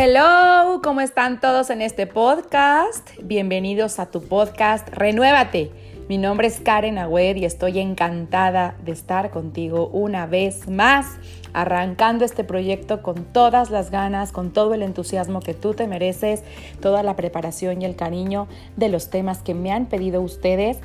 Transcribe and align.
Hello, 0.00 0.80
¿cómo 0.80 1.00
están 1.00 1.40
todos 1.40 1.70
en 1.70 1.82
este 1.82 2.06
podcast? 2.06 3.10
Bienvenidos 3.20 3.98
a 3.98 4.06
tu 4.06 4.22
podcast 4.22 4.88
Renuévate. 4.90 5.72
Mi 6.08 6.18
nombre 6.18 6.46
es 6.46 6.60
Karen 6.60 6.98
Agüed 6.98 7.34
y 7.34 7.44
estoy 7.44 7.80
encantada 7.80 8.76
de 8.84 8.92
estar 8.92 9.32
contigo 9.32 9.88
una 9.88 10.26
vez 10.26 10.68
más, 10.68 11.18
arrancando 11.52 12.24
este 12.24 12.44
proyecto 12.44 13.02
con 13.02 13.24
todas 13.24 13.70
las 13.70 13.90
ganas, 13.90 14.30
con 14.30 14.52
todo 14.52 14.72
el 14.72 14.84
entusiasmo 14.84 15.40
que 15.40 15.54
tú 15.54 15.74
te 15.74 15.88
mereces, 15.88 16.44
toda 16.80 17.02
la 17.02 17.16
preparación 17.16 17.82
y 17.82 17.84
el 17.84 17.96
cariño 17.96 18.46
de 18.76 18.90
los 18.90 19.10
temas 19.10 19.42
que 19.42 19.54
me 19.54 19.72
han 19.72 19.86
pedido 19.86 20.20
ustedes 20.20 20.78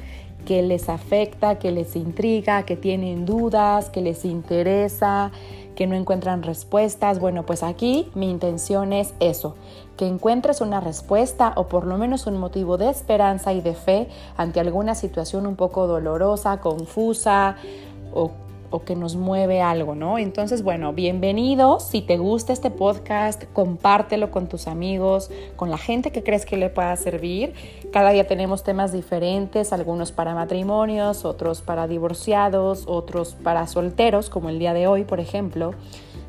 que 0.46 0.62
les 0.62 0.90
afecta, 0.90 1.60
que 1.60 1.72
les 1.72 1.96
intriga, 1.96 2.64
que 2.64 2.76
tienen 2.76 3.26
dudas, 3.26 3.90
que 3.90 4.02
les 4.02 4.26
interesa, 4.26 5.32
que 5.76 5.88
no 5.88 5.96
encuentran 5.96 6.44
respuestas. 6.44 7.20
Bueno, 7.20 7.46
pues 7.46 7.64
aquí 7.64 8.10
mi 8.16 8.30
intención 8.30 8.94
es 8.94 9.14
eso, 9.20 9.56
que 9.98 10.08
encuentres 10.08 10.62
una 10.62 10.80
respuesta 10.80 11.54
o 11.56 11.68
por 11.68 11.86
lo 11.86 11.98
menos 11.98 12.28
un 12.28 12.38
motivo 12.38 12.78
de 12.78 12.90
esperanza 12.90 13.54
y 13.54 13.62
de 13.62 13.74
fe 13.74 14.08
ante 14.38 14.60
alguna 14.60 14.96
situación 14.96 15.48
un 15.48 15.56
poco 15.56 15.88
dolorosa, 15.88 16.60
confusa 16.60 17.56
o 18.14 18.32
o 18.74 18.84
que 18.84 18.96
nos 18.96 19.16
mueve 19.16 19.62
algo, 19.62 19.94
¿no? 19.94 20.18
Entonces, 20.18 20.64
bueno, 20.64 20.94
bienvenidos. 20.94 21.84
Si 21.84 22.02
te 22.02 22.18
gusta 22.18 22.54
este 22.54 22.72
podcast, 22.72 23.44
compártelo 23.54 24.32
con 24.32 24.48
tus 24.48 24.66
amigos, 24.66 25.30
con 25.56 25.70
la 25.70 25.78
gente 25.78 26.12
que 26.12 26.24
crees 26.24 26.44
que 26.48 26.58
le 26.58 26.72
pueda 26.72 26.96
servir. 26.96 27.54
Cada 27.92 28.10
día 28.10 28.26
tenemos 28.26 28.64
temas 28.64 28.92
diferentes, 28.92 29.74
algunos 29.74 30.12
para 30.12 30.34
matrimonios, 30.34 31.24
otros 31.24 31.62
para 31.62 31.88
divorciados, 31.88 32.86
otros 32.88 33.36
para 33.36 33.68
solteros, 33.68 34.32
como 34.32 34.50
el 34.50 34.58
día 34.58 34.74
de 34.74 34.88
hoy, 34.88 35.04
por 35.04 35.20
ejemplo. 35.20 35.76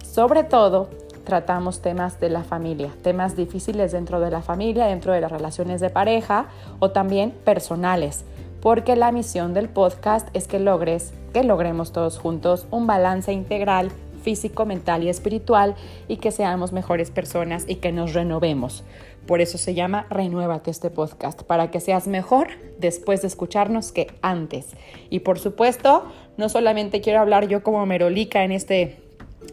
Sobre 0.05 0.45
todo, 0.45 0.90
tratamos 1.24 1.80
temas 1.80 2.21
de 2.21 2.29
la 2.29 2.45
familia, 2.45 2.90
temas 3.01 3.37
difíciles 3.37 3.93
dentro 3.93 4.21
de 4.21 4.30
la 4.30 4.43
familia, 4.43 4.85
dentro 4.85 5.15
de 5.15 5.23
las 5.23 5.33
relaciones 5.33 5.80
de 5.80 5.88
pareja 5.88 6.49
o 6.79 6.90
también 6.90 7.30
personales 7.30 8.27
porque 8.65 8.96
la 8.96 9.12
misión 9.12 9.52
del 9.52 9.68
podcast 9.68 10.26
es 10.32 10.48
que 10.48 10.59
logres, 10.59 11.12
que 11.34 11.45
logremos 11.45 11.93
todos 11.93 12.16
juntos 12.16 12.66
un 12.71 12.87
balance 12.87 13.30
integral 13.30 13.93
físico, 14.23 14.65
mental 14.65 15.02
y 15.02 15.10
espiritual 15.10 15.74
y 16.09 16.16
que 16.16 16.32
seamos 16.32 16.73
mejores 16.73 17.10
personas 17.10 17.66
y 17.68 17.74
que 17.74 17.93
nos 17.93 18.15
renovemos. 18.15 18.82
Por 19.26 19.43
eso 19.43 19.59
se 19.59 19.74
llama 19.74 20.06
Renuévate 20.09 20.71
este 20.71 20.88
podcast, 20.88 21.43
para 21.43 21.71
que 21.71 21.79
seas 21.79 22.09
mejor 22.09 22.48
después 22.79 23.21
de 23.21 23.29
escucharnos 23.29 23.93
que 23.93 24.06
antes. 24.23 24.68
Y 25.10 25.21
por 25.21 25.38
supuesto, 25.38 26.06
no 26.38 26.49
solamente 26.49 27.02
quiero 27.02 27.21
hablar 27.21 27.49
yo 27.49 27.62
como 27.62 27.84
merolica 27.84 28.45
en 28.45 28.52
este 28.52 29.04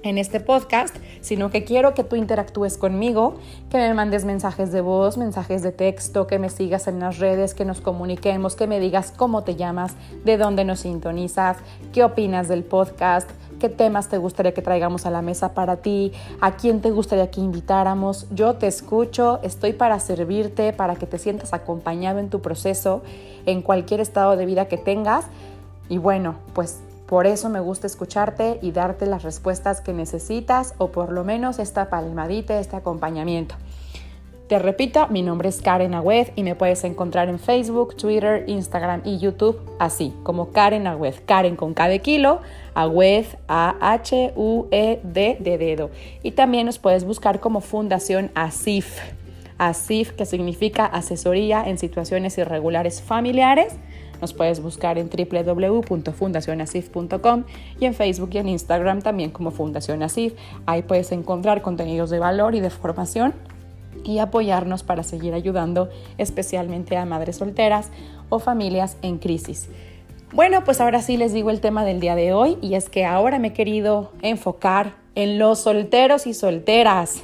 en 0.04 0.18
este 0.18 0.40
podcast, 0.40 0.96
sino 1.22 1.50
que 1.50 1.64
quiero 1.64 1.94
que 1.94 2.04
tú 2.04 2.16
interactúes 2.16 2.78
conmigo, 2.78 3.36
que 3.70 3.78
me 3.78 3.94
mandes 3.94 4.26
mensajes 4.26 4.72
de 4.72 4.82
voz, 4.82 5.18
mensajes 5.18 5.62
de 5.62 5.72
texto, 5.72 6.28
que 6.28 6.40
me 6.40 6.50
sigas 6.50 6.88
en 6.88 7.00
las 7.00 7.20
redes, 7.20 7.54
que 7.54 7.66
nos 7.66 7.82
comuniquemos, 7.82 8.56
que 8.56 8.68
me 8.68 8.80
digas 8.80 9.14
cómo 9.16 9.44
te 9.44 9.56
llamas, 9.56 9.94
de 10.26 10.38
dónde 10.38 10.66
nos 10.66 10.82
sintonizas, 10.82 11.58
qué 11.94 12.04
opinas 12.04 12.48
del 12.48 12.64
podcast, 12.64 13.30
qué 13.60 13.70
temas 13.70 14.10
te 14.10 14.18
gustaría 14.18 14.54
que 14.54 14.64
traigamos 14.64 15.06
a 15.06 15.12
la 15.12 15.22
mesa 15.22 15.54
para 15.54 15.78
ti, 15.78 16.12
a 16.42 16.58
quién 16.58 16.82
te 16.82 16.90
gustaría 16.90 17.30
que 17.30 17.42
invitáramos. 17.42 18.26
Yo 18.32 18.56
te 18.56 18.66
escucho, 18.66 19.40
estoy 19.44 19.74
para 19.74 20.00
servirte, 20.00 20.74
para 20.74 20.96
que 20.96 21.06
te 21.06 21.20
sientas 21.20 21.54
acompañado 21.54 22.18
en 22.18 22.30
tu 22.30 22.42
proceso, 22.42 23.04
en 23.46 23.62
cualquier 23.62 24.00
estado 24.00 24.36
de 24.36 24.48
vida 24.48 24.66
que 24.66 24.78
tengas. 24.78 25.26
Y 25.90 26.00
bueno, 26.00 26.36
pues 26.54 26.80
por 27.12 27.28
eso 27.28 27.50
me 27.50 27.60
gusta 27.60 27.88
escucharte 27.88 28.58
y 28.62 28.72
darte 28.72 29.06
las 29.06 29.24
respuestas 29.24 29.82
que 29.82 29.92
necesitas 29.92 30.76
o 30.78 30.94
por 30.94 31.12
lo 31.12 31.26
menos 31.26 31.60
esta 31.60 31.90
palmadita, 31.90 32.58
este 32.58 32.78
acompañamiento. 32.78 33.56
Te 34.48 34.58
repito, 34.60 35.10
mi 35.10 35.22
nombre 35.22 35.50
es 35.50 35.62
Karen 35.62 35.94
Agüed 35.94 36.30
y 36.38 36.44
me 36.44 36.56
puedes 36.56 36.86
encontrar 36.86 37.28
en 37.28 37.38
Facebook, 37.38 37.98
Twitter, 37.98 38.46
Instagram 38.48 39.02
y 39.04 39.18
YouTube 39.18 39.60
así, 39.78 40.14
como 40.24 40.54
Karen 40.54 40.88
Agüed. 40.88 41.16
Karen 41.26 41.58
con 41.58 41.74
K 41.74 41.90
de 41.90 42.00
kilo, 42.00 42.40
Agüed 42.76 43.26
A-H-U-E-D 43.50 45.38
de 45.38 45.58
dedo. 45.58 45.90
Y 46.24 46.32
también 46.32 46.66
nos 46.66 46.80
puedes 46.80 47.04
buscar 47.04 47.42
como 47.42 47.60
Fundación 47.60 48.32
ASIF. 48.36 49.02
ASIF 49.58 50.14
que 50.14 50.26
significa 50.26 50.86
Asesoría 50.86 51.62
en 51.68 51.78
Situaciones 51.78 52.38
Irregulares 52.38 53.02
Familiares 53.02 53.76
nos 54.22 54.34
puedes 54.34 54.62
buscar 54.62 54.98
en 54.98 55.10
www.fundacionasif.com 55.10 57.44
y 57.80 57.86
en 57.86 57.94
Facebook 57.94 58.30
y 58.34 58.38
en 58.38 58.48
Instagram 58.50 59.02
también 59.02 59.32
como 59.32 59.52
Fundación 59.52 60.04
Asif. 60.04 60.34
Ahí 60.66 60.82
puedes 60.84 61.12
encontrar 61.12 61.62
contenidos 61.62 62.12
de 62.12 62.20
valor 62.20 62.56
y 62.56 62.62
de 62.62 62.70
formación 62.70 63.34
y 64.04 64.20
apoyarnos 64.20 64.84
para 64.84 65.04
seguir 65.04 65.34
ayudando 65.34 65.90
especialmente 66.18 66.98
a 66.98 67.06
madres 67.06 67.38
solteras 67.38 67.90
o 68.30 68.40
familias 68.40 68.98
en 69.02 69.18
crisis. 69.18 69.70
Bueno, 70.34 70.64
pues 70.64 70.80
ahora 70.80 71.02
sí 71.02 71.18
les 71.18 71.34
digo 71.34 71.50
el 71.50 71.60
tema 71.60 71.84
del 71.84 72.00
día 72.00 72.16
de 72.16 72.34
hoy 72.34 72.58
y 72.62 72.76
es 72.76 72.90
que 72.90 73.06
ahora 73.06 73.38
me 73.38 73.50
he 73.50 73.54
querido 73.54 74.12
enfocar 74.22 74.94
en 75.16 75.38
los 75.38 75.60
solteros 75.60 76.26
y 76.26 76.34
solteras, 76.34 77.22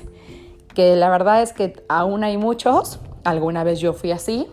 que 0.76 0.98
la 0.98 1.10
verdad 1.10 1.42
es 1.42 1.54
que 1.54 1.74
aún 1.88 2.26
hay 2.26 2.38
muchos, 2.38 3.00
alguna 3.24 3.64
vez 3.64 3.80
yo 3.80 3.94
fui 3.94 4.12
así, 4.12 4.48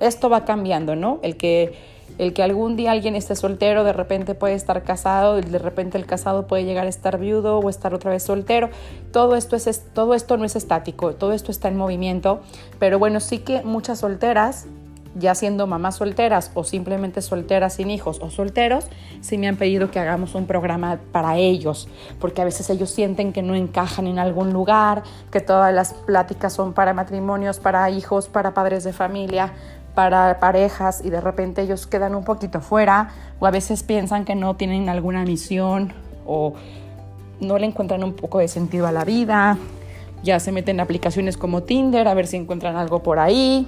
esto 0.00 0.28
va 0.28 0.44
cambiando, 0.44 0.96
¿no? 0.96 1.20
El 1.22 1.36
que, 1.36 1.74
el 2.18 2.32
que 2.32 2.42
algún 2.42 2.76
día 2.76 2.92
alguien 2.92 3.14
esté 3.14 3.36
soltero, 3.36 3.84
de 3.84 3.92
repente 3.92 4.34
puede 4.34 4.54
estar 4.54 4.82
casado, 4.82 5.36
de 5.36 5.58
repente 5.58 5.98
el 5.98 6.06
casado 6.06 6.46
puede 6.46 6.64
llegar 6.64 6.86
a 6.86 6.88
estar 6.88 7.18
viudo 7.18 7.58
o 7.58 7.68
estar 7.68 7.94
otra 7.94 8.10
vez 8.10 8.22
soltero. 8.22 8.70
Todo 9.12 9.36
esto, 9.36 9.56
es, 9.56 9.84
todo 9.92 10.14
esto 10.14 10.36
no 10.36 10.44
es 10.44 10.56
estático, 10.56 11.14
todo 11.14 11.32
esto 11.32 11.50
está 11.50 11.68
en 11.68 11.76
movimiento, 11.76 12.40
pero 12.78 12.98
bueno, 12.98 13.20
sí 13.20 13.38
que 13.38 13.62
muchas 13.62 14.00
solteras 14.00 14.66
ya 15.18 15.34
siendo 15.34 15.66
mamás 15.66 15.96
solteras 15.96 16.50
o 16.54 16.64
simplemente 16.64 17.22
solteras 17.22 17.74
sin 17.74 17.90
hijos 17.90 18.18
o 18.20 18.30
solteros, 18.30 18.84
sí 19.20 19.38
me 19.38 19.48
han 19.48 19.56
pedido 19.56 19.90
que 19.90 19.98
hagamos 19.98 20.34
un 20.34 20.46
programa 20.46 20.98
para 21.12 21.36
ellos, 21.36 21.88
porque 22.20 22.42
a 22.42 22.44
veces 22.44 22.68
ellos 22.70 22.90
sienten 22.90 23.32
que 23.32 23.42
no 23.42 23.54
encajan 23.54 24.06
en 24.06 24.18
algún 24.18 24.52
lugar, 24.52 25.02
que 25.30 25.40
todas 25.40 25.74
las 25.74 25.94
pláticas 25.94 26.52
son 26.52 26.72
para 26.74 26.92
matrimonios, 26.92 27.58
para 27.58 27.88
hijos, 27.90 28.28
para 28.28 28.52
padres 28.54 28.84
de 28.84 28.92
familia, 28.92 29.52
para 29.94 30.38
parejas 30.40 31.02
y 31.02 31.08
de 31.08 31.22
repente 31.22 31.62
ellos 31.62 31.86
quedan 31.86 32.14
un 32.14 32.24
poquito 32.24 32.60
fuera 32.60 33.08
o 33.40 33.46
a 33.46 33.50
veces 33.50 33.82
piensan 33.82 34.26
que 34.26 34.34
no 34.34 34.54
tienen 34.54 34.90
alguna 34.90 35.24
misión 35.24 35.94
o 36.26 36.52
no 37.40 37.58
le 37.58 37.66
encuentran 37.66 38.04
un 38.04 38.12
poco 38.12 38.38
de 38.38 38.48
sentido 38.48 38.86
a 38.86 38.92
la 38.92 39.04
vida. 39.04 39.56
Ya 40.22 40.38
se 40.40 40.52
meten 40.52 40.76
en 40.76 40.80
aplicaciones 40.80 41.38
como 41.38 41.62
Tinder 41.62 42.08
a 42.08 42.14
ver 42.14 42.26
si 42.26 42.36
encuentran 42.36 42.76
algo 42.76 43.02
por 43.02 43.18
ahí. 43.18 43.66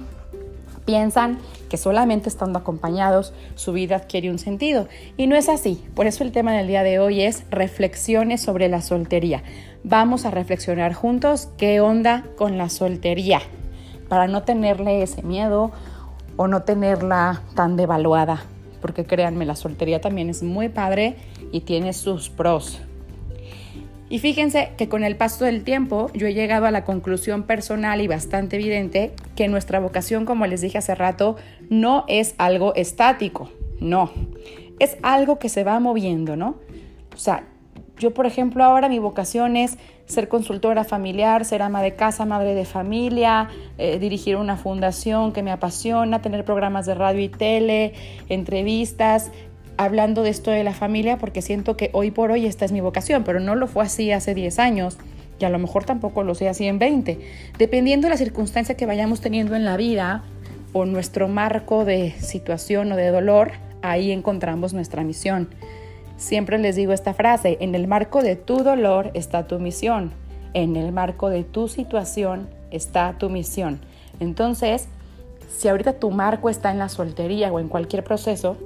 Piensan 0.89 1.37
que 1.69 1.77
solamente 1.77 2.29
estando 2.29 2.57
acompañados 2.57 3.31
su 3.53 3.73
vida 3.73 3.97
adquiere 3.97 4.31
un 4.31 4.39
sentido. 4.39 4.87
Y 5.17 5.27
no 5.27 5.35
es 5.35 5.47
así. 5.47 5.85
Por 5.93 6.07
eso 6.07 6.23
el 6.23 6.31
tema 6.31 6.51
del 6.53 6.65
día 6.65 6.81
de 6.81 6.97
hoy 6.97 7.21
es 7.21 7.43
reflexiones 7.51 8.41
sobre 8.41 8.69
la 8.69 8.81
soltería. 8.81 9.43
Vamos 9.83 10.25
a 10.25 10.31
reflexionar 10.31 10.95
juntos 10.95 11.49
qué 11.59 11.79
onda 11.79 12.25
con 12.37 12.57
la 12.57 12.69
soltería 12.69 13.39
para 14.07 14.27
no 14.27 14.41
tenerle 14.41 15.03
ese 15.03 15.21
miedo 15.21 15.71
o 16.37 16.47
no 16.47 16.63
tenerla 16.63 17.43
tan 17.53 17.75
devaluada, 17.77 18.41
porque 18.81 19.05
créanme, 19.05 19.45
la 19.45 19.55
soltería 19.55 20.01
también 20.01 20.31
es 20.31 20.41
muy 20.41 20.69
padre 20.69 21.17
y 21.51 21.61
tiene 21.61 21.93
sus 21.93 22.31
pros. 22.31 22.81
Y 24.09 24.19
fíjense 24.19 24.71
que 24.75 24.89
con 24.89 25.03
el 25.03 25.15
paso 25.15 25.45
del 25.45 25.63
tiempo 25.63 26.09
yo 26.13 26.25
he 26.25 26.33
llegado 26.33 26.65
a 26.65 26.71
la 26.71 26.83
conclusión 26.83 27.43
personal 27.43 28.01
y 28.01 28.07
bastante 28.07 28.55
evidente 28.55 29.13
que 29.35 29.47
nuestra 29.47 29.79
vocación, 29.79 30.25
como 30.25 30.47
les 30.47 30.61
dije 30.61 30.79
hace 30.79 30.95
rato, 30.95 31.35
no 31.69 32.05
es 32.07 32.33
algo 32.39 32.73
estático, 32.73 33.51
no, 33.79 34.11
es 34.79 34.97
algo 35.03 35.37
que 35.37 35.47
se 35.47 35.63
va 35.63 35.79
moviendo, 35.79 36.35
¿no? 36.35 36.55
O 37.13 37.17
sea, 37.17 37.43
yo, 37.99 38.13
por 38.13 38.25
ejemplo, 38.25 38.63
ahora 38.63 38.87
mi 38.89 38.97
vocación 38.97 39.57
es 39.57 39.77
ser 40.05 40.27
consultora 40.27 40.85
familiar, 40.85 41.45
ser 41.45 41.61
ama 41.61 41.81
de 41.83 41.95
casa, 41.95 42.25
madre 42.25 42.55
de 42.55 42.65
familia, 42.65 43.49
eh, 43.77 43.99
dirigir 43.99 44.37
una 44.37 44.55
fundación 44.55 45.33
que 45.33 45.43
me 45.43 45.51
apasiona, 45.51 46.21
tener 46.21 46.45
programas 46.45 46.85
de 46.85 46.95
radio 46.95 47.21
y 47.21 47.29
tele, 47.29 47.93
entrevistas, 48.29 49.31
hablando 49.79 50.23
de 50.23 50.29
esto 50.29 50.51
de 50.51 50.65
la 50.65 50.73
familia, 50.73 51.17
porque 51.17 51.41
siento 51.41 51.77
que 51.77 51.89
hoy 51.93 52.11
por 52.11 52.31
hoy 52.31 52.45
esta 52.45 52.65
es 52.65 52.73
mi 52.73 52.81
vocación, 52.81 53.23
pero 53.23 53.39
no 53.39 53.55
lo 53.55 53.65
fue 53.65 53.85
así 53.85 54.11
hace 54.11 54.35
10 54.35 54.59
años 54.59 54.97
y 55.39 55.45
a 55.45 55.49
lo 55.49 55.57
mejor 55.57 55.85
tampoco 55.85 56.21
lo 56.23 56.35
sé 56.35 56.49
así 56.49 56.65
en 56.65 56.79
20. 56.79 57.17
Dependiendo 57.57 58.07
de 58.07 58.09
la 58.09 58.17
circunstancia 58.17 58.75
que 58.75 58.85
vayamos 58.85 59.21
teniendo 59.21 59.55
en 59.55 59.63
la 59.63 59.77
vida 59.77 60.25
o 60.73 60.83
nuestro 60.83 61.29
marco 61.29 61.85
de 61.85 62.11
situación 62.19 62.91
o 62.91 62.97
de 62.97 63.07
dolor, 63.07 63.53
ahí 63.81 64.11
encontramos 64.11 64.73
nuestra 64.73 65.05
misión. 65.05 65.47
Siempre 66.17 66.57
les 66.57 66.75
digo 66.75 66.91
esta 66.91 67.13
frase, 67.13 67.55
en 67.61 67.73
el 67.73 67.87
marco 67.87 68.21
de 68.21 68.35
tu 68.35 68.63
dolor 68.63 69.11
está 69.13 69.47
tu 69.47 69.59
misión, 69.59 70.11
en 70.53 70.75
el 70.75 70.91
marco 70.91 71.29
de 71.29 71.45
tu 71.45 71.69
situación 71.69 72.49
está 72.69 73.15
tu 73.17 73.29
misión. 73.29 73.79
Entonces, 74.19 74.89
si 75.47 75.69
ahorita 75.69 75.93
tu 75.93 76.11
marco 76.11 76.49
está 76.49 76.69
en 76.69 76.79
la 76.79 76.89
soltería 76.89 77.49
o 77.53 77.61
en 77.61 77.69
cualquier 77.69 78.03
proceso, 78.03 78.57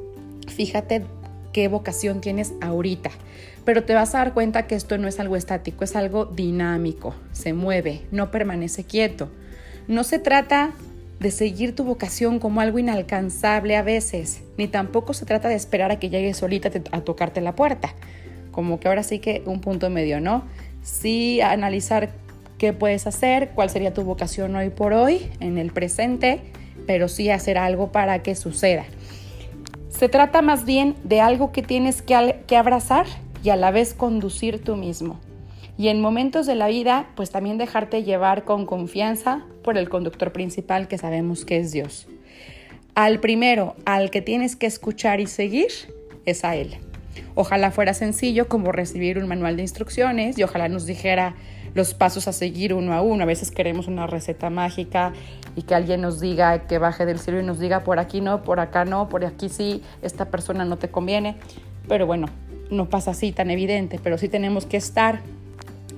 fíjate 0.48 1.04
qué 1.54 1.68
vocación 1.68 2.22
tienes 2.22 2.54
ahorita. 2.62 3.12
Pero 3.66 3.84
te 3.84 3.94
vas 3.94 4.14
a 4.14 4.20
dar 4.20 4.34
cuenta 4.34 4.68
que 4.68 4.76
esto 4.76 4.98
no 4.98 5.08
es 5.08 5.20
algo 5.20 5.36
estático, 5.36 5.84
es 5.84 5.96
algo 5.96 6.26
dinámico, 6.26 7.16
se 7.32 7.54
mueve, 7.54 8.02
no 8.12 8.32
permanece 8.32 8.84
quieto. 8.84 9.30
No 9.88 10.04
se 10.04 10.20
trata 10.20 10.72
de 11.20 11.32
seguir 11.32 11.74
tu 11.74 11.86
vocación 11.86 12.40
como 12.40 12.60
algo 12.60 12.80
inalcanzable 12.80 13.78
a 13.78 13.82
veces, 13.82 14.42
ni 14.58 14.68
tampoco 14.68 15.14
se 15.14 15.26
trata 15.26 15.48
de 15.48 15.56
esperar 15.56 15.92
a 15.92 16.00
que 16.00 16.10
llegue 16.10 16.34
solita 16.34 16.70
a 16.92 17.02
tocarte 17.02 17.40
la 17.40 17.56
puerta. 17.56 17.94
Como 18.52 18.80
que 18.80 18.90
ahora 18.90 19.04
sí 19.04 19.20
que 19.20 19.42
un 19.46 19.62
punto 19.62 19.90
medio, 19.90 20.20
¿no? 20.20 20.44
Sí 20.84 21.40
analizar 21.40 22.10
qué 22.58 22.74
puedes 22.74 23.08
hacer, 23.08 23.52
cuál 23.56 23.70
sería 23.70 23.94
tu 23.94 24.04
vocación 24.04 24.56
hoy 24.56 24.70
por 24.70 24.92
hoy, 24.92 25.30
en 25.40 25.58
el 25.58 25.72
presente, 25.72 26.42
pero 26.86 27.08
sí 27.08 27.30
hacer 27.30 27.58
algo 27.58 27.92
para 27.92 28.22
que 28.22 28.36
suceda. 28.36 28.84
Se 30.04 30.10
trata 30.10 30.42
más 30.42 30.66
bien 30.66 30.96
de 31.06 31.22
algo 31.22 31.54
que 31.54 31.62
tienes 31.62 32.02
que, 32.02 32.42
que 32.46 32.58
abrazar 32.58 33.06
y 33.42 33.52
a 33.52 33.56
la 33.56 33.72
vez 33.72 33.94
conducir 33.94 34.62
tú 34.62 34.76
mismo. 34.76 35.18
Y 35.78 35.88
en 35.88 36.02
momentos 36.02 36.46
de 36.46 36.56
la 36.56 36.68
vida, 36.68 37.08
pues 37.16 37.32
también 37.32 37.58
dejarte 37.58 38.04
llevar 38.04 38.44
con 38.44 38.66
confianza 38.66 39.46
por 39.64 39.78
el 39.78 39.88
conductor 39.88 40.34
principal 40.34 40.90
que 40.90 40.98
sabemos 40.98 41.46
que 41.46 41.56
es 41.56 41.72
Dios. 41.72 42.10
Al 42.96 43.22
primero, 43.22 43.78
al 43.86 44.12
que 44.12 44.22
tienes 44.22 44.58
que 44.58 44.66
escuchar 44.66 45.22
y 45.22 45.28
seguir, 45.28 45.72
es 46.26 46.44
a 46.44 46.58
Él. 46.58 46.76
Ojalá 47.34 47.72
fuera 47.72 47.94
sencillo 47.94 48.50
como 48.50 48.74
recibir 48.74 49.18
un 49.18 49.30
manual 49.30 49.56
de 49.56 49.62
instrucciones 49.62 50.38
y 50.38 50.44
ojalá 50.44 50.68
nos 50.68 50.86
dijera 50.86 51.36
los 51.74 51.94
pasos 51.94 52.28
a 52.28 52.34
seguir 52.34 52.74
uno 52.74 52.94
a 52.94 53.02
uno. 53.02 53.24
A 53.24 53.28
veces 53.28 53.52
queremos 53.52 53.88
una 53.88 54.08
receta 54.08 54.50
mágica 54.50 55.14
y 55.56 55.64
que 55.64 55.76
alguien 55.76 56.02
nos 56.02 56.20
diga 56.20 56.68
que 56.68 56.78
baje 56.78 57.06
del 57.06 57.20
cielo 57.20 57.40
y 57.40 57.44
nos 57.44 57.60
diga 57.60 57.82
por 57.84 58.00
aquí 58.00 58.22
no, 58.22 58.44
por 58.44 58.60
acá 58.60 58.86
no, 58.86 59.10
por 59.10 59.26
aquí 59.26 59.50
sí, 59.50 59.84
esta 60.02 60.26
persona 60.26 60.66
no 60.66 60.78
te 60.78 60.90
conviene. 60.90 61.36
Pero 61.88 62.06
bueno, 62.06 62.28
no 62.70 62.90
pasa 62.90 63.12
así 63.12 63.32
tan 63.32 63.52
evidente, 63.52 64.00
pero 64.02 64.18
sí 64.18 64.30
tenemos 64.30 64.66
que 64.66 64.78
estar 64.78 65.22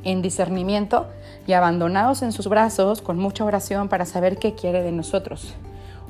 en 0.03 0.21
discernimiento 0.21 1.07
y 1.47 1.53
abandonados 1.53 2.21
en 2.21 2.31
sus 2.31 2.47
brazos 2.47 3.01
con 3.01 3.17
mucha 3.17 3.43
oración 3.43 3.89
para 3.89 4.05
saber 4.05 4.37
qué 4.37 4.53
quiere 4.53 4.81
de 4.81 4.91
nosotros 4.91 5.55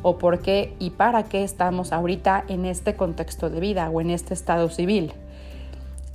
o 0.02 0.18
por 0.18 0.40
qué 0.40 0.76
y 0.80 0.92
para 0.92 1.24
qué 1.24 1.44
estamos 1.44 1.92
ahorita 1.92 2.46
en 2.48 2.66
este 2.66 2.96
contexto 2.96 3.50
de 3.50 3.60
vida 3.60 3.90
o 3.90 4.02
en 4.02 4.12
este 4.12 4.34
estado 4.34 4.70
civil. 4.70 5.14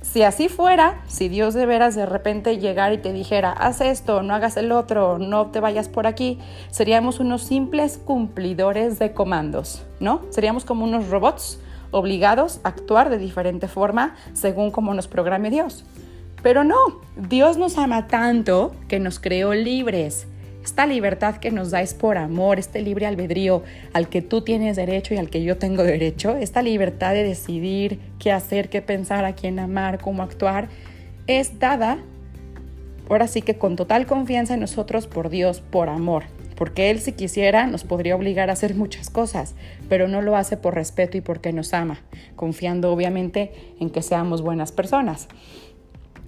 Si 0.01 0.23
así 0.23 0.49
fuera, 0.49 0.99
si 1.07 1.29
Dios 1.29 1.53
de 1.53 1.67
veras 1.67 1.95
de 1.95 2.07
repente 2.07 2.57
llegara 2.57 2.93
y 2.93 2.97
te 2.97 3.13
dijera, 3.13 3.51
haz 3.51 3.81
esto, 3.81 4.23
no 4.23 4.33
hagas 4.33 4.57
el 4.57 4.71
otro, 4.71 5.19
no 5.19 5.51
te 5.51 5.59
vayas 5.59 5.89
por 5.89 6.07
aquí, 6.07 6.39
seríamos 6.71 7.19
unos 7.19 7.43
simples 7.43 7.99
cumplidores 8.03 8.97
de 8.97 9.13
comandos, 9.13 9.83
¿no? 9.99 10.21
Seríamos 10.31 10.65
como 10.65 10.85
unos 10.85 11.09
robots 11.09 11.59
obligados 11.91 12.59
a 12.63 12.69
actuar 12.69 13.09
de 13.11 13.19
diferente 13.19 13.67
forma 13.67 14.15
según 14.33 14.71
como 14.71 14.93
nos 14.95 15.07
programe 15.07 15.51
Dios. 15.51 15.85
Pero 16.41 16.63
no, 16.63 16.77
Dios 17.15 17.57
nos 17.57 17.77
ama 17.77 18.07
tanto 18.07 18.73
que 18.87 18.99
nos 18.99 19.19
creó 19.19 19.53
libres. 19.53 20.25
Esta 20.63 20.85
libertad 20.85 21.37
que 21.37 21.49
nos 21.49 21.71
da 21.71 21.81
es 21.81 21.95
por 21.95 22.17
amor, 22.17 22.59
este 22.59 22.81
libre 22.81 23.07
albedrío 23.07 23.63
al 23.93 24.09
que 24.09 24.21
tú 24.21 24.41
tienes 24.41 24.75
derecho 24.75 25.13
y 25.15 25.17
al 25.17 25.29
que 25.29 25.43
yo 25.43 25.57
tengo 25.57 25.83
derecho, 25.83 26.37
esta 26.37 26.61
libertad 26.61 27.13
de 27.13 27.23
decidir 27.23 27.99
qué 28.19 28.31
hacer, 28.31 28.69
qué 28.69 28.81
pensar, 28.81 29.25
a 29.25 29.33
quién 29.33 29.57
amar, 29.57 29.99
cómo 29.99 30.21
actuar, 30.21 30.69
es 31.25 31.57
dada, 31.59 31.97
ahora 33.09 33.27
sí 33.27 33.41
que 33.41 33.57
con 33.57 33.75
total 33.75 34.05
confianza 34.05 34.53
en 34.53 34.59
nosotros 34.59 35.07
por 35.07 35.29
Dios, 35.29 35.61
por 35.61 35.89
amor. 35.89 36.23
Porque 36.55 36.91
Él 36.91 36.99
si 36.99 37.13
quisiera 37.13 37.65
nos 37.65 37.83
podría 37.83 38.15
obligar 38.15 38.51
a 38.51 38.53
hacer 38.53 38.75
muchas 38.75 39.09
cosas, 39.09 39.55
pero 39.89 40.07
no 40.07 40.21
lo 40.21 40.35
hace 40.35 40.57
por 40.57 40.75
respeto 40.75 41.17
y 41.17 41.21
porque 41.21 41.51
nos 41.53 41.73
ama, 41.73 42.01
confiando 42.35 42.91
obviamente 42.91 43.51
en 43.79 43.89
que 43.89 44.03
seamos 44.03 44.43
buenas 44.43 44.71
personas. 44.71 45.27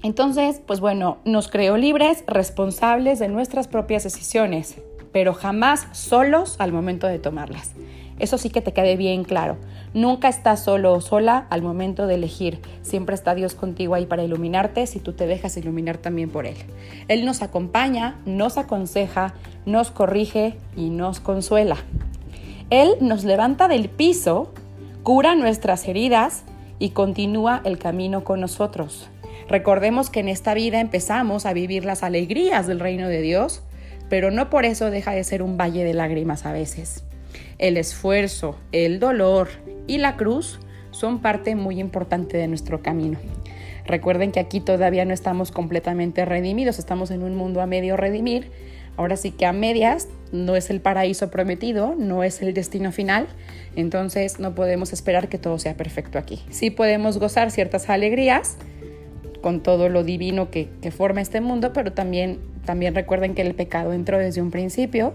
Entonces, 0.04 0.62
pues 0.68 0.82
bueno, 0.82 1.20
nos 1.24 1.48
creó 1.48 1.78
libres, 1.78 2.26
responsables 2.28 3.20
de 3.20 3.30
nuestras 3.30 3.70
propias 3.70 4.04
decisiones, 4.04 4.76
pero 5.14 5.34
jamás 5.34 5.88
solos 5.94 6.58
al 6.60 6.74
momento 6.74 7.08
de 7.08 7.20
tomarlas. 7.20 7.72
Eso 8.20 8.38
sí 8.38 8.50
que 8.50 8.62
te 8.62 8.74
quede 8.74 8.98
bien 8.98 9.24
claro. 9.24 9.58
Nunca 9.94 10.28
estás 10.28 10.64
solo 10.64 10.92
o 10.92 11.02
sola 11.02 11.48
al 11.50 11.62
momento 11.62 12.06
de 12.06 12.16
elegir. 12.16 12.60
Siempre 12.82 13.16
está 13.16 13.34
Dios 13.34 13.56
contigo 13.56 13.96
ahí 13.96 14.06
para 14.06 14.24
iluminarte 14.24 14.88
si 14.88 15.00
tú 15.00 15.14
te 15.14 15.26
dejas 15.26 15.56
iluminar 15.56 15.98
también 15.98 16.30
por 16.30 16.46
Él. 16.46 16.58
Él 17.08 17.26
nos 17.26 17.42
acompaña, 17.42 18.20
nos 18.26 18.58
aconseja, 18.58 19.34
nos 19.66 19.90
corrige 19.90 20.58
y 20.76 20.90
nos 20.90 21.22
consuela. 21.22 21.78
Él 22.70 22.96
nos 23.00 23.24
levanta 23.24 23.68
del 23.70 23.88
piso, 23.88 24.54
cura 25.04 25.36
nuestras 25.36 25.88
heridas 25.88 26.44
y 26.78 26.90
continúa 26.90 27.62
el 27.64 27.78
camino 27.78 28.24
con 28.24 28.42
nosotros. 28.42 29.10
Recordemos 29.48 30.10
que 30.10 30.20
en 30.20 30.30
esta 30.30 30.54
vida 30.54 30.80
empezamos 30.80 31.46
a 31.46 31.54
vivir 31.54 31.86
las 31.86 32.04
alegrías 32.04 32.68
del 32.68 32.80
reino 32.80 33.08
de 33.08 33.22
Dios, 33.22 33.64
pero 34.10 34.32
no 34.32 34.50
por 34.50 34.66
eso 34.66 34.92
deja 34.92 35.12
de 35.12 35.24
ser 35.24 35.42
un 35.42 35.58
valle 35.58 35.84
de 35.84 35.94
lágrimas 35.94 36.46
a 36.46 36.54
veces. 36.54 37.04
El 37.58 37.78
esfuerzo, 37.78 38.58
el 38.72 39.00
dolor 39.00 39.50
y 39.88 39.98
la 39.98 40.16
cruz 40.16 40.60
son 40.92 41.20
parte 41.20 41.56
muy 41.56 41.80
importante 41.80 42.38
de 42.38 42.48
nuestro 42.48 42.82
camino. 42.82 43.20
Recuerden 43.86 44.32
que 44.32 44.40
aquí 44.40 44.62
todavía 44.62 45.04
no 45.06 45.14
estamos 45.14 45.52
completamente 45.52 46.24
redimidos, 46.26 46.80
estamos 46.80 47.12
en 47.12 47.24
un 47.24 47.36
mundo 47.36 47.62
a 47.62 47.66
medio 47.66 47.98
redimir. 47.98 48.52
Ahora 48.96 49.18
sí 49.18 49.32
que 49.32 49.46
a 49.46 49.54
medias 49.54 50.08
no 50.32 50.56
es 50.56 50.70
el 50.70 50.80
paraíso 50.80 51.32
prometido, 51.32 51.96
no 51.98 52.24
es 52.24 52.42
el 52.42 52.54
destino 52.54 52.92
final, 52.92 53.28
entonces 53.76 54.40
no 54.40 54.54
podemos 54.54 54.94
esperar 54.94 55.30
que 55.30 55.40
todo 55.40 55.58
sea 55.58 55.76
perfecto 55.76 56.20
aquí. 56.20 56.44
Sí 56.52 56.70
podemos 56.70 57.18
gozar 57.18 57.50
ciertas 57.50 57.90
alegrías, 57.90 58.58
con 59.44 59.60
todo 59.60 59.90
lo 59.90 60.06
divino 60.06 60.50
que, 60.50 60.70
forma 60.90 61.22
este 61.22 61.42
mundo, 61.42 61.74
pero 61.74 61.92
también, 61.92 62.40
también 62.66 62.96
recuerden 62.96 63.36
que 63.36 63.42
el 63.42 63.54
pecado 63.54 63.92
entró 63.92 64.18
desde 64.18 64.42
un 64.42 64.52
principio 64.52 65.14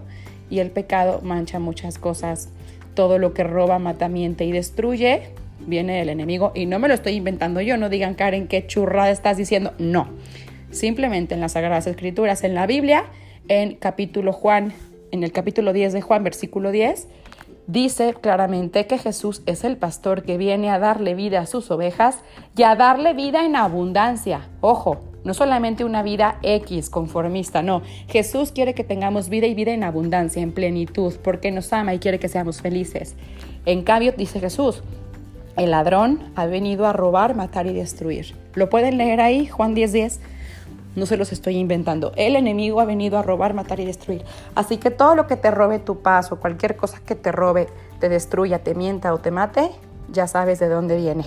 y 0.50 0.58
el 0.58 0.70
pecado 0.70 1.22
mancha 1.22 1.58
muchas 1.58 1.98
cosas. 1.98 2.50
Todo 2.92 3.18
lo 3.18 3.32
que 3.32 3.42
roba, 3.42 3.78
mata, 3.78 4.08
miente 4.08 4.44
y 4.44 4.52
destruye 4.52 5.22
viene 5.66 5.98
del 5.98 6.10
enemigo 6.10 6.52
y 6.54 6.66
no 6.66 6.78
me 6.78 6.88
lo 6.88 6.94
estoy 6.94 7.14
inventando 7.14 7.60
yo, 7.60 7.76
no 7.76 7.88
digan 7.88 8.14
Karen 8.14 8.46
qué 8.48 8.66
churrada 8.66 9.10
estás 9.10 9.38
diciendo, 9.38 9.72
no. 9.78 10.10
Simplemente 10.70 11.34
en 11.34 11.40
las 11.40 11.52
Sagradas 11.52 11.86
Escrituras, 11.86 12.44
en 12.44 12.54
la 12.54 12.66
Biblia, 12.66 13.06
en 13.48 13.76
capítulo 13.76 14.34
Juan, 14.34 14.74
en 15.10 15.24
el 15.24 15.32
capítulo 15.32 15.72
10 15.72 15.94
de 15.94 16.02
Juan, 16.02 16.22
versículo 16.22 16.70
10, 16.70 17.08
dice 17.68 18.14
claramente 18.14 18.86
que 18.86 18.98
Jesús 18.98 19.42
es 19.46 19.62
el 19.62 19.76
pastor 19.76 20.24
que 20.24 20.38
viene 20.38 20.70
a 20.70 20.80
darle 20.80 21.14
vida 21.14 21.40
a 21.40 21.46
sus 21.46 21.70
ovejas 21.70 22.18
y 22.56 22.64
a 22.64 22.74
darle 22.74 23.12
vida 23.12 23.44
en 23.44 23.54
abundancia. 23.54 24.48
Ojo, 24.60 24.98
no 25.22 25.34
solamente 25.34 25.84
una 25.84 26.02
vida 26.02 26.38
X 26.42 26.90
conformista, 26.90 27.62
no. 27.62 27.82
Jesús 28.08 28.50
quiere 28.50 28.74
que 28.74 28.84
tengamos 28.84 29.28
vida 29.28 29.46
y 29.46 29.54
vida 29.54 29.72
en 29.72 29.84
abundancia, 29.84 30.42
en 30.42 30.52
plenitud, 30.52 31.14
porque 31.22 31.50
nos 31.52 31.72
ama 31.72 31.94
y 31.94 31.98
quiere 31.98 32.18
que 32.18 32.28
seamos 32.28 32.62
felices. 32.62 33.14
En 33.66 33.82
cambio, 33.82 34.12
dice 34.16 34.40
Jesús, 34.40 34.82
el 35.56 35.72
ladrón 35.72 36.20
ha 36.36 36.46
venido 36.46 36.86
a 36.86 36.94
robar, 36.94 37.36
matar 37.36 37.66
y 37.66 37.74
destruir. 37.74 38.34
¿Lo 38.54 38.70
pueden 38.70 38.96
leer 38.96 39.20
ahí, 39.20 39.46
Juan 39.46 39.74
10:10? 39.74 39.92
10? 39.92 40.20
No 40.98 41.06
se 41.06 41.16
los 41.16 41.32
estoy 41.32 41.56
inventando. 41.56 42.12
El 42.16 42.36
enemigo 42.36 42.80
ha 42.80 42.84
venido 42.84 43.18
a 43.18 43.22
robar, 43.22 43.54
matar 43.54 43.80
y 43.80 43.86
destruir. 43.86 44.24
Así 44.54 44.76
que 44.76 44.90
todo 44.90 45.14
lo 45.14 45.26
que 45.26 45.36
te 45.36 45.50
robe 45.50 45.78
tu 45.78 46.00
paz 46.00 46.30
o 46.32 46.36
cualquier 46.40 46.76
cosa 46.76 47.00
que 47.04 47.14
te 47.14 47.32
robe, 47.32 47.68
te 48.00 48.08
destruya, 48.08 48.58
te 48.60 48.74
mienta 48.74 49.14
o 49.14 49.18
te 49.18 49.30
mate, 49.30 49.70
ya 50.12 50.26
sabes 50.26 50.58
de 50.58 50.68
dónde 50.68 50.96
viene. 50.96 51.24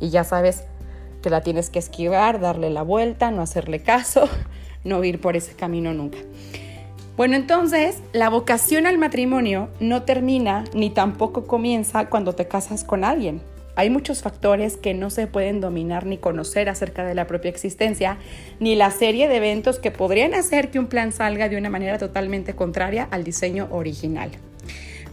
Y 0.00 0.10
ya 0.10 0.24
sabes 0.24 0.64
que 1.22 1.30
la 1.30 1.42
tienes 1.42 1.70
que 1.70 1.78
esquivar, 1.78 2.40
darle 2.40 2.70
la 2.70 2.82
vuelta, 2.82 3.30
no 3.30 3.42
hacerle 3.42 3.82
caso, 3.82 4.28
no 4.84 5.04
ir 5.04 5.20
por 5.20 5.36
ese 5.36 5.54
camino 5.54 5.92
nunca. 5.92 6.18
Bueno, 7.16 7.36
entonces 7.36 7.98
la 8.12 8.30
vocación 8.30 8.86
al 8.86 8.96
matrimonio 8.96 9.68
no 9.78 10.04
termina 10.04 10.64
ni 10.72 10.88
tampoco 10.88 11.46
comienza 11.46 12.08
cuando 12.08 12.34
te 12.34 12.48
casas 12.48 12.82
con 12.82 13.04
alguien. 13.04 13.42
Hay 13.80 13.88
muchos 13.88 14.20
factores 14.20 14.76
que 14.76 14.92
no 14.92 15.08
se 15.08 15.26
pueden 15.26 15.62
dominar 15.62 16.04
ni 16.04 16.18
conocer 16.18 16.68
acerca 16.68 17.02
de 17.02 17.14
la 17.14 17.26
propia 17.26 17.48
existencia, 17.48 18.18
ni 18.58 18.74
la 18.74 18.90
serie 18.90 19.26
de 19.26 19.36
eventos 19.36 19.78
que 19.78 19.90
podrían 19.90 20.34
hacer 20.34 20.70
que 20.70 20.78
un 20.78 20.86
plan 20.86 21.12
salga 21.12 21.48
de 21.48 21.56
una 21.56 21.70
manera 21.70 21.96
totalmente 21.96 22.54
contraria 22.54 23.08
al 23.10 23.24
diseño 23.24 23.68
original. 23.70 24.32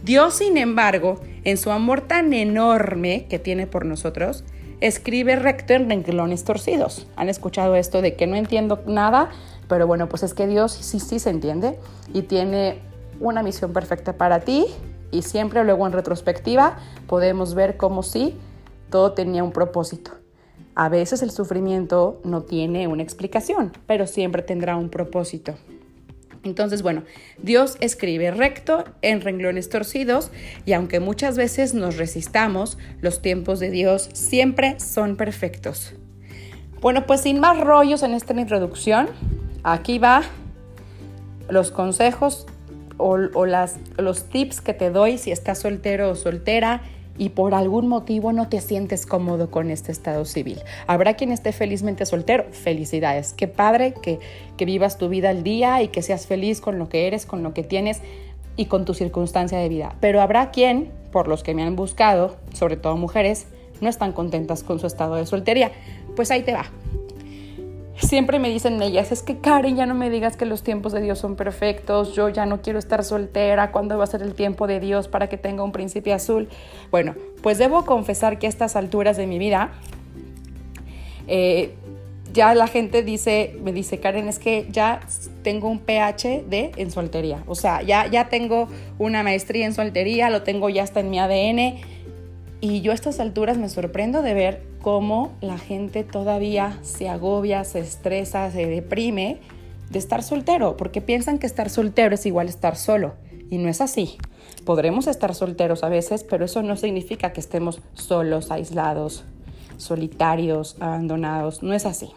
Dios, 0.02 0.34
sin 0.34 0.58
embargo, 0.58 1.18
en 1.44 1.56
su 1.56 1.70
amor 1.70 2.02
tan 2.02 2.34
enorme 2.34 3.24
que 3.30 3.38
tiene 3.38 3.66
por 3.66 3.86
nosotros, 3.86 4.44
escribe 4.82 5.36
recto 5.36 5.72
en 5.72 5.88
renglones 5.88 6.44
torcidos. 6.44 7.06
¿Han 7.16 7.30
escuchado 7.30 7.74
esto 7.74 8.02
de 8.02 8.16
que 8.16 8.26
no 8.26 8.36
entiendo 8.36 8.82
nada? 8.86 9.30
Pero 9.66 9.86
bueno, 9.86 10.10
pues 10.10 10.24
es 10.24 10.34
que 10.34 10.46
Dios 10.46 10.72
sí, 10.72 11.00
sí 11.00 11.18
se 11.18 11.30
entiende 11.30 11.78
y 12.12 12.20
tiene 12.20 12.80
una 13.18 13.42
misión 13.42 13.72
perfecta 13.72 14.18
para 14.18 14.40
ti 14.40 14.66
y 15.10 15.22
siempre 15.22 15.64
luego 15.64 15.86
en 15.86 15.94
retrospectiva 15.94 16.76
podemos 17.06 17.54
ver 17.54 17.78
cómo 17.78 18.02
sí 18.02 18.36
todo 18.90 19.12
tenía 19.12 19.44
un 19.44 19.52
propósito. 19.52 20.12
A 20.74 20.88
veces 20.88 21.22
el 21.22 21.30
sufrimiento 21.30 22.20
no 22.24 22.42
tiene 22.42 22.86
una 22.86 23.02
explicación, 23.02 23.72
pero 23.86 24.06
siempre 24.06 24.42
tendrá 24.42 24.76
un 24.76 24.90
propósito. 24.90 25.54
Entonces, 26.44 26.82
bueno, 26.82 27.02
Dios 27.42 27.76
escribe 27.80 28.30
recto 28.30 28.84
en 29.02 29.20
renglones 29.20 29.68
torcidos 29.68 30.30
y 30.64 30.72
aunque 30.72 31.00
muchas 31.00 31.36
veces 31.36 31.74
nos 31.74 31.96
resistamos, 31.96 32.78
los 33.00 33.20
tiempos 33.20 33.58
de 33.60 33.70
Dios 33.70 34.08
siempre 34.12 34.78
son 34.78 35.16
perfectos. 35.16 35.94
Bueno, 36.80 37.06
pues 37.06 37.22
sin 37.22 37.40
más 37.40 37.58
rollos 37.58 38.02
en 38.04 38.14
esta 38.14 38.38
introducción, 38.38 39.08
aquí 39.64 39.98
va 39.98 40.22
los 41.50 41.72
consejos 41.72 42.46
o, 42.98 43.16
las, 43.46 43.78
los 43.96 44.28
tips 44.28 44.60
que 44.60 44.74
te 44.74 44.90
doy 44.90 45.18
si 45.18 45.32
estás 45.32 45.58
soltero 45.58 46.10
o 46.10 46.14
soltera 46.14 46.82
y 47.18 47.30
por 47.30 47.54
algún 47.54 47.88
motivo 47.88 48.32
no 48.32 48.48
te 48.48 48.60
sientes 48.60 49.04
cómodo 49.04 49.50
con 49.50 49.70
este 49.70 49.92
estado 49.92 50.24
civil. 50.24 50.60
Habrá 50.86 51.14
quien 51.14 51.32
esté 51.32 51.52
felizmente 51.52 52.06
soltero. 52.06 52.46
Felicidades. 52.52 53.34
Qué 53.34 53.48
padre 53.48 53.92
que, 54.00 54.20
que 54.56 54.64
vivas 54.64 54.96
tu 54.96 55.08
vida 55.08 55.30
al 55.30 55.42
día 55.42 55.82
y 55.82 55.88
que 55.88 56.02
seas 56.02 56.26
feliz 56.26 56.60
con 56.60 56.78
lo 56.78 56.88
que 56.88 57.06
eres, 57.06 57.26
con 57.26 57.42
lo 57.42 57.52
que 57.52 57.64
tienes 57.64 58.00
y 58.56 58.66
con 58.66 58.84
tu 58.84 58.94
circunstancia 58.94 59.58
de 59.58 59.68
vida. 59.68 59.96
Pero 60.00 60.20
habrá 60.20 60.50
quien, 60.50 60.90
por 61.12 61.28
los 61.28 61.42
que 61.42 61.54
me 61.54 61.62
han 61.62 61.76
buscado, 61.76 62.36
sobre 62.54 62.76
todo 62.76 62.96
mujeres, 62.96 63.46
no 63.80 63.88
están 63.88 64.12
contentas 64.12 64.62
con 64.62 64.78
su 64.78 64.86
estado 64.86 65.16
de 65.16 65.26
soltería. 65.26 65.72
Pues 66.16 66.30
ahí 66.30 66.42
te 66.42 66.52
va 66.52 66.66
siempre 68.00 68.38
me 68.38 68.48
dicen 68.48 68.80
ellas, 68.82 69.12
es 69.12 69.22
que 69.22 69.38
Karen, 69.38 69.76
ya 69.76 69.86
no 69.86 69.94
me 69.94 70.10
digas 70.10 70.36
que 70.36 70.46
los 70.46 70.62
tiempos 70.62 70.92
de 70.92 71.00
Dios 71.00 71.18
son 71.18 71.36
perfectos, 71.36 72.14
yo 72.14 72.28
ya 72.28 72.46
no 72.46 72.62
quiero 72.62 72.78
estar 72.78 73.04
soltera, 73.04 73.72
¿cuándo 73.72 73.98
va 73.98 74.04
a 74.04 74.06
ser 74.06 74.22
el 74.22 74.34
tiempo 74.34 74.66
de 74.66 74.80
Dios 74.80 75.08
para 75.08 75.28
que 75.28 75.36
tenga 75.36 75.62
un 75.62 75.72
príncipe 75.72 76.12
azul? 76.12 76.48
Bueno, 76.90 77.14
pues 77.42 77.58
debo 77.58 77.84
confesar 77.84 78.38
que 78.38 78.46
a 78.46 78.48
estas 78.48 78.76
alturas 78.76 79.16
de 79.16 79.26
mi 79.26 79.38
vida, 79.38 79.70
eh, 81.26 81.74
ya 82.32 82.54
la 82.54 82.66
gente 82.66 83.02
dice, 83.02 83.56
me 83.62 83.72
dice, 83.72 84.00
Karen, 84.00 84.28
es 84.28 84.38
que 84.38 84.68
ya 84.70 85.00
tengo 85.42 85.68
un 85.68 85.80
PhD 85.80 86.72
en 86.76 86.90
soltería, 86.90 87.42
o 87.46 87.54
sea, 87.54 87.82
ya, 87.82 88.06
ya 88.06 88.28
tengo 88.28 88.68
una 88.98 89.22
maestría 89.22 89.66
en 89.66 89.74
soltería, 89.74 90.30
lo 90.30 90.42
tengo 90.42 90.68
ya 90.68 90.82
hasta 90.82 91.00
en 91.00 91.10
mi 91.10 91.18
ADN, 91.18 91.80
y 92.60 92.80
yo 92.80 92.92
a 92.92 92.94
estas 92.94 93.20
alturas 93.20 93.56
me 93.56 93.68
sorprendo 93.68 94.22
de 94.22 94.34
ver 94.34 94.62
cómo 94.82 95.32
la 95.40 95.58
gente 95.58 96.04
todavía 96.04 96.78
se 96.82 97.08
agobia, 97.08 97.64
se 97.64 97.80
estresa, 97.80 98.50
se 98.50 98.66
deprime 98.66 99.38
de 99.90 99.98
estar 99.98 100.22
soltero, 100.22 100.76
porque 100.76 101.00
piensan 101.00 101.38
que 101.38 101.46
estar 101.46 101.70
soltero 101.70 102.14
es 102.14 102.26
igual 102.26 102.48
estar 102.48 102.76
solo. 102.76 103.14
Y 103.50 103.58
no 103.58 103.68
es 103.68 103.80
así. 103.80 104.18
Podremos 104.66 105.06
estar 105.06 105.34
solteros 105.34 105.82
a 105.82 105.88
veces, 105.88 106.24
pero 106.24 106.44
eso 106.44 106.62
no 106.62 106.76
significa 106.76 107.32
que 107.32 107.40
estemos 107.40 107.80
solos, 107.94 108.50
aislados, 108.50 109.24
solitarios, 109.78 110.76
abandonados. 110.80 111.62
No 111.62 111.72
es 111.72 111.86
así. 111.86 112.10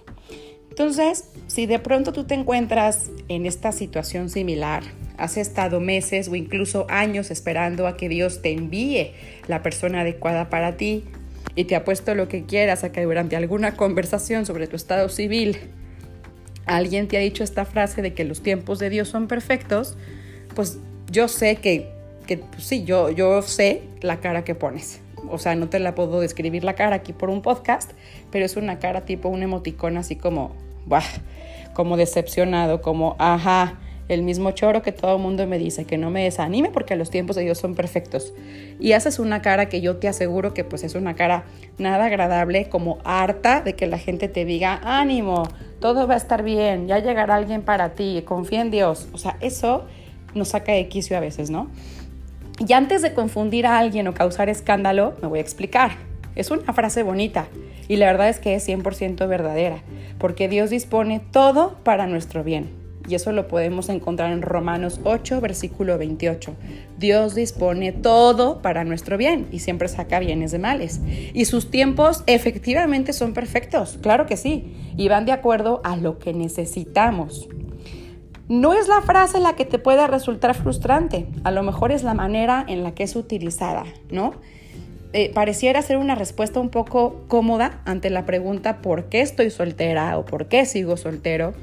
Entonces, 0.71 1.25
si 1.47 1.65
de 1.65 1.79
pronto 1.79 2.13
tú 2.13 2.23
te 2.23 2.33
encuentras 2.33 3.11
en 3.27 3.45
esta 3.45 3.73
situación 3.73 4.29
similar, 4.29 4.83
has 5.17 5.35
estado 5.35 5.81
meses 5.81 6.29
o 6.29 6.35
incluso 6.35 6.87
años 6.89 7.29
esperando 7.29 7.87
a 7.87 7.97
que 7.97 8.07
Dios 8.07 8.41
te 8.41 8.53
envíe 8.53 9.11
la 9.47 9.61
persona 9.61 10.01
adecuada 10.01 10.49
para 10.49 10.77
ti 10.77 11.03
y 11.55 11.65
te 11.65 11.75
apuesto 11.75 12.15
lo 12.15 12.29
que 12.29 12.45
quieras 12.45 12.85
a 12.85 12.93
que 12.93 13.03
durante 13.03 13.35
alguna 13.35 13.75
conversación 13.75 14.45
sobre 14.45 14.67
tu 14.67 14.77
estado 14.77 15.09
civil 15.09 15.57
alguien 16.65 17.09
te 17.09 17.17
ha 17.17 17.19
dicho 17.19 17.43
esta 17.43 17.65
frase 17.65 18.01
de 18.01 18.13
que 18.13 18.23
los 18.23 18.41
tiempos 18.41 18.79
de 18.79 18.89
Dios 18.89 19.09
son 19.09 19.27
perfectos, 19.27 19.97
pues 20.55 20.79
yo 21.11 21.27
sé 21.27 21.57
que, 21.57 21.89
que 22.27 22.37
pues 22.37 22.63
sí, 22.63 22.85
yo, 22.85 23.09
yo 23.09 23.41
sé 23.41 23.81
la 23.99 24.21
cara 24.21 24.45
que 24.45 24.55
pones. 24.55 25.01
O 25.31 25.37
sea, 25.37 25.55
no 25.55 25.69
te 25.69 25.79
la 25.79 25.95
puedo 25.95 26.19
describir 26.19 26.63
la 26.63 26.75
cara 26.75 26.97
aquí 26.97 27.13
por 27.13 27.29
un 27.29 27.41
podcast, 27.41 27.91
pero 28.31 28.45
es 28.45 28.57
una 28.57 28.79
cara 28.79 29.01
tipo 29.01 29.29
un 29.29 29.43
emoticón 29.43 29.97
así 29.97 30.15
como, 30.15 30.51
bah, 30.85 31.03
como 31.73 31.97
decepcionado, 31.97 32.81
como, 32.81 33.15
ajá, 33.19 33.79
el 34.13 34.23
mismo 34.23 34.51
choro 34.51 34.81
que 34.81 34.91
todo 34.91 35.15
el 35.15 35.21
mundo 35.21 35.47
me 35.47 35.57
dice, 35.57 35.85
que 35.85 35.97
no 35.97 36.09
me 36.09 36.23
desanime 36.23 36.69
porque 36.69 36.97
los 36.97 37.09
tiempos 37.09 37.37
de 37.37 37.43
Dios 37.43 37.57
son 37.57 37.75
perfectos. 37.75 38.33
Y 38.79 38.91
haces 38.91 39.19
una 39.19 39.41
cara 39.41 39.69
que 39.69 39.79
yo 39.79 39.97
te 39.97 40.09
aseguro 40.09 40.53
que 40.53 40.65
pues 40.65 40.83
es 40.83 40.95
una 40.95 41.15
cara 41.15 41.45
nada 41.77 42.05
agradable, 42.05 42.67
como 42.67 42.97
harta 43.05 43.61
de 43.61 43.75
que 43.75 43.87
la 43.87 43.97
gente 43.97 44.27
te 44.27 44.43
diga, 44.43 44.81
ánimo, 44.83 45.43
todo 45.79 46.07
va 46.07 46.15
a 46.15 46.17
estar 46.17 46.43
bien, 46.43 46.87
ya 46.87 46.99
llegará 46.99 47.35
alguien 47.35 47.61
para 47.61 47.93
ti, 47.93 48.21
confía 48.25 48.61
en 48.61 48.71
Dios. 48.71 49.07
O 49.13 49.17
sea, 49.17 49.37
eso 49.39 49.85
nos 50.33 50.49
saca 50.49 50.73
de 50.73 50.87
quicio 50.89 51.15
a 51.15 51.21
veces, 51.21 51.49
¿no? 51.49 51.69
Y 52.59 52.73
antes 52.73 53.01
de 53.01 53.13
confundir 53.13 53.65
a 53.65 53.79
alguien 53.79 54.07
o 54.07 54.13
causar 54.13 54.49
escándalo, 54.49 55.15
me 55.21 55.27
voy 55.27 55.39
a 55.39 55.41
explicar. 55.41 55.91
Es 56.35 56.51
una 56.51 56.73
frase 56.73 57.03
bonita 57.03 57.47
y 57.87 57.97
la 57.97 58.05
verdad 58.05 58.29
es 58.29 58.39
que 58.39 58.55
es 58.55 58.67
100% 58.67 59.27
verdadera, 59.27 59.83
porque 60.17 60.47
Dios 60.47 60.69
dispone 60.69 61.21
todo 61.31 61.75
para 61.83 62.07
nuestro 62.07 62.43
bien. 62.43 62.81
Y 63.07 63.15
eso 63.15 63.31
lo 63.31 63.47
podemos 63.47 63.89
encontrar 63.89 64.31
en 64.31 64.41
Romanos 64.41 65.01
8, 65.03 65.41
versículo 65.41 65.97
28. 65.97 66.55
Dios 66.99 67.35
dispone 67.35 67.91
todo 67.91 68.61
para 68.61 68.83
nuestro 68.83 69.17
bien 69.17 69.47
y 69.51 69.59
siempre 69.59 69.87
saca 69.87 70.19
bienes 70.19 70.51
de 70.51 70.59
males. 70.59 71.01
Y 71.33 71.45
sus 71.45 71.71
tiempos 71.71 72.23
efectivamente 72.27 73.11
son 73.11 73.33
perfectos, 73.33 73.97
claro 74.01 74.27
que 74.27 74.37
sí, 74.37 74.73
y 74.97 75.09
van 75.09 75.25
de 75.25 75.31
acuerdo 75.31 75.81
a 75.83 75.97
lo 75.97 76.19
que 76.19 76.33
necesitamos. 76.33 77.49
No 78.51 78.73
es 78.73 78.89
la 78.89 79.01
frase 79.01 79.39
la 79.39 79.55
que 79.55 79.63
te 79.63 79.79
pueda 79.79 80.07
resultar 80.07 80.53
frustrante, 80.55 81.25
a 81.45 81.51
lo 81.51 81.63
mejor 81.63 81.93
es 81.93 82.03
la 82.03 82.13
manera 82.13 82.65
en 82.67 82.83
la 82.83 82.93
que 82.93 83.03
es 83.03 83.15
utilizada, 83.15 83.85
¿no? 84.09 84.33
Eh, 85.13 85.31
pareciera 85.33 85.81
ser 85.81 85.95
una 85.95 86.15
respuesta 86.15 86.59
un 86.59 86.67
poco 86.67 87.23
cómoda 87.29 87.79
ante 87.85 88.09
la 88.09 88.25
pregunta 88.25 88.81
¿por 88.81 89.05
qué 89.05 89.21
estoy 89.21 89.51
soltera 89.51 90.17
o 90.17 90.25
por 90.25 90.47
qué 90.47 90.65
sigo 90.65 90.97
soltero? 90.97 91.53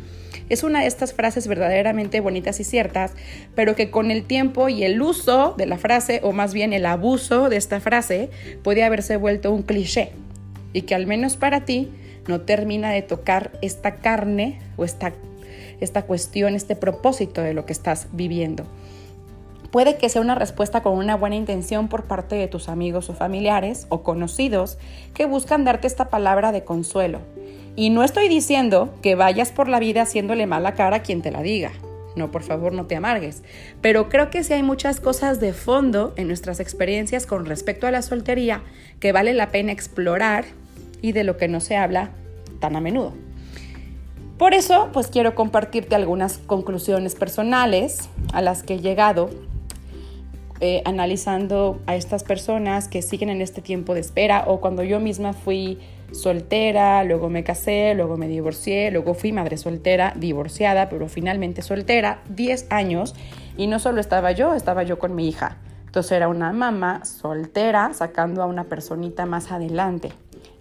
Es 0.48 0.62
una 0.62 0.80
de 0.80 0.86
estas 0.86 1.12
frases 1.12 1.46
verdaderamente 1.46 2.20
bonitas 2.20 2.58
y 2.58 2.64
ciertas, 2.64 3.12
pero 3.54 3.76
que 3.76 3.90
con 3.90 4.10
el 4.10 4.24
tiempo 4.24 4.70
y 4.70 4.84
el 4.84 5.02
uso 5.02 5.54
de 5.58 5.66
la 5.66 5.76
frase, 5.76 6.20
o 6.24 6.32
más 6.32 6.54
bien 6.54 6.72
el 6.72 6.86
abuso 6.86 7.50
de 7.50 7.58
esta 7.58 7.80
frase, 7.80 8.30
puede 8.62 8.82
haberse 8.82 9.18
vuelto 9.18 9.52
un 9.52 9.60
cliché 9.60 10.12
y 10.72 10.82
que 10.82 10.94
al 10.94 11.06
menos 11.06 11.36
para 11.36 11.66
ti 11.66 11.90
no 12.28 12.40
termina 12.40 12.92
de 12.92 13.02
tocar 13.02 13.50
esta 13.60 13.96
carne 13.96 14.58
o 14.78 14.86
esta, 14.86 15.12
esta 15.80 16.02
cuestión, 16.02 16.54
este 16.54 16.76
propósito 16.76 17.40
de 17.42 17.54
lo 17.54 17.66
que 17.66 17.72
estás 17.72 18.08
viviendo. 18.12 18.64
Puede 19.70 19.98
que 19.98 20.08
sea 20.08 20.22
una 20.22 20.34
respuesta 20.34 20.82
con 20.82 20.96
una 20.96 21.16
buena 21.16 21.36
intención 21.36 21.88
por 21.88 22.04
parte 22.04 22.36
de 22.36 22.48
tus 22.48 22.68
amigos 22.68 23.10
o 23.10 23.14
familiares 23.14 23.86
o 23.90 24.02
conocidos 24.02 24.78
que 25.12 25.26
buscan 25.26 25.64
darte 25.64 25.86
esta 25.86 26.08
palabra 26.08 26.52
de 26.52 26.64
consuelo, 26.64 27.20
y 27.78 27.90
no 27.90 28.02
estoy 28.02 28.28
diciendo 28.28 28.92
que 29.02 29.14
vayas 29.14 29.52
por 29.52 29.68
la 29.68 29.78
vida 29.78 30.02
haciéndole 30.02 30.48
mala 30.48 30.74
cara 30.74 30.96
a 30.96 31.02
quien 31.02 31.22
te 31.22 31.30
la 31.30 31.42
diga. 31.42 31.70
No, 32.16 32.32
por 32.32 32.42
favor, 32.42 32.72
no 32.72 32.86
te 32.86 32.96
amargues. 32.96 33.44
Pero 33.80 34.08
creo 34.08 34.30
que 34.30 34.42
sí 34.42 34.52
hay 34.52 34.64
muchas 34.64 34.98
cosas 34.98 35.38
de 35.38 35.52
fondo 35.52 36.12
en 36.16 36.26
nuestras 36.26 36.58
experiencias 36.58 37.24
con 37.24 37.46
respecto 37.46 37.86
a 37.86 37.92
la 37.92 38.02
soltería 38.02 38.62
que 38.98 39.12
vale 39.12 39.32
la 39.32 39.50
pena 39.50 39.70
explorar 39.70 40.44
y 41.00 41.12
de 41.12 41.22
lo 41.22 41.36
que 41.36 41.46
no 41.46 41.60
se 41.60 41.76
habla 41.76 42.10
tan 42.58 42.74
a 42.74 42.80
menudo. 42.80 43.12
Por 44.38 44.54
eso, 44.54 44.90
pues 44.92 45.08
quiero 45.08 45.34
compartirte 45.34 45.96
algunas 45.96 46.38
conclusiones 46.38 47.16
personales 47.16 48.08
a 48.32 48.40
las 48.40 48.62
que 48.62 48.74
he 48.74 48.78
llegado 48.80 49.30
eh, 50.60 50.82
analizando 50.84 51.80
a 51.86 51.94
estas 51.94 52.24
personas 52.24 52.88
que 52.88 53.02
siguen 53.02 53.30
en 53.30 53.42
este 53.42 53.62
tiempo 53.62 53.94
de 53.94 54.00
espera 54.00 54.44
o 54.46 54.60
cuando 54.60 54.82
yo 54.82 54.98
misma 55.00 55.32
fui 55.32 55.78
soltera, 56.12 57.04
luego 57.04 57.28
me 57.28 57.44
casé, 57.44 57.94
luego 57.94 58.16
me 58.16 58.28
divorcié, 58.28 58.90
luego 58.90 59.14
fui 59.14 59.32
madre 59.32 59.56
soltera, 59.56 60.14
divorciada, 60.16 60.88
pero 60.88 61.08
finalmente 61.08 61.62
soltera, 61.62 62.22
10 62.30 62.68
años, 62.70 63.14
y 63.56 63.66
no 63.66 63.78
solo 63.78 64.00
estaba 64.00 64.32
yo, 64.32 64.54
estaba 64.54 64.82
yo 64.82 64.98
con 64.98 65.14
mi 65.14 65.28
hija. 65.28 65.58
Entonces 65.86 66.12
era 66.12 66.28
una 66.28 66.52
mamá 66.52 67.04
soltera 67.04 67.92
sacando 67.92 68.42
a 68.42 68.46
una 68.46 68.64
personita 68.64 69.26
más 69.26 69.52
adelante. 69.52 70.12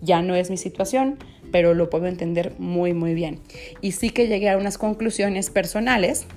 Ya 0.02 0.22
no 0.22 0.36
es 0.36 0.50
mi 0.50 0.58
situación, 0.58 1.18
pero 1.52 1.74
lo 1.74 1.90
puedo 1.90 2.08
entender 2.08 2.54
muy, 2.58 2.94
muy 2.94 3.14
bien. 3.14 3.40
Y 3.82 3.92
sí 3.94 4.10
que 4.10 4.28
llegué 4.28 4.50
a 4.50 4.58
unas 4.58 4.78
conclusiones 4.78 5.50
personales 5.50 6.28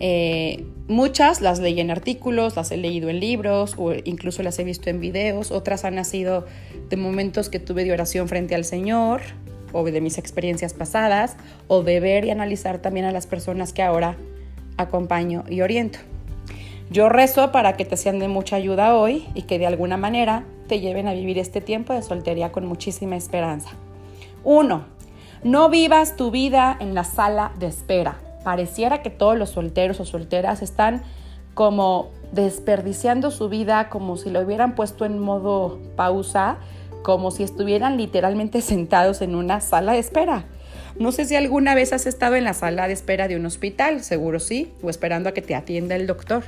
eh, 0.00 0.64
muchas 0.86 1.40
las 1.40 1.58
leí 1.58 1.80
en 1.80 1.90
artículos, 1.90 2.56
las 2.56 2.70
he 2.70 2.76
leído 2.76 3.08
en 3.08 3.18
libros 3.18 3.74
o 3.76 3.92
incluso 4.04 4.42
las 4.42 4.58
he 4.58 4.64
visto 4.64 4.90
en 4.90 5.00
videos. 5.00 5.50
Otras 5.50 5.84
han 5.84 5.96
nacido 5.96 6.46
de 6.88 6.96
momentos 6.96 7.48
que 7.48 7.58
tuve 7.58 7.84
de 7.84 7.92
oración 7.92 8.28
frente 8.28 8.54
al 8.54 8.64
Señor 8.64 9.20
o 9.72 9.84
de 9.84 10.00
mis 10.00 10.18
experiencias 10.18 10.72
pasadas 10.72 11.36
o 11.66 11.82
de 11.82 12.00
ver 12.00 12.24
y 12.24 12.30
analizar 12.30 12.80
también 12.80 13.06
a 13.06 13.12
las 13.12 13.26
personas 13.26 13.72
que 13.72 13.82
ahora 13.82 14.16
acompaño 14.76 15.44
y 15.48 15.60
oriento. 15.60 15.98
Yo 16.90 17.08
rezo 17.08 17.52
para 17.52 17.74
que 17.74 17.84
te 17.84 17.96
sean 17.96 18.18
de 18.18 18.28
mucha 18.28 18.56
ayuda 18.56 18.94
hoy 18.94 19.26
y 19.34 19.42
que 19.42 19.58
de 19.58 19.66
alguna 19.66 19.96
manera 19.96 20.44
te 20.68 20.80
lleven 20.80 21.08
a 21.08 21.12
vivir 21.12 21.38
este 21.38 21.60
tiempo 21.60 21.92
de 21.92 22.02
soltería 22.02 22.52
con 22.52 22.66
muchísima 22.66 23.16
esperanza. 23.16 23.70
1. 24.44 24.84
No 25.44 25.68
vivas 25.68 26.16
tu 26.16 26.30
vida 26.30 26.76
en 26.80 26.94
la 26.94 27.04
sala 27.04 27.52
de 27.58 27.66
espera 27.66 28.18
pareciera 28.48 29.02
que 29.02 29.10
todos 29.10 29.36
los 29.36 29.50
solteros 29.50 30.00
o 30.00 30.06
solteras 30.06 30.62
están 30.62 31.02
como 31.52 32.10
desperdiciando 32.32 33.30
su 33.30 33.50
vida, 33.50 33.90
como 33.90 34.16
si 34.16 34.30
lo 34.30 34.40
hubieran 34.40 34.74
puesto 34.74 35.04
en 35.04 35.18
modo 35.18 35.78
pausa, 35.96 36.56
como 37.02 37.30
si 37.30 37.42
estuvieran 37.42 37.98
literalmente 37.98 38.60
sentados 38.62 39.20
en 39.20 39.34
una 39.34 39.60
sala 39.60 39.92
de 39.92 39.98
espera. 39.98 40.46
No 40.98 41.12
sé 41.12 41.26
si 41.26 41.36
alguna 41.36 41.74
vez 41.74 41.92
has 41.92 42.06
estado 42.06 42.36
en 42.36 42.44
la 42.44 42.54
sala 42.54 42.86
de 42.86 42.94
espera 42.94 43.28
de 43.28 43.36
un 43.36 43.44
hospital, 43.44 44.02
seguro 44.02 44.40
sí, 44.40 44.72
o 44.82 44.88
esperando 44.88 45.28
a 45.28 45.32
que 45.32 45.42
te 45.42 45.54
atienda 45.54 45.94
el 45.94 46.06
doctor. 46.06 46.44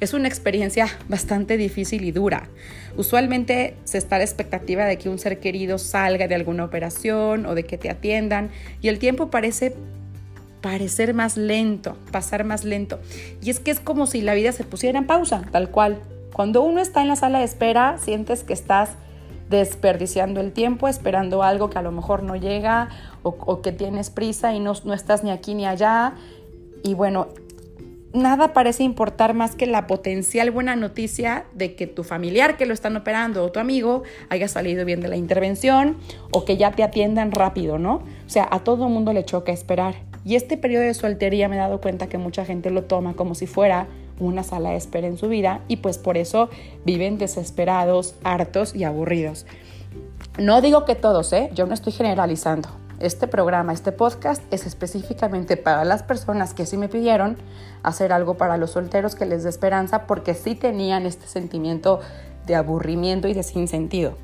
Es 0.00 0.14
una 0.14 0.28
experiencia 0.28 0.88
bastante 1.08 1.58
difícil 1.58 2.04
y 2.04 2.10
dura. 2.10 2.48
Usualmente 2.96 3.76
se 3.84 3.98
está 3.98 4.16
a 4.16 4.18
la 4.18 4.24
expectativa 4.24 4.86
de 4.86 4.96
que 4.96 5.10
un 5.10 5.18
ser 5.18 5.40
querido 5.40 5.76
salga 5.78 6.26
de 6.26 6.34
alguna 6.34 6.64
operación 6.64 7.44
o 7.44 7.54
de 7.54 7.64
que 7.64 7.76
te 7.76 7.90
atiendan 7.90 8.50
y 8.80 8.88
el 8.88 8.98
tiempo 8.98 9.30
parece 9.30 9.74
parecer 10.60 11.14
más 11.14 11.36
lento, 11.36 11.96
pasar 12.12 12.44
más 12.44 12.64
lento. 12.64 12.98
Y 13.42 13.50
es 13.50 13.60
que 13.60 13.70
es 13.70 13.80
como 13.80 14.06
si 14.06 14.22
la 14.22 14.34
vida 14.34 14.52
se 14.52 14.64
pusiera 14.64 14.98
en 14.98 15.06
pausa, 15.06 15.42
tal 15.50 15.70
cual. 15.70 16.00
Cuando 16.32 16.62
uno 16.62 16.80
está 16.80 17.02
en 17.02 17.08
la 17.08 17.16
sala 17.16 17.40
de 17.40 17.44
espera, 17.44 17.98
sientes 17.98 18.44
que 18.44 18.52
estás 18.52 18.90
desperdiciando 19.50 20.40
el 20.40 20.52
tiempo, 20.52 20.86
esperando 20.86 21.42
algo 21.42 21.70
que 21.70 21.78
a 21.78 21.82
lo 21.82 21.90
mejor 21.90 22.22
no 22.22 22.36
llega 22.36 22.88
o, 23.22 23.60
que 23.60 23.72
tienes 23.72 24.08
prisa 24.08 24.54
y 24.54 24.60
no, 24.60 24.74
no 24.84 24.94
estás 24.94 25.24
ni 25.24 25.30
aquí 25.30 25.54
ni 25.54 25.66
allá. 25.66 26.14
Y 26.82 26.94
bueno, 26.94 27.28
nada 28.12 28.52
parece 28.52 28.82
importar 28.82 29.34
más 29.34 29.54
que 29.54 29.66
la 29.66 29.86
potencial 29.86 30.50
buena 30.50 30.76
noticia 30.76 31.44
de 31.54 31.74
que 31.74 31.86
tu 31.86 32.02
familiar 32.02 32.56
que 32.56 32.66
lo 32.66 32.74
están 32.74 32.96
operando 32.96 33.44
o 33.44 33.52
tu 33.52 33.60
amigo 33.60 34.02
haya 34.28 34.48
salido 34.48 34.84
bien 34.84 35.00
de 35.00 35.08
la 35.08 35.16
intervención 35.16 35.96
o 36.32 36.44
que 36.44 36.56
ya 36.56 36.72
te 36.72 36.82
atiendan 36.82 37.32
rápido, 37.32 37.78
¿no? 37.78 38.02
O 38.26 38.30
sea, 38.30 38.48
a 38.50 38.60
todo 38.60 38.88
mundo 38.88 39.12
le 39.12 39.24
choca 39.24 39.52
esperar. 39.52 39.94
Y 40.24 40.34
este 40.34 40.56
periodo 40.56 40.84
de 40.84 40.94
soltería 40.94 41.48
me 41.48 41.56
he 41.56 41.58
dado 41.58 41.80
cuenta 41.80 42.08
que 42.08 42.18
mucha 42.18 42.44
gente 42.44 42.70
lo 42.70 42.84
toma 42.84 43.14
como 43.14 43.34
si 43.34 43.46
fuera 43.46 43.86
una 44.18 44.42
sala 44.42 44.70
de 44.70 44.76
espera 44.76 45.06
en 45.06 45.16
su 45.16 45.28
vida 45.28 45.62
y 45.66 45.76
pues 45.76 45.96
por 45.96 46.18
eso 46.18 46.50
viven 46.84 47.16
desesperados, 47.16 48.14
hartos 48.22 48.74
y 48.74 48.84
aburridos. 48.84 49.46
No 50.38 50.60
digo 50.60 50.84
que 50.84 50.94
todos, 50.94 51.32
¿eh? 51.32 51.50
Yo 51.54 51.66
no 51.66 51.74
estoy 51.74 51.92
generalizando. 51.92 52.68
Este 53.00 53.26
programa, 53.26 53.72
este 53.72 53.92
podcast 53.92 54.42
es 54.52 54.66
específicamente 54.66 55.56
para 55.56 55.86
las 55.86 56.02
personas 56.02 56.52
que 56.52 56.66
sí 56.66 56.76
me 56.76 56.90
pidieron 56.90 57.38
hacer 57.82 58.12
algo 58.12 58.34
para 58.34 58.58
los 58.58 58.72
solteros 58.72 59.14
que 59.14 59.24
les 59.24 59.42
dé 59.42 59.48
esperanza 59.48 60.06
porque 60.06 60.34
sí 60.34 60.54
tenían 60.54 61.06
este 61.06 61.26
sentimiento 61.26 62.00
de 62.46 62.56
aburrimiento 62.56 63.26
y 63.26 63.32
de 63.32 63.42
sinsentido. 63.42 64.18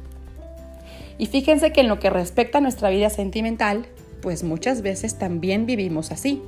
Y 1.16 1.24
fíjense 1.24 1.72
que 1.72 1.80
en 1.80 1.88
lo 1.88 1.98
que 1.98 2.10
respecta 2.10 2.58
a 2.58 2.60
nuestra 2.60 2.90
vida 2.90 3.08
sentimental, 3.08 3.86
pues 4.20 4.44
muchas 4.44 4.82
veces 4.82 5.16
también 5.16 5.64
vivimos 5.64 6.12
así 6.12 6.42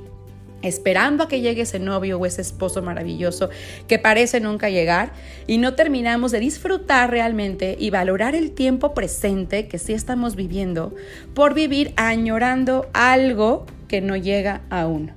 esperando 0.61 1.23
a 1.23 1.27
que 1.27 1.41
llegue 1.41 1.61
ese 1.61 1.79
novio 1.79 2.19
o 2.19 2.25
ese 2.25 2.41
esposo 2.41 2.81
maravilloso 2.81 3.49
que 3.87 3.99
parece 3.99 4.39
nunca 4.39 4.69
llegar 4.69 5.13
y 5.47 5.57
no 5.57 5.75
terminamos 5.75 6.31
de 6.31 6.39
disfrutar 6.39 7.11
realmente 7.11 7.75
y 7.79 7.89
valorar 7.89 8.35
el 8.35 8.51
tiempo 8.51 8.93
presente 8.93 9.67
que 9.67 9.79
sí 9.79 9.93
estamos 9.93 10.35
viviendo 10.35 10.93
por 11.33 11.53
vivir 11.53 11.93
añorando 11.95 12.87
algo 12.93 13.65
que 13.87 14.01
no 14.01 14.15
llega 14.15 14.61
aún. 14.69 15.11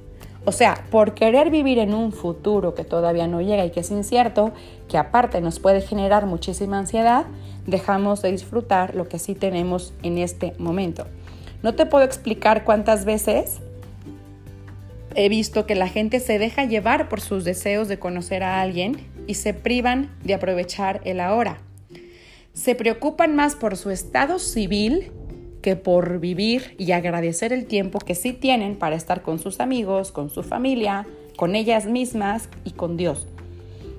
O 0.45 0.51
sea, 0.51 0.85
por 0.91 1.15
querer 1.15 1.51
vivir 1.51 1.79
en 1.79 1.95
un 1.95 2.13
futuro 2.13 2.75
que 2.75 2.85
todavía 2.85 3.29
no 3.29 3.41
llega 3.41 3.65
y 3.65 3.71
que 3.71 3.81
es 3.81 3.91
incierto, 3.93 4.53
que 4.89 4.99
aparte 4.99 5.41
nos 5.41 5.61
puede 5.61 5.81
generar 5.81 6.27
muchísima 6.27 6.79
ansiedad, 6.79 7.27
dejamos 7.67 8.23
de 8.23 8.33
disfrutar 8.33 8.97
lo 8.97 9.09
que 9.09 9.21
sí 9.21 9.37
tenemos 9.37 9.95
en 10.03 10.19
este 10.19 10.55
momento. 10.59 11.07
No 11.63 11.75
te 11.75 11.87
puedo 11.87 12.05
explicar 12.05 12.65
cuántas 12.65 13.05
veces 13.05 13.61
he 15.15 15.29
visto 15.29 15.67
que 15.67 15.75
la 15.75 15.89
gente 15.89 16.21
se 16.21 16.39
deja 16.39 16.65
llevar 16.65 17.09
por 17.09 17.21
sus 17.21 17.45
deseos 17.45 17.89
de 17.89 17.99
conocer 17.99 18.43
a 18.43 18.61
alguien 18.61 18.97
y 19.27 19.35
se 19.35 19.55
privan 19.55 20.11
de 20.25 20.35
aprovechar 20.35 21.01
el 21.05 21.21
ahora. 21.21 21.59
Se 22.53 22.75
preocupan 22.75 23.35
más 23.35 23.55
por 23.55 23.77
su 23.77 23.91
estado 23.91 24.39
civil 24.39 25.11
que 25.63 25.77
por 25.77 26.19
vivir 26.19 26.75
y 26.77 26.93
agradecer 26.93 27.53
el 27.53 27.67
tiempo 27.67 28.01
que 28.01 28.15
sí 28.15 28.33
tienen 28.33 28.77
para 28.77 28.97
estar 28.97 29.23
con 29.23 29.39
sus 29.39 29.61
amigos, 29.61 30.13
con 30.13 30.29
su 30.29 30.43
familia, 30.43 31.07
con 31.37 31.55
ellas 31.55 31.87
mismas 31.87 32.49
y 32.65 32.73
con 32.73 32.97
Dios. 32.97 33.27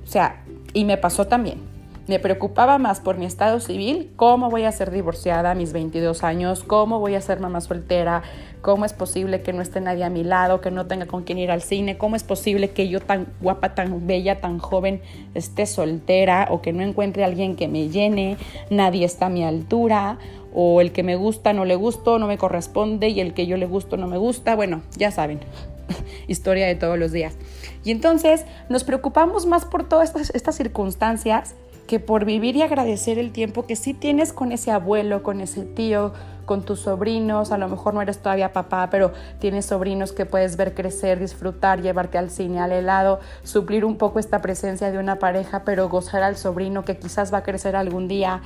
O 0.04 0.08
sea, 0.08 0.44
y 0.74 0.86
me 0.86 0.98
pasó 0.98 1.26
también. 1.26 1.60
Me 2.06 2.20
preocupaba 2.20 2.78
más 2.80 3.00
por 3.00 3.18
mi 3.18 3.26
estado 3.26 3.62
civil, 3.62 4.12
cómo 4.18 4.50
voy 4.50 4.64
a 4.64 4.72
ser 4.74 4.92
divorciada 4.92 5.52
a 5.52 5.56
mis 5.56 5.72
22 5.72 6.26
años, 6.26 6.64
cómo 6.64 7.00
voy 7.00 7.16
a 7.16 7.22
ser 7.22 7.40
mamá 7.40 7.62
soltera, 7.62 8.24
cómo 8.64 8.86
es 8.86 8.94
posible 8.94 9.42
que 9.42 9.52
no 9.52 9.62
esté 9.62 9.82
nadie 9.82 10.06
a 10.06 10.10
mi 10.10 10.24
lado, 10.24 10.62
que 10.62 10.72
no 10.72 10.88
tenga 10.88 11.06
con 11.06 11.24
quién 11.24 11.38
ir 11.38 11.52
al 11.52 11.62
cine, 11.62 11.98
cómo 11.98 12.16
es 12.16 12.24
posible 12.24 12.70
que 12.70 12.88
yo 12.88 13.02
tan 13.02 13.28
guapa, 13.42 13.76
tan 13.76 14.08
bella, 14.08 14.40
tan 14.40 14.58
joven 14.58 15.02
esté 15.34 15.66
soltera 15.66 16.48
o 16.50 16.62
que 16.62 16.72
no 16.72 16.82
encuentre 16.82 17.24
a 17.24 17.28
alguien 17.28 17.58
que 17.58 17.68
me 17.68 17.90
llene, 17.90 18.38
nadie 18.70 19.06
está 19.06 19.26
a 19.26 19.30
mi 19.30 19.44
altura 19.44 20.18
o 20.54 20.80
el 20.80 20.94
que 20.94 21.04
me 21.04 21.18
gusta 21.18 21.52
no 21.52 21.66
le 21.66 21.76
gusto, 21.76 22.20
no 22.20 22.28
me 22.28 22.38
corresponde 22.38 23.10
y 23.10 23.20
el 23.20 23.34
que 23.34 23.48
yo 23.48 23.58
le 23.58 23.66
gusto 23.66 23.98
no 23.98 24.08
me 24.08 24.18
gusta, 24.18 24.56
bueno, 24.56 24.82
ya 24.96 25.12
saben, 25.12 25.42
historia 26.30 26.66
de 26.66 26.76
todos 26.76 26.98
los 26.98 27.12
días. 27.12 27.36
Y 27.84 27.92
entonces 27.92 28.46
nos 28.70 28.86
preocupamos 28.86 29.46
más 29.46 29.66
por 29.66 29.90
todas 29.90 30.08
estas, 30.08 30.34
estas 30.34 30.56
circunstancias 30.56 31.56
que 31.88 32.00
por 32.00 32.26
vivir 32.26 32.56
y 32.56 32.62
agradecer 32.62 33.20
el 33.20 33.32
tiempo 33.32 33.66
que 33.66 33.76
sí 33.76 33.94
tienes 33.94 34.34
con 34.34 34.52
ese 34.52 34.72
abuelo, 34.72 35.24
con 35.24 35.42
ese 35.42 35.64
tío, 35.64 36.14
con 36.46 36.64
tus 36.64 36.82
sobrinos, 36.82 37.52
a 37.52 37.58
lo 37.58 37.70
mejor 37.70 37.94
no 37.94 38.02
eres 38.02 38.20
todavía 38.20 38.54
papá, 38.54 38.90
pero 38.90 39.14
tienes 39.40 39.66
sobrinos 39.66 40.12
que 40.12 40.26
puedes 40.26 40.58
ver 40.58 40.74
crecer, 40.74 41.20
disfrutar, 41.20 41.82
llevarte 41.82 42.18
al 42.18 42.30
cine, 42.30 42.60
al 42.60 42.72
helado, 42.72 43.20
suplir 43.44 43.86
un 43.86 43.98
poco 43.98 44.20
esta 44.20 44.42
presencia 44.42 44.92
de 44.92 44.98
una 44.98 45.20
pareja, 45.20 45.64
pero 45.64 45.90
gozar 45.90 46.24
al 46.24 46.36
sobrino 46.36 46.84
que 46.84 46.98
quizás 46.98 47.34
va 47.34 47.40
a 47.40 47.44
crecer 47.44 47.76
algún 47.76 48.08
día, 48.08 48.42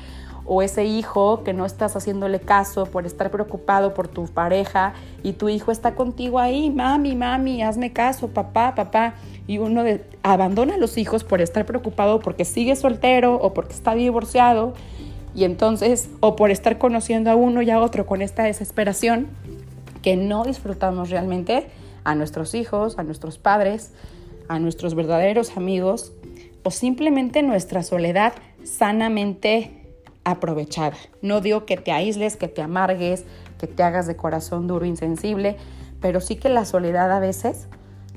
o 0.47 0.61
ese 0.61 0.85
hijo 0.85 1.43
que 1.43 1.53
no 1.53 1.65
estás 1.65 1.95
haciéndole 1.97 2.39
caso 2.39 2.85
por 2.85 3.05
estar 3.05 3.29
preocupado 3.29 3.93
por 3.93 4.07
tu 4.07 4.27
pareja 4.27 4.93
y 5.21 5.33
tu 5.33 5.49
hijo 5.49 5.71
está 5.71 5.93
contigo 5.93 6.39
ahí, 6.39 6.69
mami, 6.69 7.15
mami, 7.15 7.61
hazme 7.61 7.91
caso, 7.91 8.29
papá, 8.29 8.73
papá 8.73 9.15
y 9.47 9.57
uno 9.59 9.83
abandona 10.23 10.75
a 10.75 10.77
los 10.77 10.97
hijos 10.97 11.23
por 11.23 11.41
estar 11.41 11.65
preocupado 11.65 12.19
porque 12.19 12.45
sigue 12.45 12.75
soltero 12.75 13.35
o 13.35 13.53
porque 13.53 13.73
está 13.73 13.95
divorciado 13.95 14.73
y 15.33 15.45
entonces 15.45 16.09
o 16.19 16.35
por 16.35 16.51
estar 16.51 16.77
conociendo 16.77 17.31
a 17.31 17.35
uno 17.35 17.61
y 17.61 17.69
a 17.69 17.79
otro 17.79 18.05
con 18.05 18.21
esta 18.21 18.43
desesperación 18.43 19.27
que 20.01 20.15
no 20.17 20.43
disfrutamos 20.43 21.09
realmente 21.09 21.67
a 22.03 22.15
nuestros 22.15 22.53
hijos, 22.55 22.99
a 22.99 23.03
nuestros 23.03 23.37
padres, 23.37 23.93
a 24.47 24.59
nuestros 24.59 24.95
verdaderos 24.95 25.55
amigos 25.57 26.11
o 26.63 26.71
simplemente 26.71 27.43
nuestra 27.43 27.83
soledad 27.83 28.33
sanamente 28.63 29.71
aprovechada. 30.23 30.97
No 31.21 31.39
digo 31.39 31.65
que 31.65 31.77
te 31.77 31.93
aísles, 31.93 32.35
que 32.35 32.49
te 32.49 32.61
amargues, 32.61 33.23
que 33.57 33.67
te 33.67 33.83
hagas 33.83 34.07
de 34.07 34.17
corazón 34.17 34.67
duro, 34.67 34.85
insensible, 34.85 35.55
pero 36.01 36.19
sí 36.19 36.35
que 36.35 36.49
la 36.49 36.65
soledad 36.65 37.11
a 37.11 37.19
veces 37.19 37.67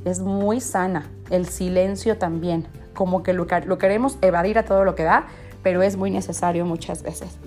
es 0.04 0.20
muy 0.20 0.60
sana. 0.60 1.10
El 1.30 1.46
silencio 1.46 2.18
también, 2.18 2.66
como 2.94 3.22
que 3.22 3.32
lo, 3.32 3.46
queremos 3.46 4.18
evadir 4.22 4.58
a 4.58 4.64
todo 4.64 4.84
lo 4.84 4.94
que 4.94 5.04
da, 5.04 5.26
pero 5.62 5.82
es 5.82 5.96
muy 5.96 6.10
necesario 6.10 6.64
muchas 6.64 7.02
veces. 7.02 7.38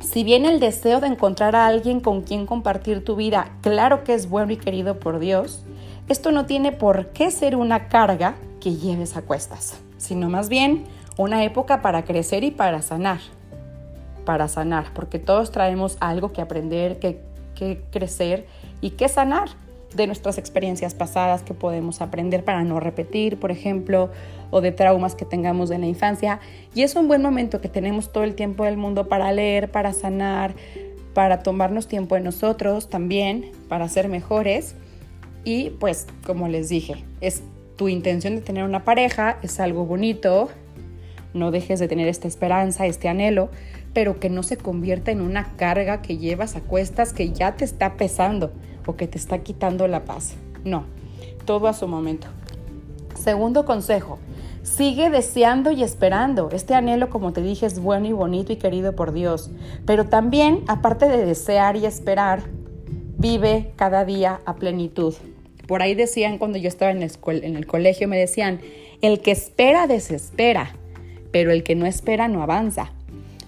Si 0.00 0.24
bien 0.24 0.44
el 0.44 0.60
deseo 0.60 1.00
de 1.00 1.06
encontrar 1.06 1.54
a 1.54 1.66
alguien 1.66 2.00
con 2.00 2.22
quien 2.22 2.46
compartir 2.46 3.04
tu 3.04 3.16
vida, 3.16 3.50
claro 3.60 4.04
que 4.04 4.14
es 4.14 4.28
bueno 4.28 4.52
y 4.52 4.56
querido 4.56 4.98
por 4.98 5.18
Dios, 5.18 5.64
esto 6.08 6.32
no 6.32 6.46
tiene 6.46 6.72
por 6.72 7.08
qué 7.08 7.30
ser 7.30 7.56
una 7.56 7.88
carga 7.88 8.34
que 8.60 8.74
lleves 8.74 9.16
a 9.16 9.22
cuestas, 9.22 9.80
sino 9.98 10.28
más 10.28 10.48
bien 10.48 10.84
una 11.16 11.44
época 11.44 11.82
para 11.82 12.04
crecer 12.04 12.42
y 12.44 12.50
para 12.50 12.82
sanar. 12.82 13.20
Para 14.24 14.48
sanar, 14.48 14.86
porque 14.94 15.18
todos 15.18 15.50
traemos 15.50 15.96
algo 16.00 16.32
que 16.32 16.42
aprender, 16.42 16.98
que, 16.98 17.20
que 17.54 17.82
crecer 17.90 18.46
y 18.80 18.90
que 18.90 19.08
sanar 19.08 19.48
de 19.96 20.06
nuestras 20.06 20.38
experiencias 20.38 20.94
pasadas 20.94 21.42
que 21.42 21.54
podemos 21.54 22.00
aprender 22.00 22.44
para 22.44 22.64
no 22.64 22.80
repetir, 22.80 23.38
por 23.38 23.50
ejemplo, 23.50 24.10
o 24.50 24.60
de 24.60 24.72
traumas 24.72 25.14
que 25.14 25.24
tengamos 25.24 25.68
de 25.68 25.78
la 25.78 25.86
infancia. 25.86 26.40
Y 26.74 26.82
es 26.82 26.94
un 26.96 27.08
buen 27.08 27.22
momento 27.22 27.60
que 27.60 27.68
tenemos 27.68 28.12
todo 28.12 28.24
el 28.24 28.34
tiempo 28.34 28.64
del 28.64 28.76
mundo 28.76 29.08
para 29.08 29.32
leer, 29.32 29.70
para 29.70 29.92
sanar, 29.92 30.54
para 31.14 31.42
tomarnos 31.42 31.88
tiempo 31.88 32.14
de 32.14 32.20
nosotros 32.20 32.88
también, 32.88 33.50
para 33.68 33.88
ser 33.88 34.08
mejores. 34.08 34.74
Y 35.44 35.70
pues, 35.70 36.06
como 36.26 36.48
les 36.48 36.68
dije, 36.68 37.04
es 37.20 37.42
tu 37.76 37.88
intención 37.88 38.36
de 38.36 38.42
tener 38.42 38.64
una 38.64 38.84
pareja, 38.84 39.38
es 39.42 39.58
algo 39.60 39.86
bonito, 39.86 40.50
no 41.34 41.50
dejes 41.50 41.80
de 41.80 41.88
tener 41.88 42.08
esta 42.08 42.28
esperanza, 42.28 42.86
este 42.86 43.08
anhelo, 43.08 43.50
pero 43.94 44.20
que 44.20 44.30
no 44.30 44.42
se 44.42 44.56
convierta 44.56 45.10
en 45.10 45.20
una 45.20 45.56
carga 45.56 46.02
que 46.02 46.18
llevas 46.18 46.56
a 46.56 46.60
cuestas 46.60 47.12
que 47.12 47.32
ya 47.32 47.56
te 47.56 47.64
está 47.64 47.94
pesando 47.96 48.52
o 48.86 48.96
que 48.96 49.06
te 49.06 49.18
está 49.18 49.38
quitando 49.38 49.88
la 49.88 50.04
paz. 50.04 50.34
No, 50.64 50.84
todo 51.44 51.68
a 51.68 51.72
su 51.72 51.88
momento. 51.88 52.28
Segundo 53.14 53.64
consejo, 53.64 54.18
sigue 54.62 55.10
deseando 55.10 55.70
y 55.70 55.82
esperando. 55.82 56.50
Este 56.52 56.74
anhelo, 56.74 57.10
como 57.10 57.32
te 57.32 57.42
dije, 57.42 57.66
es 57.66 57.78
bueno 57.78 58.06
y 58.06 58.12
bonito 58.12 58.52
y 58.52 58.56
querido 58.56 58.94
por 58.94 59.12
Dios. 59.12 59.50
Pero 59.86 60.06
también, 60.06 60.64
aparte 60.68 61.08
de 61.08 61.24
desear 61.24 61.76
y 61.76 61.86
esperar, 61.86 62.42
vive 63.18 63.72
cada 63.76 64.04
día 64.04 64.40
a 64.44 64.56
plenitud. 64.56 65.14
Por 65.66 65.82
ahí 65.82 65.94
decían 65.94 66.38
cuando 66.38 66.58
yo 66.58 66.68
estaba 66.68 66.90
en 66.90 67.02
el, 67.02 67.12
en 67.26 67.56
el 67.56 67.66
colegio, 67.66 68.08
me 68.08 68.18
decían, 68.18 68.60
el 69.00 69.20
que 69.20 69.30
espera 69.30 69.86
desespera, 69.86 70.74
pero 71.30 71.50
el 71.50 71.62
que 71.62 71.74
no 71.74 71.86
espera 71.86 72.28
no 72.28 72.42
avanza. 72.42 72.92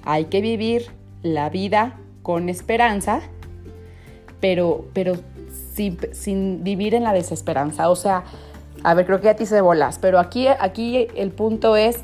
Hay 0.04 0.26
que 0.26 0.40
vivir 0.40 0.86
la 1.22 1.48
vida 1.48 1.98
con 2.22 2.48
esperanza 2.48 3.22
pero, 4.44 4.84
pero 4.92 5.14
sin, 5.72 6.62
vivir 6.62 6.94
en 6.94 7.02
la 7.02 7.14
desesperanza. 7.14 7.88
O 7.88 7.96
sea, 7.96 8.24
a 8.82 8.92
ver, 8.92 9.06
creo 9.06 9.22
que 9.22 9.30
a 9.30 9.36
ti 9.36 9.46
se 9.46 9.62
bolas, 9.62 9.98
pero 9.98 10.18
aquí, 10.18 10.48
aquí 10.48 11.08
el 11.16 11.30
punto 11.30 11.76
es, 11.76 12.02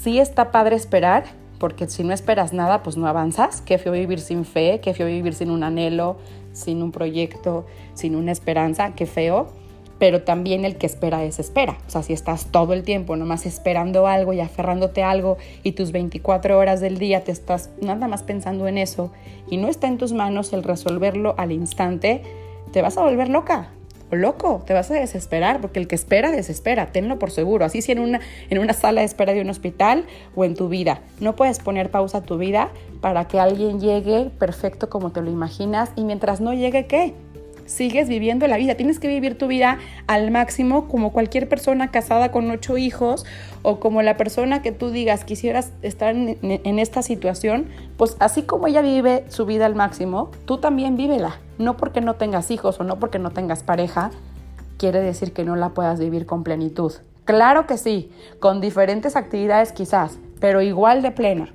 sí 0.00 0.18
está 0.18 0.52
padre 0.52 0.74
esperar, 0.74 1.24
porque 1.58 1.86
si 1.86 2.02
no 2.02 2.14
esperas 2.14 2.54
nada, 2.54 2.82
pues 2.82 2.96
no 2.96 3.06
avanzas. 3.06 3.60
Qué 3.60 3.76
feo 3.76 3.92
vivir 3.92 4.20
sin 4.20 4.46
fe, 4.46 4.80
qué 4.82 4.94
feo 4.94 5.06
vivir 5.06 5.34
sin 5.34 5.50
un 5.50 5.64
anhelo, 5.64 6.16
sin 6.54 6.82
un 6.82 6.92
proyecto, 6.92 7.66
sin 7.92 8.16
una 8.16 8.32
esperanza, 8.32 8.94
qué 8.94 9.04
feo 9.04 9.48
pero 9.98 10.22
también 10.22 10.64
el 10.64 10.76
que 10.76 10.86
espera 10.86 11.18
desespera. 11.18 11.78
O 11.86 11.90
sea, 11.90 12.02
si 12.02 12.12
estás 12.12 12.46
todo 12.46 12.72
el 12.72 12.82
tiempo 12.82 13.16
nomás 13.16 13.46
esperando 13.46 14.06
algo 14.06 14.32
y 14.32 14.40
aferrándote 14.40 15.02
a 15.02 15.10
algo 15.10 15.38
y 15.62 15.72
tus 15.72 15.92
24 15.92 16.58
horas 16.58 16.80
del 16.80 16.98
día 16.98 17.24
te 17.24 17.32
estás 17.32 17.70
nada 17.80 18.08
más 18.08 18.22
pensando 18.22 18.68
en 18.68 18.78
eso 18.78 19.10
y 19.48 19.56
no 19.56 19.68
está 19.68 19.86
en 19.86 19.98
tus 19.98 20.12
manos 20.12 20.52
el 20.52 20.62
resolverlo 20.62 21.34
al 21.38 21.52
instante, 21.52 22.22
te 22.72 22.82
vas 22.82 22.98
a 22.98 23.02
volver 23.02 23.28
loca 23.28 23.70
o 24.10 24.16
loco, 24.16 24.62
te 24.64 24.72
vas 24.72 24.90
a 24.90 24.94
desesperar 24.94 25.60
porque 25.60 25.80
el 25.80 25.88
que 25.88 25.94
espera 25.94 26.30
desespera, 26.30 26.92
tenlo 26.92 27.18
por 27.18 27.30
seguro. 27.30 27.64
Así 27.64 27.82
si 27.82 27.92
en 27.92 27.98
una, 27.98 28.20
en 28.50 28.58
una 28.58 28.72
sala 28.72 29.00
de 29.00 29.06
espera 29.06 29.32
de 29.32 29.40
un 29.40 29.50
hospital 29.50 30.04
o 30.34 30.44
en 30.44 30.54
tu 30.54 30.68
vida. 30.68 31.00
No 31.20 31.34
puedes 31.34 31.58
poner 31.58 31.90
pausa 31.90 32.18
a 32.18 32.22
tu 32.22 32.38
vida 32.38 32.70
para 33.00 33.26
que 33.26 33.40
alguien 33.40 33.80
llegue 33.80 34.30
perfecto 34.38 34.88
como 34.90 35.10
te 35.10 35.22
lo 35.22 35.30
imaginas 35.30 35.90
y 35.96 36.04
mientras 36.04 36.40
no 36.40 36.52
llegue, 36.52 36.86
¿qué? 36.86 37.14
Sigues 37.66 38.08
viviendo 38.08 38.46
la 38.46 38.56
vida. 38.56 38.74
Tienes 38.74 38.98
que 38.98 39.08
vivir 39.08 39.36
tu 39.36 39.46
vida 39.46 39.78
al 40.06 40.30
máximo 40.30 40.88
como 40.88 41.12
cualquier 41.12 41.48
persona 41.48 41.90
casada 41.90 42.30
con 42.32 42.50
ocho 42.50 42.78
hijos 42.78 43.26
o 43.62 43.80
como 43.80 44.02
la 44.02 44.16
persona 44.16 44.62
que 44.62 44.72
tú 44.72 44.90
digas 44.90 45.24
quisieras 45.24 45.72
estar 45.82 46.14
en, 46.14 46.78
esta 46.78 47.02
situación, 47.02 47.66
pues 47.96 48.16
así 48.20 48.42
como 48.42 48.66
ella 48.66 48.80
vive 48.80 49.24
su 49.28 49.46
vida 49.46 49.66
al 49.66 49.74
máximo, 49.74 50.30
tú 50.44 50.58
también 50.58 50.96
vívela. 50.96 51.40
No 51.58 51.76
porque 51.76 52.00
no 52.00 52.14
tengas 52.14 52.50
hijos 52.50 52.80
o 52.80 52.84
no 52.84 52.98
porque 52.98 53.18
no 53.18 53.30
tengas 53.30 53.62
pareja, 53.62 54.10
quiere 54.78 55.00
decir 55.00 55.32
que 55.32 55.44
no 55.44 55.56
la 55.56 55.70
puedas 55.70 55.98
vivir 55.98 56.26
con 56.26 56.44
plenitud. 56.44 56.92
Claro 57.24 57.66
que 57.66 57.76
sí, 57.76 58.12
con 58.38 58.60
diferentes 58.60 59.16
actividades 59.16 59.72
quizás, 59.72 60.18
pero 60.38 60.62
igual 60.62 61.02
de 61.02 61.10
plena. 61.10 61.52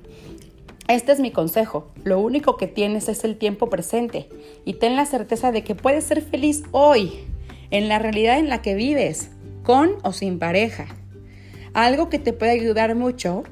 Este 0.88 1.12
es 1.12 1.20
mi 1.20 1.30
consejo. 1.30 1.90
Lo 2.04 2.20
único 2.20 2.56
que 2.56 2.66
tienes 2.66 3.08
es 3.08 3.24
el 3.24 3.36
tiempo 3.36 3.70
presente 3.70 4.28
y 4.64 4.74
ten 4.74 4.96
la 4.96 5.06
certeza 5.06 5.52
de 5.52 5.62
que 5.62 5.74
puedes 5.74 6.04
ser 6.04 6.22
feliz 6.22 6.64
hoy, 6.72 7.12
en 7.70 7.88
la 7.88 7.98
realidad 7.98 8.38
en 8.38 8.48
la 8.48 8.62
que 8.62 8.74
vives, 8.74 9.30
con 9.62 9.92
o 10.02 10.12
sin 10.12 10.38
pareja. 10.38 10.86
Algo 11.72 12.10
que 12.10 12.18
te 12.18 12.32
puede 12.32 12.52
ayudar 12.52 12.94
mucho, 12.94 13.44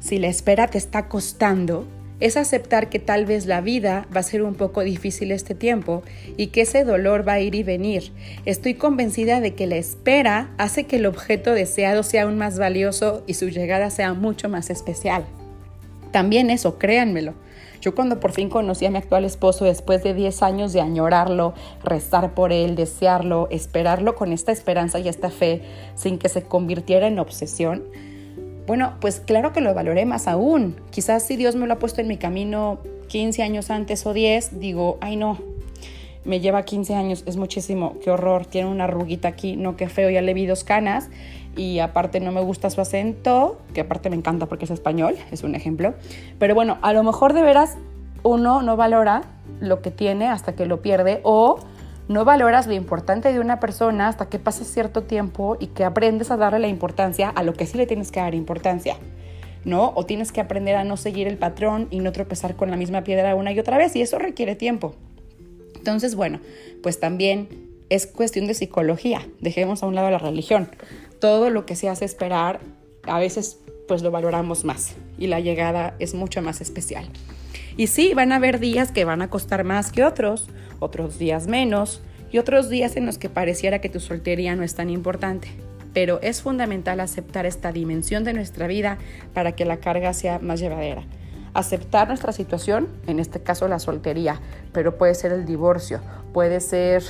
si 0.00 0.18
la 0.18 0.28
espera 0.28 0.68
te 0.68 0.78
está 0.78 1.08
costando, 1.08 1.84
es 2.20 2.36
aceptar 2.36 2.88
que 2.88 2.98
tal 2.98 3.26
vez 3.26 3.46
la 3.46 3.60
vida 3.60 4.06
va 4.14 4.20
a 4.20 4.24
ser 4.24 4.42
un 4.42 4.54
poco 4.54 4.82
difícil 4.82 5.30
este 5.30 5.54
tiempo 5.54 6.02
y 6.36 6.48
que 6.48 6.62
ese 6.62 6.84
dolor 6.84 7.26
va 7.26 7.34
a 7.34 7.40
ir 7.40 7.54
y 7.54 7.62
venir. 7.62 8.12
Estoy 8.44 8.74
convencida 8.74 9.40
de 9.40 9.54
que 9.54 9.66
la 9.66 9.76
espera 9.76 10.50
hace 10.58 10.84
que 10.84 10.96
el 10.96 11.06
objeto 11.06 11.52
deseado 11.52 12.02
sea 12.02 12.24
aún 12.24 12.38
más 12.38 12.58
valioso 12.58 13.22
y 13.26 13.34
su 13.34 13.48
llegada 13.48 13.90
sea 13.90 14.14
mucho 14.14 14.48
más 14.48 14.70
especial. 14.70 15.26
También 16.10 16.50
eso, 16.50 16.78
créanmelo. 16.78 17.34
Yo 17.80 17.94
cuando 17.94 18.18
por 18.18 18.32
fin 18.32 18.48
conocí 18.48 18.86
a 18.86 18.90
mi 18.90 18.98
actual 18.98 19.24
esposo, 19.24 19.64
después 19.64 20.02
de 20.02 20.12
10 20.12 20.42
años 20.42 20.72
de 20.72 20.80
añorarlo, 20.80 21.54
rezar 21.84 22.34
por 22.34 22.52
él, 22.52 22.74
desearlo, 22.74 23.46
esperarlo 23.50 24.16
con 24.16 24.32
esta 24.32 24.50
esperanza 24.50 24.98
y 24.98 25.08
esta 25.08 25.30
fe, 25.30 25.62
sin 25.94 26.18
que 26.18 26.28
se 26.28 26.42
convirtiera 26.42 27.06
en 27.06 27.18
obsesión, 27.18 27.84
bueno, 28.66 28.94
pues 29.00 29.20
claro 29.20 29.54
que 29.54 29.62
lo 29.62 29.72
valoré 29.72 30.04
más 30.04 30.28
aún. 30.28 30.76
Quizás 30.90 31.22
si 31.22 31.36
Dios 31.36 31.56
me 31.56 31.66
lo 31.66 31.72
ha 31.72 31.78
puesto 31.78 32.02
en 32.02 32.08
mi 32.08 32.18
camino 32.18 32.80
15 33.08 33.42
años 33.42 33.70
antes 33.70 34.04
o 34.04 34.12
10, 34.12 34.60
digo, 34.60 34.98
ay 35.00 35.16
no, 35.16 35.38
me 36.28 36.40
lleva 36.40 36.62
15 36.62 36.94
años, 36.94 37.24
es 37.26 37.38
muchísimo, 37.38 37.96
qué 38.04 38.10
horror, 38.10 38.44
tiene 38.44 38.68
una 38.70 38.84
arruguita 38.84 39.28
aquí, 39.28 39.56
no, 39.56 39.76
qué 39.76 39.88
feo, 39.88 40.10
ya 40.10 40.20
le 40.20 40.34
vi 40.34 40.44
dos 40.44 40.62
canas 40.62 41.08
y 41.56 41.78
aparte 41.78 42.20
no 42.20 42.32
me 42.32 42.42
gusta 42.42 42.68
su 42.68 42.82
acento, 42.82 43.58
que 43.72 43.80
aparte 43.80 44.10
me 44.10 44.16
encanta 44.16 44.44
porque 44.46 44.66
es 44.66 44.70
español, 44.70 45.16
es 45.32 45.42
un 45.42 45.54
ejemplo. 45.54 45.94
Pero 46.38 46.54
bueno, 46.54 46.76
a 46.82 46.92
lo 46.92 47.02
mejor 47.02 47.32
de 47.32 47.40
veras 47.40 47.78
uno 48.22 48.60
no 48.60 48.76
valora 48.76 49.22
lo 49.58 49.80
que 49.80 49.90
tiene 49.90 50.28
hasta 50.28 50.54
que 50.54 50.66
lo 50.66 50.82
pierde 50.82 51.20
o 51.24 51.58
no 52.08 52.26
valoras 52.26 52.66
lo 52.66 52.74
importante 52.74 53.32
de 53.32 53.40
una 53.40 53.58
persona 53.58 54.08
hasta 54.08 54.28
que 54.28 54.38
pasa 54.38 54.64
cierto 54.64 55.04
tiempo 55.04 55.56
y 55.58 55.68
que 55.68 55.84
aprendes 55.84 56.30
a 56.30 56.36
darle 56.36 56.58
la 56.58 56.68
importancia 56.68 57.30
a 57.30 57.42
lo 57.42 57.54
que 57.54 57.64
sí 57.64 57.78
le 57.78 57.86
tienes 57.86 58.12
que 58.12 58.20
dar 58.20 58.34
importancia. 58.34 58.96
¿No? 59.64 59.92
O 59.96 60.06
tienes 60.06 60.30
que 60.30 60.40
aprender 60.40 60.76
a 60.76 60.84
no 60.84 60.96
seguir 60.96 61.26
el 61.26 61.36
patrón 61.36 61.88
y 61.90 61.98
no 61.98 62.12
tropezar 62.12 62.54
con 62.54 62.70
la 62.70 62.76
misma 62.76 63.02
piedra 63.02 63.34
una 63.34 63.52
y 63.52 63.58
otra 63.58 63.76
vez 63.76 63.96
y 63.96 64.02
eso 64.02 64.18
requiere 64.18 64.54
tiempo. 64.54 64.94
Entonces, 65.78 66.14
bueno, 66.14 66.40
pues 66.82 67.00
también 67.00 67.48
es 67.88 68.06
cuestión 68.06 68.46
de 68.46 68.54
psicología. 68.54 69.26
Dejemos 69.40 69.82
a 69.82 69.86
un 69.86 69.94
lado 69.94 70.10
la 70.10 70.18
religión 70.18 70.68
todo 71.20 71.50
lo 71.50 71.66
que 71.66 71.76
se 71.76 71.88
hace 71.88 72.04
esperar 72.04 72.60
a 73.02 73.18
veces 73.18 73.58
pues 73.86 74.02
lo 74.02 74.10
valoramos 74.10 74.64
más 74.64 74.94
y 75.18 75.28
la 75.28 75.40
llegada 75.40 75.94
es 75.98 76.14
mucho 76.14 76.42
más 76.42 76.60
especial. 76.60 77.08
Y 77.76 77.86
sí, 77.86 78.12
van 78.14 78.32
a 78.32 78.36
haber 78.36 78.58
días 78.58 78.92
que 78.92 79.04
van 79.04 79.22
a 79.22 79.30
costar 79.30 79.64
más 79.64 79.92
que 79.92 80.04
otros, 80.04 80.48
otros 80.78 81.18
días 81.18 81.46
menos 81.46 82.02
y 82.30 82.38
otros 82.38 82.68
días 82.68 82.96
en 82.96 83.06
los 83.06 83.18
que 83.18 83.30
pareciera 83.30 83.80
que 83.80 83.88
tu 83.88 84.00
soltería 84.00 84.56
no 84.56 84.62
es 84.62 84.74
tan 84.74 84.90
importante. 84.90 85.48
Pero 85.94 86.20
es 86.20 86.42
fundamental 86.42 87.00
aceptar 87.00 87.46
esta 87.46 87.72
dimensión 87.72 88.24
de 88.24 88.34
nuestra 88.34 88.66
vida 88.66 88.98
para 89.32 89.52
que 89.52 89.64
la 89.64 89.78
carga 89.78 90.12
sea 90.12 90.38
más 90.38 90.60
llevadera. 90.60 91.04
Aceptar 91.58 92.06
nuestra 92.06 92.30
situación, 92.30 92.86
en 93.08 93.18
este 93.18 93.40
caso 93.40 93.66
la 93.66 93.80
soltería, 93.80 94.40
pero 94.72 94.96
puede 94.96 95.16
ser 95.16 95.32
el 95.32 95.44
divorcio, 95.44 95.98
puede 96.32 96.60
ser 96.60 97.02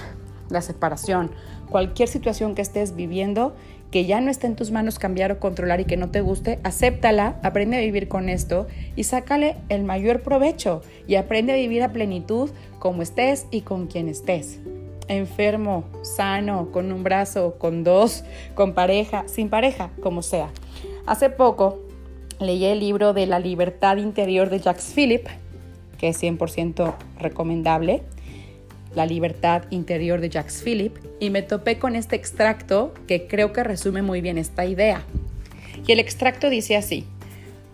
la 0.49 0.63
separación, 0.63 1.31
cualquier 1.69 2.09
situación 2.09 2.55
que 2.55 2.63
estés 2.63 2.97
viviendo 2.97 3.55
que 3.91 4.07
ya 4.07 4.23
no 4.23 4.31
está 4.31 4.47
en 4.47 4.57
tus 4.57 4.71
manos 4.71 4.99
cambiar 4.99 5.33
o 5.33 5.39
controlar 5.39 5.81
y 5.81 5.85
que 5.85 5.99
no 5.99 6.09
te 6.09 6.23
guste, 6.23 6.61
acéptala, 6.63 7.39
aprende 7.43 7.77
a 7.77 7.81
vivir 7.81 8.09
con 8.09 8.31
esto 8.31 8.67
y 8.97 9.05
sácale 9.05 9.57
el 9.69 9.85
mayor 9.85 10.23
provecho 10.23 10.81
y 11.07 11.17
aprende 11.17 11.53
a 11.53 11.57
vivir 11.57 11.83
a 11.83 11.93
plenitud 11.93 12.49
como 12.79 13.03
estés 13.03 13.45
y 13.51 13.61
con 13.61 13.87
quien 13.87 14.09
estés. 14.09 14.61
Enfermo, 15.09 15.85
sano, 16.01 16.73
con 16.73 16.91
un 16.91 17.05
brazo, 17.05 17.57
con 17.59 17.85
dos, 17.85 18.25
con 18.55 18.73
pareja, 18.73 19.25
sin 19.27 19.51
pareja, 19.51 19.91
como 20.03 20.23
sea. 20.23 20.49
Hace 21.05 21.29
poco 21.29 21.88
leí 22.41 22.65
el 22.65 22.81
libro 22.81 23.13
de 23.13 23.27
La 23.27 23.39
libertad 23.39 23.97
interior 23.97 24.51
de 24.51 24.61
Jacques 24.61 24.93
Philippe, 24.95 25.31
que 25.99 26.09
es 26.09 26.23
100% 26.23 26.95
recomendable. 27.19 28.03
La 28.95 29.07
libertad 29.07 29.65
interior 29.71 30.21
de 30.21 30.31
Jacques 30.31 30.63
Philippe 30.63 31.01
y 31.21 31.31
me 31.31 31.43
topé 31.43 31.79
con 31.79 31.95
este 31.95 32.17
extracto 32.17 32.95
que 33.07 33.27
creo 33.27 33.53
que 33.53 33.63
resume 33.63 34.03
muy 34.03 34.21
bien 34.21 34.39
esta 34.39 34.65
idea. 34.65 35.03
Y 35.87 35.93
el 35.93 36.01
extracto 36.01 36.49
dice 36.49 36.77
así, 36.77 37.05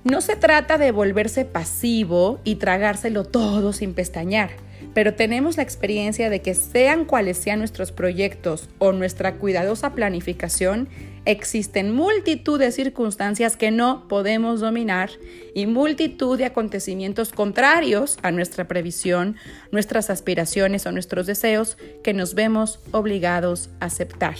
no 0.03 0.20
se 0.20 0.37
trata 0.37 0.77
de 0.77 0.90
volverse 0.92 1.44
pasivo 1.44 2.40
y 2.44 2.57
tragárselo 2.57 3.24
todo 3.24 3.72
sin 3.72 3.94
pestañear, 3.94 4.50
pero 4.95 5.15
tenemos 5.15 5.57
la 5.57 5.65
experiencia 5.65 6.31
de 6.31 6.41
que 6.41 6.55
sean 6.55 7.05
cuales 7.05 7.37
sean 7.37 7.59
nuestros 7.59 7.93
proyectos 7.93 8.71
o 8.79 8.93
nuestra 8.93 9.35
cuidadosa 9.35 9.93
planificación, 9.93 10.89
existen 11.27 11.93
multitud 11.93 12.59
de 12.61 12.71
circunstancias 12.71 13.57
que 13.57 13.71
no 13.71 14.07
podemos 14.09 14.61
dominar 14.61 15.11
y 15.55 15.67
multitud 15.67 16.39
de 16.39 16.45
acontecimientos 16.45 17.33
contrarios 17.33 18.19
a 18.23 18.31
nuestra 18.31 18.69
previsión, 18.69 19.37
nuestras 19.73 20.11
aspiraciones 20.11 20.87
o 20.87 20.93
nuestros 20.93 21.27
deseos 21.27 21.77
que 22.03 22.15
nos 22.15 22.35
vemos 22.35 22.79
obligados 22.93 23.71
a 23.81 23.87
aceptar. 23.87 24.37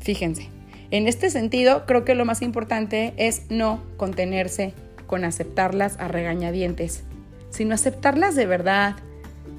Fíjense, 0.00 0.48
en 0.90 1.06
este 1.06 1.30
sentido 1.30 1.84
creo 1.86 2.04
que 2.04 2.14
lo 2.14 2.24
más 2.24 2.42
importante 2.42 3.12
es 3.16 3.42
no 3.50 3.82
contenerse 3.96 4.72
con 5.06 5.24
aceptarlas 5.24 5.98
a 5.98 6.08
regañadientes, 6.08 7.04
sino 7.50 7.74
aceptarlas 7.74 8.34
de 8.34 8.46
verdad, 8.46 8.96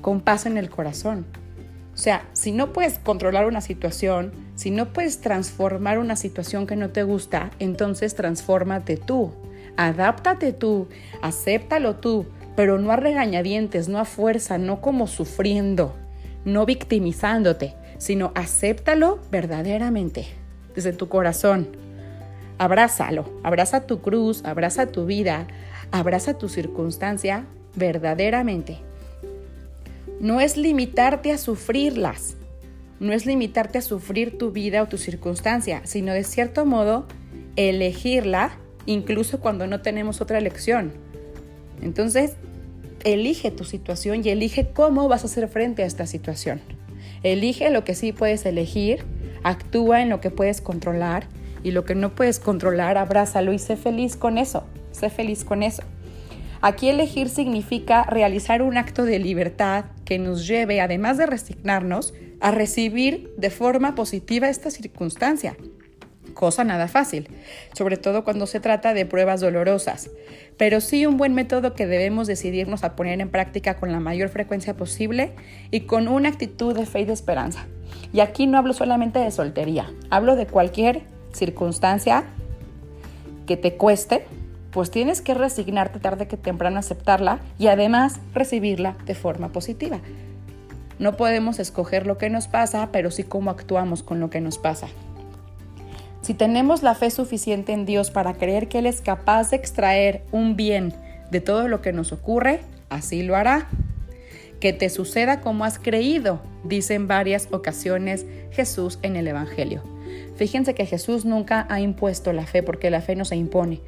con 0.02 0.22
paz 0.22 0.46
en 0.46 0.58
el 0.58 0.70
corazón. 0.70 1.26
O 1.94 1.98
sea, 1.98 2.26
si 2.32 2.52
no 2.52 2.72
puedes 2.72 2.98
controlar 2.98 3.46
una 3.46 3.62
situación, 3.62 4.32
si 4.56 4.72
no 4.72 4.94
puedes 4.94 5.20
transformar 5.20 6.00
una 6.00 6.16
situación 6.16 6.66
que 6.66 6.76
no 6.76 6.92
te 6.92 7.04
gusta, 7.04 7.52
entonces 7.60 8.16
transfórmate 8.16 8.96
tú, 8.96 9.34
adáptate 9.76 10.54
tú, 10.54 10.88
acéptalo 11.22 11.98
tú, 11.98 12.26
pero 12.56 12.80
no 12.80 12.92
a 12.92 12.96
regañadientes, 12.96 13.90
no 13.90 14.00
a 14.00 14.06
fuerza, 14.06 14.58
no 14.58 14.80
como 14.80 15.08
sufriendo, 15.08 15.96
no 16.46 16.66
victimizándote, 16.66 17.76
sino 17.98 18.32
acéptalo 18.34 19.20
verdaderamente, 19.30 20.28
desde 20.76 20.94
tu 20.94 21.10
corazón. 21.10 21.68
Abrázalo, 22.58 23.30
abraza 23.44 23.88
tu 23.88 24.02
cruz, 24.02 24.44
abraza 24.46 24.88
tu 24.88 25.06
vida, 25.06 25.48
abraza 25.92 26.38
tu 26.38 26.48
circunstancia 26.48 27.46
verdaderamente 27.80 28.78
no 30.20 30.42
es 30.42 30.58
limitarte 30.58 31.32
a 31.32 31.38
sufrirlas, 31.38 32.36
no 33.00 33.14
es 33.14 33.26
limitarte 33.26 33.78
a 33.78 33.82
sufrir 33.82 34.38
tu 34.38 34.52
vida 34.52 34.84
o 34.84 34.88
tu 34.88 34.98
circunstancia, 34.98 35.82
sino 35.86 36.14
de 36.14 36.24
cierto 36.24 36.66
modo 36.66 37.08
elegirla 37.56 38.52
incluso 38.86 39.40
cuando 39.40 39.68
no 39.68 39.82
tenemos 39.82 40.20
otra 40.20 40.38
elección. 40.38 40.92
Entonces, 41.82 42.34
elige 43.06 43.52
tu 43.52 43.64
situación 43.64 44.22
y 44.26 44.30
elige 44.30 44.70
cómo 44.74 45.08
vas 45.08 45.24
a 45.24 45.28
hacer 45.28 45.48
frente 45.48 45.84
a 45.84 45.86
esta 45.86 46.06
situación. 46.06 46.60
Elige 47.24 47.70
lo 47.70 47.86
que 47.86 47.96
sí 47.96 48.12
puedes 48.12 48.46
elegir, 48.46 49.06
actúa 49.44 50.02
en 50.02 50.10
lo 50.10 50.20
que 50.20 50.32
puedes 50.32 50.60
controlar 50.60 51.28
y 51.64 51.72
lo 51.72 51.86
que 51.86 51.96
no 51.96 52.14
puedes 52.16 52.40
controlar, 52.40 52.98
abrázalo 52.98 53.54
y 53.54 53.60
sé 53.60 53.78
feliz 53.78 54.18
con 54.18 54.38
eso. 54.38 54.66
Sé 54.92 55.10
feliz 55.10 55.46
con 55.46 55.64
eso. 55.64 55.84
Aquí 56.62 56.90
elegir 56.90 57.30
significa 57.30 58.04
realizar 58.04 58.62
un 58.62 58.78
acto 58.78 59.06
de 59.06 59.18
libertad 59.18 59.86
que 60.04 60.20
nos 60.20 60.46
lleve, 60.46 60.82
además 60.82 61.18
de 61.18 61.26
resignarnos, 61.26 62.14
a 62.42 62.52
recibir 62.52 63.34
de 63.38 63.50
forma 63.50 63.96
positiva 63.96 64.50
esta 64.50 64.70
circunstancia. 64.70 65.56
Cosa 66.34 66.66
nada 66.66 66.88
fácil, 66.88 67.30
sobre 67.74 67.96
todo 67.96 68.24
cuando 68.24 68.46
se 68.46 68.60
trata 68.60 68.94
de 68.94 69.06
pruebas 69.06 69.40
dolorosas, 69.40 70.10
pero 70.58 70.82
sí 70.82 71.06
un 71.06 71.18
buen 71.18 71.34
método 71.34 71.74
que 71.74 71.88
debemos 71.88 72.28
decidirnos 72.28 72.84
a 72.84 72.96
poner 72.96 73.20
en 73.22 73.30
práctica 73.30 73.78
con 73.78 73.92
la 73.92 74.00
mayor 74.00 74.30
frecuencia 74.30 74.76
posible 74.76 75.32
y 75.72 75.82
con 75.82 76.08
una 76.08 76.30
actitud 76.30 76.76
de 76.76 76.86
fe 76.86 77.02
y 77.02 77.06
de 77.06 77.14
esperanza. 77.14 77.68
Y 78.14 78.20
aquí 78.20 78.48
no 78.48 78.58
hablo 78.58 78.74
solamente 78.74 79.20
de 79.20 79.32
soltería, 79.32 79.92
hablo 80.10 80.36
de 80.36 80.46
cualquier 80.46 81.04
circunstancia 81.34 82.26
que 83.46 83.58
te 83.58 83.76
cueste, 83.76 84.26
pues 84.72 84.92
tienes 84.92 85.22
que 85.22 85.34
resignarte 85.34 86.00
tarde 86.00 86.28
que 86.28 86.38
temprano 86.38 86.80
aceptarla 86.80 87.40
y 87.58 87.68
además 87.68 88.20
recibirla 88.34 88.96
de 89.06 89.16
forma 89.16 89.50
positiva. 89.50 90.00
No 91.00 91.16
podemos 91.16 91.60
escoger 91.60 92.06
lo 92.06 92.18
que 92.18 92.30
nos 92.30 92.48
pasa, 92.48 92.90
pero 92.92 93.10
sí 93.10 93.24
cómo 93.24 93.50
actuamos 93.52 94.04
con 94.04 94.20
lo 94.20 94.30
que 94.30 94.42
nos 94.42 94.58
pasa. 94.58 94.88
Si 96.22 96.34
tenemos 96.34 96.84
la 96.84 96.94
fe 96.94 97.10
suficiente 97.10 97.72
en 97.72 97.86
Dios 97.86 98.12
para 98.12 98.34
creer 98.34 98.68
que 98.68 98.80
Él 98.80 98.86
es 98.86 99.02
capaz 99.02 99.52
de 99.52 99.58
extraer 99.58 100.24
un 100.32 100.56
bien 100.58 100.94
de 101.32 101.40
todo 101.40 101.68
lo 101.68 101.82
que 101.82 101.94
nos 101.94 102.12
ocurre, 102.12 102.60
así 102.90 103.24
lo 103.24 103.36
hará. 103.36 103.70
Que 104.60 104.74
te 104.74 104.90
suceda 104.90 105.40
como 105.40 105.64
has 105.64 105.80
creído, 105.80 106.42
dice 106.66 106.96
en 106.96 107.08
varias 107.08 107.48
ocasiones 107.52 108.26
Jesús 108.52 109.00
en 109.02 109.16
el 109.16 109.28
Evangelio. 109.28 109.82
Fíjense 110.36 110.76
que 110.76 110.86
Jesús 110.86 111.24
nunca 111.24 111.66
ha 111.70 111.80
impuesto 111.80 112.34
la 112.34 112.46
fe 112.46 112.62
porque 112.64 112.90
la 112.90 113.02
fe 113.02 113.16
no 113.16 113.24
se 113.24 113.38
impone, 113.38 113.80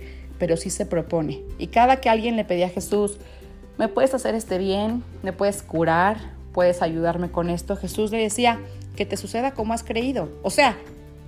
pero 0.42 0.58
sí 0.58 0.72
se 0.72 0.88
propone. 0.88 1.44
Y 1.60 1.68
cada 1.68 1.98
que 1.98 2.10
alguien 2.10 2.36
le 2.36 2.44
pedía 2.44 2.66
a 2.66 2.70
Jesús, 2.70 3.20
¿me 3.78 3.88
puedes 3.88 4.16
hacer 4.16 4.34
este 4.34 4.58
bien? 4.58 5.04
¿Me 5.22 5.34
puedes 5.34 5.62
curar? 5.62 6.18
¿Puedes 6.52 6.82
ayudarme 6.82 7.30
con 7.30 7.52
esto? 7.52 7.76
Jesús 7.76 8.10
le 8.10 8.18
decía, 8.18 8.60
que 8.96 9.06
te 9.06 9.18
suceda 9.18 9.52
como 9.52 9.74
has 9.74 9.84
creído. 9.84 10.30
O 10.42 10.50
sea, 10.50 10.76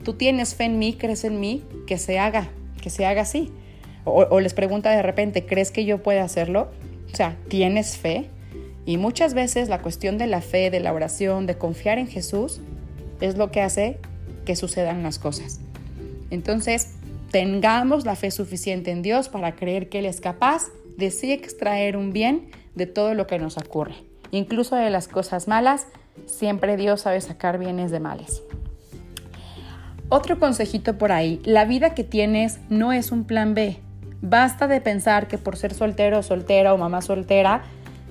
tú 0.04 0.14
tienes 0.14 0.56
fe 0.56 0.64
en 0.64 0.80
mí, 0.80 0.94
crees 0.94 1.26
en 1.26 1.40
mí, 1.40 1.64
que 1.86 2.00
se 2.00 2.18
haga, 2.18 2.50
que 2.82 2.90
se 2.90 3.06
haga 3.06 3.22
así. 3.22 3.52
O, 4.04 4.40
les 4.40 4.56
pregunta 4.56 4.90
de 4.90 5.04
repente, 5.04 5.46
¿crees 5.46 5.70
que 5.70 5.86
yo 5.86 6.02
pueda 6.02 6.24
hacerlo? 6.24 6.72
O 7.14 7.16
sea, 7.16 7.38
¿tienes 7.50 7.98
fe? 7.98 8.32
Y 8.88 8.98
muchas 8.98 9.36
veces 9.36 9.70
la 9.70 9.84
cuestión 9.84 10.18
de 10.18 10.26
la 10.26 10.42
fe, 10.42 10.72
de 10.72 10.80
la 10.80 10.92
oración, 10.92 11.46
de 11.46 11.56
confiar 11.56 12.00
en 12.00 12.08
Jesús, 12.08 12.62
es 13.22 13.38
lo 13.38 13.52
que 13.52 13.62
hace 13.62 14.00
que 14.44 14.56
sucedan 14.56 15.04
las 15.04 15.20
cosas. 15.20 15.60
Entonces, 16.32 16.96
tengamos 17.34 18.06
la 18.06 18.16
fe 18.16 18.30
suficiente 18.30 18.92
en 18.92 19.02
Dios 19.02 19.28
para 19.28 19.56
creer 19.56 19.90
que 19.90 19.98
Él 19.98 20.06
es 20.06 20.22
capaz 20.22 20.68
de 20.98 21.10
sí 21.10 21.32
extraer 21.32 21.98
un 21.98 22.14
bien 22.14 22.52
de 22.76 22.86
todo 22.86 23.16
lo 23.16 23.26
que 23.26 23.40
nos 23.40 23.58
ocurre. 23.58 23.96
Incluso 24.30 24.76
de 24.76 24.92
las 24.92 25.08
cosas 25.08 25.48
malas, 25.48 25.88
siempre 26.28 26.78
Dios 26.78 27.02
sabe 27.02 27.20
sacar 27.22 27.58
bienes 27.58 27.90
de 27.90 28.00
males. 28.00 28.44
Otro 30.10 30.38
consejito 30.38 31.00
por 31.00 31.12
ahí, 31.12 31.42
la 31.44 31.66
vida 31.66 31.96
que 31.96 32.04
tienes 32.04 32.60
no 32.70 32.94
es 32.94 33.12
un 33.12 33.24
plan 33.24 33.56
B. 33.56 33.80
Basta 34.22 34.68
de 34.68 34.80
pensar 34.80 35.28
que 35.28 35.40
por 35.40 35.58
ser 35.58 35.74
soltero 35.74 36.20
o 36.20 36.24
soltera 36.24 36.72
o 36.72 36.78
mamá 36.78 37.02
soltera 37.02 37.64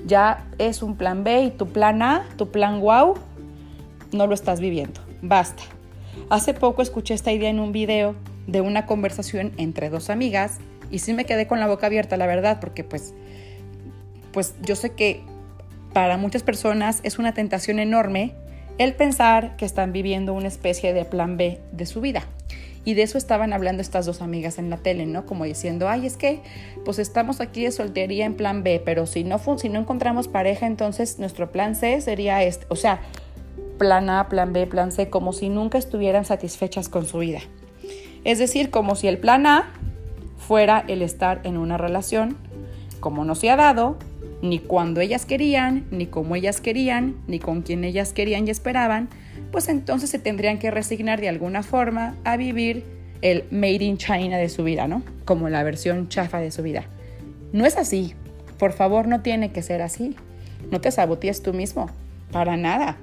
ya 0.04 0.48
es 0.58 0.82
un 0.82 0.96
plan 0.96 1.22
B 1.22 1.44
y 1.44 1.50
tu 1.52 1.68
plan 1.68 2.02
A, 2.02 2.26
tu 2.37 2.50
plan 2.50 2.80
wow, 2.80 3.14
no 4.11 4.26
lo 4.26 4.35
estás 4.35 4.58
viviendo. 4.58 5.00
Basta. 5.22 5.62
Hace 6.28 6.54
poco 6.54 6.82
escuché 6.82 7.14
esta 7.14 7.30
idea 7.30 7.50
en 7.50 7.61
un 7.61 7.70
video 7.70 8.16
de 8.46 8.61
una 8.61 8.87
conversación 8.87 9.52
entre 9.57 9.90
dos 9.90 10.11
amigas 10.11 10.59
y 10.90 10.98
sí 10.98 11.12
me 11.12 11.24
quedé 11.24 11.46
con 11.46 11.61
la 11.61 11.66
boca 11.66 11.87
abierta, 11.87 12.16
la 12.16 12.26
verdad, 12.26 12.61
porque 12.61 12.85
pues, 12.85 13.14
pues 14.33 14.55
yo 14.62 14.76
sé 14.76 14.90
que 14.90 15.22
para 15.92 16.16
muchas 16.16 16.42
personas 16.42 17.00
es 17.02 17.18
una 17.18 17.35
tentación 17.35 17.78
enorme 17.78 18.35
el 18.78 18.94
pensar 18.94 19.57
que 19.57 19.64
están 19.64 19.92
viviendo 19.92 20.33
una 20.33 20.48
especie 20.48 20.92
de 20.92 21.05
plan 21.05 21.37
B 21.37 21.61
de 21.72 21.87
su 21.87 22.00
vida. 22.00 22.24
Y 22.85 22.94
de 22.94 23.02
eso 23.02 23.16
estaban 23.16 23.52
hablando 23.52 23.81
estas 23.81 24.07
dos 24.07 24.22
amigas 24.22 24.59
en 24.59 24.68
la 24.68 24.76
tele, 24.76 25.07
¿no? 25.07 25.24
Como 25.24 25.44
diciendo, 25.44 25.88
ay, 25.88 26.05
es 26.05 26.16
que 26.16 26.40
pues 26.85 26.98
estamos 26.98 27.40
aquí 27.40 27.62
de 27.62 27.70
soltería 27.70 28.26
en 28.26 28.35
plan 28.35 28.64
B, 28.64 28.83
pero 28.85 29.07
si 29.07 29.22
no, 29.22 29.38
si 29.57 29.68
no 29.68 29.78
encontramos 29.78 30.26
pareja, 30.26 30.66
entonces 30.66 31.18
nuestro 31.20 31.52
plan 31.52 31.76
C 31.76 32.00
sería 32.00 32.42
este. 32.42 32.66
O 32.70 32.76
sea, 32.76 33.00
plan 33.78 34.11
A, 34.11 34.28
plan 34.28 34.52
B, 34.52 34.66
plan 34.66 34.90
C, 34.90 35.11
como 35.11 35.33
si 35.33 35.48
nunca 35.48 35.78
estuvieran 35.78 36.24
satisfechas 36.24 36.88
con 36.88 37.07
su 37.07 37.18
vida. 37.18 37.40
Es 38.24 38.38
decir, 38.38 38.70
como 38.70 38.94
si 38.94 39.08
el 39.08 39.18
plan 39.18 39.46
A 39.46 39.70
fuera 40.38 40.85
el 40.88 41.02
estar 41.02 41.40
en 41.44 41.56
una 41.56 41.76
relación, 41.78 42.37
como 43.00 43.24
no 43.24 43.35
se 43.35 43.50
ha 43.50 43.56
dado, 43.56 43.96
ni 44.42 44.58
cuando 44.58 45.00
ellas 45.00 45.24
querían, 45.24 45.85
ni 45.90 46.06
como 46.06 46.35
ellas 46.35 46.61
querían, 46.61 47.16
ni 47.26 47.38
con 47.38 47.62
quien 47.62 47.85
ellas 47.85 48.12
querían 48.12 48.46
y 48.46 48.50
esperaban, 48.50 49.08
pues 49.50 49.68
entonces 49.68 50.11
se 50.11 50.18
tendrían 50.18 50.58
que 50.58 50.70
resignar 50.70 51.20
de 51.20 51.28
alguna 51.28 51.62
forma 51.62 52.16
a 52.24 52.37
vivir 52.37 52.85
el 53.22 53.44
Made 53.50 53.85
in 53.85 53.98
China 53.98 54.37
de 54.37 54.48
su 54.48 54.64
vida, 54.64 54.88
¿no? 54.88 55.02
Como 55.24 55.48
la 55.48 55.62
versión 55.62 56.08
chafa 56.08 56.40
de 56.40 56.50
su 56.50 56.62
vida. 56.62 56.85
No 57.52 57.66
es 57.66 57.76
así. 57.76 58.14
Por 58.58 58.72
favor, 58.72 59.06
no 59.06 59.20
tiene 59.20 59.52
que 59.52 59.62
ser 59.62 59.80
así. 59.80 60.16
No 60.70 60.80
te 60.80 60.90
sabotees 60.90 61.42
tú 61.42 61.52
mismo. 61.52 61.88
Para 62.32 62.56
nada. 62.56 62.96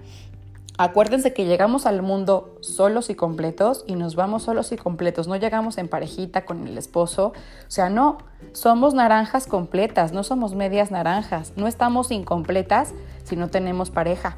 Acuérdense 0.82 1.34
que 1.34 1.44
llegamos 1.44 1.86
al 1.86 2.02
mundo 2.02 2.56
solos 2.62 3.10
y 3.10 3.16
completos 3.16 3.84
y 3.86 3.96
nos 3.96 4.16
vamos 4.16 4.44
solos 4.44 4.72
y 4.72 4.78
completos. 4.78 5.28
No 5.28 5.36
llegamos 5.36 5.78
en 5.78 5.90
parejita 5.90 6.46
con 6.46 6.66
el 6.66 6.78
esposo. 6.78 7.34
O 7.68 7.70
sea, 7.70 7.90
no, 7.90 8.20
somos 8.54 8.94
naranjas 8.94 9.46
completas, 9.46 10.14
no 10.14 10.24
somos 10.24 10.56
medias 10.56 10.90
naranjas. 10.90 11.52
No 11.58 11.68
estamos 11.68 12.12
incompletas 12.12 12.94
si 13.26 13.36
no 13.36 13.50
tenemos 13.50 13.90
pareja. 13.90 14.38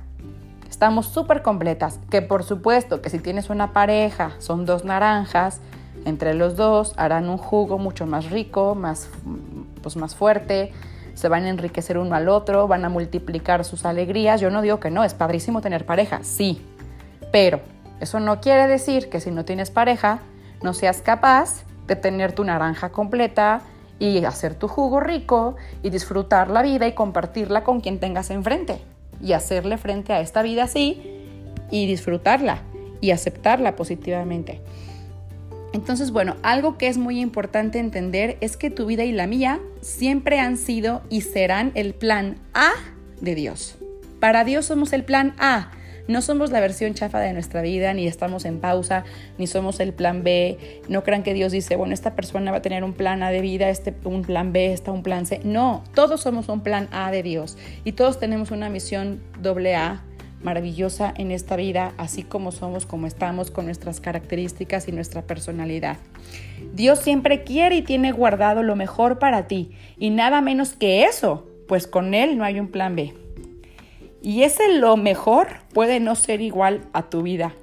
Estamos 0.67 1.05
súper 1.05 1.43
completas. 1.43 1.99
Que 2.09 2.23
por 2.23 2.43
supuesto 2.43 3.03
que 3.03 3.11
si 3.11 3.19
tienes 3.19 3.51
una 3.51 3.71
pareja, 3.71 4.31
son 4.39 4.65
dos 4.65 4.83
naranjas, 4.83 5.61
entre 6.05 6.33
los 6.33 6.55
dos 6.55 6.95
harán 6.97 7.29
un 7.29 7.37
jugo 7.37 7.77
mucho 7.77 8.07
más 8.07 8.31
rico, 8.31 8.73
más, 8.73 9.11
pues 9.83 9.95
más 9.95 10.15
fuerte 10.15 10.73
se 11.21 11.29
van 11.29 11.43
a 11.43 11.49
enriquecer 11.49 11.99
uno 11.99 12.15
al 12.15 12.27
otro, 12.29 12.67
van 12.67 12.83
a 12.83 12.89
multiplicar 12.89 13.63
sus 13.63 13.85
alegrías. 13.85 14.41
Yo 14.41 14.49
no 14.49 14.63
digo 14.63 14.79
que 14.79 14.89
no, 14.89 15.03
es 15.03 15.13
padrísimo 15.13 15.61
tener 15.61 15.85
pareja, 15.85 16.21
sí, 16.23 16.59
pero 17.31 17.59
eso 17.99 18.19
no 18.19 18.41
quiere 18.41 18.67
decir 18.67 19.07
que 19.07 19.19
si 19.19 19.29
no 19.29 19.45
tienes 19.45 19.69
pareja, 19.69 20.21
no 20.63 20.73
seas 20.73 21.03
capaz 21.03 21.63
de 21.85 21.95
tener 21.95 22.33
tu 22.33 22.43
naranja 22.43 22.89
completa 22.89 23.61
y 23.99 24.25
hacer 24.25 24.55
tu 24.55 24.67
jugo 24.67 24.99
rico 24.99 25.57
y 25.83 25.91
disfrutar 25.91 26.49
la 26.49 26.63
vida 26.63 26.87
y 26.87 26.93
compartirla 26.93 27.63
con 27.63 27.81
quien 27.81 27.99
tengas 27.99 28.31
enfrente 28.31 28.81
y 29.21 29.33
hacerle 29.33 29.77
frente 29.77 30.13
a 30.13 30.21
esta 30.21 30.41
vida 30.41 30.63
así 30.63 31.27
y 31.69 31.85
disfrutarla 31.85 32.63
y 32.99 33.11
aceptarla 33.11 33.75
positivamente. 33.75 34.59
Entonces, 35.73 36.11
bueno, 36.11 36.35
algo 36.43 36.77
que 36.77 36.87
es 36.87 36.97
muy 36.97 37.19
importante 37.19 37.79
entender 37.79 38.37
es 38.41 38.57
que 38.57 38.69
tu 38.69 38.85
vida 38.85 39.03
y 39.05 39.11
la 39.11 39.27
mía 39.27 39.59
siempre 39.81 40.39
han 40.39 40.57
sido 40.57 41.01
y 41.09 41.21
serán 41.21 41.71
el 41.75 41.93
plan 41.93 42.37
A 42.53 42.71
de 43.21 43.35
Dios. 43.35 43.77
Para 44.19 44.43
Dios 44.43 44.65
somos 44.65 44.93
el 44.93 45.03
plan 45.03 45.33
A. 45.39 45.71
No 46.07 46.21
somos 46.21 46.51
la 46.51 46.59
versión 46.59 46.93
chafa 46.93 47.19
de 47.19 47.31
nuestra 47.31 47.61
vida, 47.61 47.93
ni 47.93 48.05
estamos 48.05 48.43
en 48.43 48.59
pausa, 48.59 49.05
ni 49.37 49.47
somos 49.47 49.79
el 49.79 49.93
plan 49.93 50.23
B. 50.23 50.81
No 50.89 51.03
crean 51.03 51.23
que 51.23 51.33
Dios 51.33 51.53
dice, 51.53 51.75
bueno, 51.75 51.93
esta 51.93 52.15
persona 52.15 52.51
va 52.51 52.57
a 52.57 52.61
tener 52.61 52.83
un 52.83 52.93
plan 52.93 53.23
A 53.23 53.31
de 53.31 53.39
vida, 53.39 53.69
este 53.69 53.93
un 54.03 54.23
plan 54.23 54.51
B, 54.51 54.73
está 54.73 54.91
un 54.91 55.03
plan 55.03 55.25
C. 55.25 55.39
No, 55.43 55.83
todos 55.93 56.21
somos 56.21 56.49
un 56.49 56.61
plan 56.61 56.89
A 56.91 57.11
de 57.11 57.23
Dios 57.23 57.57
y 57.85 57.93
todos 57.93 58.19
tenemos 58.19 58.51
una 58.51 58.69
misión 58.69 59.21
doble 59.41 59.75
A 59.75 60.03
maravillosa 60.43 61.13
en 61.15 61.31
esta 61.31 61.55
vida, 61.55 61.93
así 61.97 62.23
como 62.23 62.51
somos, 62.51 62.85
como 62.85 63.07
estamos, 63.07 63.51
con 63.51 63.65
nuestras 63.65 63.99
características 63.99 64.87
y 64.87 64.91
nuestra 64.91 65.21
personalidad. 65.21 65.97
Dios 66.73 66.99
siempre 66.99 67.43
quiere 67.43 67.77
y 67.77 67.81
tiene 67.81 68.11
guardado 68.11 68.63
lo 68.63 68.75
mejor 68.75 69.19
para 69.19 69.47
ti, 69.47 69.71
y 69.97 70.09
nada 70.09 70.41
menos 70.41 70.73
que 70.73 71.03
eso, 71.03 71.47
pues 71.67 71.87
con 71.87 72.13
Él 72.13 72.37
no 72.37 72.43
hay 72.43 72.59
un 72.59 72.67
plan 72.67 72.95
B. 72.95 73.13
Y 74.21 74.43
ese 74.43 74.77
lo 74.77 74.97
mejor 74.97 75.47
puede 75.73 75.99
no 75.99 76.15
ser 76.15 76.41
igual 76.41 76.81
a 76.93 77.09
tu 77.09 77.23
vida, 77.23 77.53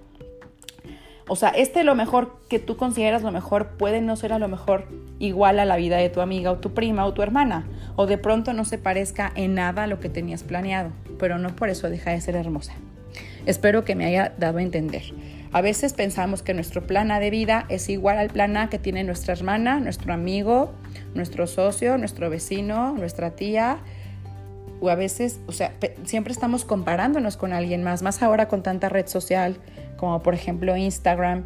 o 1.28 1.36
sea, 1.36 1.50
este 1.50 1.84
lo 1.84 1.94
mejor 1.94 2.36
que 2.48 2.58
tú 2.58 2.76
consideras 2.76 3.22
lo 3.22 3.30
mejor 3.30 3.76
puede 3.76 4.00
no 4.00 4.16
ser 4.16 4.32
a 4.32 4.38
lo 4.38 4.48
mejor 4.48 4.88
igual 5.18 5.58
a 5.58 5.64
la 5.64 5.76
vida 5.76 5.96
de 5.96 6.08
tu 6.08 6.20
amiga 6.20 6.50
o 6.50 6.58
tu 6.58 6.74
prima 6.74 7.04
o 7.04 7.14
tu 7.14 7.22
hermana. 7.22 7.66
O 7.96 8.06
de 8.06 8.18
pronto 8.18 8.52
no 8.52 8.64
se 8.64 8.78
parezca 8.78 9.32
en 9.34 9.54
nada 9.54 9.84
a 9.84 9.86
lo 9.86 10.00
que 10.00 10.08
tenías 10.08 10.42
planeado, 10.42 10.90
pero 11.18 11.38
no 11.38 11.54
por 11.54 11.68
eso 11.68 11.90
deja 11.90 12.10
de 12.10 12.20
ser 12.20 12.36
hermosa. 12.36 12.74
Espero 13.46 13.84
que 13.84 13.94
me 13.94 14.06
haya 14.06 14.34
dado 14.38 14.58
a 14.58 14.62
entender. 14.62 15.02
A 15.50 15.62
veces 15.62 15.94
pensamos 15.94 16.42
que 16.42 16.52
nuestro 16.52 16.86
plan 16.86 17.10
A 17.10 17.20
de 17.20 17.30
vida 17.30 17.64
es 17.68 17.88
igual 17.88 18.18
al 18.18 18.28
plan 18.28 18.56
A 18.56 18.68
que 18.68 18.78
tiene 18.78 19.02
nuestra 19.02 19.32
hermana, 19.32 19.80
nuestro 19.80 20.12
amigo, 20.12 20.72
nuestro 21.14 21.46
socio, 21.46 21.96
nuestro 21.96 22.28
vecino, 22.28 22.92
nuestra 22.92 23.30
tía, 23.30 23.78
o 24.80 24.90
a 24.90 24.94
veces, 24.94 25.40
o 25.46 25.52
sea, 25.52 25.72
siempre 26.04 26.32
estamos 26.32 26.64
comparándonos 26.64 27.36
con 27.36 27.52
alguien 27.52 27.82
más, 27.82 28.02
más 28.02 28.22
ahora 28.22 28.46
con 28.46 28.62
tanta 28.62 28.88
red 28.88 29.06
social 29.06 29.56
como 29.98 30.22
por 30.22 30.32
ejemplo 30.32 30.74
Instagram. 30.76 31.44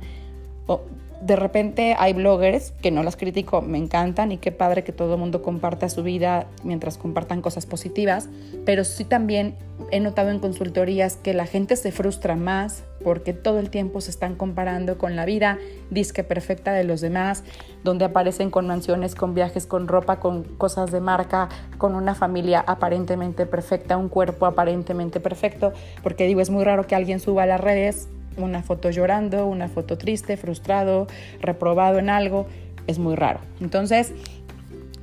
O 0.67 0.83
de 1.25 1.37
repente 1.37 1.95
hay 1.99 2.15
bloggers 2.15 2.73
que 2.83 2.91
no 2.91 3.05
las 3.05 3.17
critico, 3.17 3.63
me 3.63 3.79
encantan 3.79 4.33
y 4.33 4.39
qué 4.39 4.51
padre 4.51 4.83
que 4.83 4.91
todo 4.91 5.15
el 5.15 5.21
mundo 5.21 5.41
comparta 5.41 5.89
su 5.89 6.03
vida 6.03 6.47
mientras 6.65 6.99
compartan 6.99 7.43
cosas 7.43 7.65
positivas, 7.65 8.29
pero 8.65 8.83
sí 8.83 9.05
también 9.05 9.55
he 9.93 10.01
notado 10.01 10.31
en 10.31 10.41
consultorías 10.41 11.17
que 11.17 11.33
la 11.33 11.47
gente 11.47 11.77
se 11.77 11.93
frustra 11.93 12.35
más 12.35 12.83
porque 13.05 13.33
todo 13.33 13.61
el 13.61 13.71
tiempo 13.71 14.01
se 14.01 14.11
están 14.11 14.35
comparando 14.35 14.99
con 14.99 15.15
la 15.15 15.25
vida 15.25 15.59
disque 15.91 16.25
perfecta 16.25 16.73
de 16.73 16.83
los 16.83 17.01
demás, 17.01 17.45
donde 17.85 18.05
aparecen 18.05 18.51
con 18.51 18.67
mansiones, 18.67 19.15
con 19.15 19.35
viajes, 19.35 19.67
con 19.67 19.87
ropa, 19.87 20.19
con 20.19 20.43
cosas 20.43 20.91
de 20.91 21.01
marca, 21.01 21.49
con 21.79 21.95
una 21.95 22.17
familia 22.17 22.65
aparentemente 22.67 23.47
perfecta, 23.47 23.97
un 23.97 24.09
cuerpo 24.09 24.47
aparentemente 24.47 25.21
perfecto, 25.21 25.73
porque 26.03 26.27
digo, 26.27 26.41
es 26.41 26.51
muy 26.51 26.65
raro 26.65 26.87
que 26.89 26.97
alguien 26.97 27.21
suba 27.21 27.45
a 27.45 27.47
las 27.47 27.61
redes 27.61 28.09
una 28.37 28.63
foto 28.63 28.91
llorando, 28.91 29.47
una 29.47 29.69
foto 29.69 29.99
triste, 29.99 30.37
frustrado, 30.37 31.07
reprobado 31.41 31.99
en 31.99 32.11
algo, 32.11 32.47
es 32.87 32.99
muy 32.99 33.15
raro. 33.15 33.41
Entonces, 33.61 34.13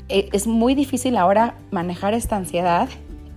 e, 0.10 0.30
es 0.34 0.48
muy 0.48 0.76
difícil 0.76 1.18
ahora 1.18 1.56
manejar 1.72 2.14
esta 2.14 2.36
ansiedad 2.36 2.90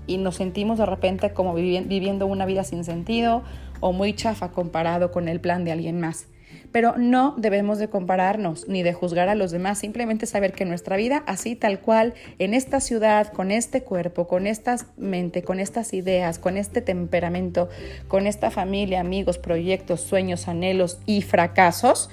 y 0.07 0.19
nos 0.19 0.37
sentimos 0.37 0.79
de 0.79 0.87
repente 0.87 1.33
como 1.33 1.55
viviendo 1.55 2.27
una 2.27 2.47
vida 2.47 2.65
sin 2.65 2.85
sentido 2.85 3.43
o 3.81 3.93
muy 3.93 4.15
chafa 4.15 4.51
comparado 4.51 5.11
con 5.11 5.29
el 5.29 5.41
plan 5.41 5.65
de 5.65 5.73
alguien 5.73 6.01
más. 6.01 6.27
Pero 6.73 6.97
no 6.97 7.35
debemos 7.37 7.79
de 7.79 7.89
compararnos 7.89 8.67
ni 8.67 8.83
de 8.83 8.95
juzgar 8.95 9.29
a 9.29 9.35
los 9.35 9.51
demás, 9.51 9.79
simplemente 9.79 10.25
saber 10.27 10.53
que 10.53 10.65
nuestra 10.65 10.97
vida 10.97 11.23
así 11.27 11.55
tal 11.55 11.81
cual, 11.81 12.15
en 12.39 12.55
esta 12.55 12.81
ciudad, 12.81 13.31
con 13.31 13.51
este 13.51 13.83
cuerpo, 13.83 14.27
con 14.27 14.47
esta 14.47 14.77
mente, 14.97 15.43
con 15.43 15.61
estas 15.61 15.93
ideas, 15.93 16.39
con 16.39 16.57
este 16.57 16.81
temperamento, 16.81 17.69
con 18.09 18.27
esta 18.27 18.51
familia, 18.51 19.01
amigos, 19.01 19.37
proyectos, 19.37 20.01
sueños, 20.01 20.49
anhelos 20.49 20.99
y 21.05 21.21
fracasos, 21.21 22.09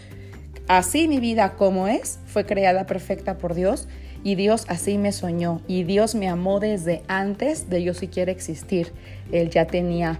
así 0.67 1.07
mi 1.07 1.19
vida 1.19 1.53
como 1.53 1.87
es, 1.87 2.19
fue 2.25 2.45
creada 2.45 2.85
perfecta 2.85 3.37
por 3.37 3.53
Dios 3.53 3.87
y 4.25 4.35
Dios 4.35 4.65
así 4.67 4.97
me 4.97 5.13
soñó 5.13 5.61
y 5.67 5.83
Dios 5.83 6.15
me 6.15 6.27
amó 6.27 6.59
desde 6.59 7.03
antes 7.07 7.69
de 7.69 7.81
yo 7.83 7.93
siquiera 7.93 8.33
existir. 8.33 8.91
Él 9.31 9.49
ya 9.49 9.65
tenía, 9.65 10.19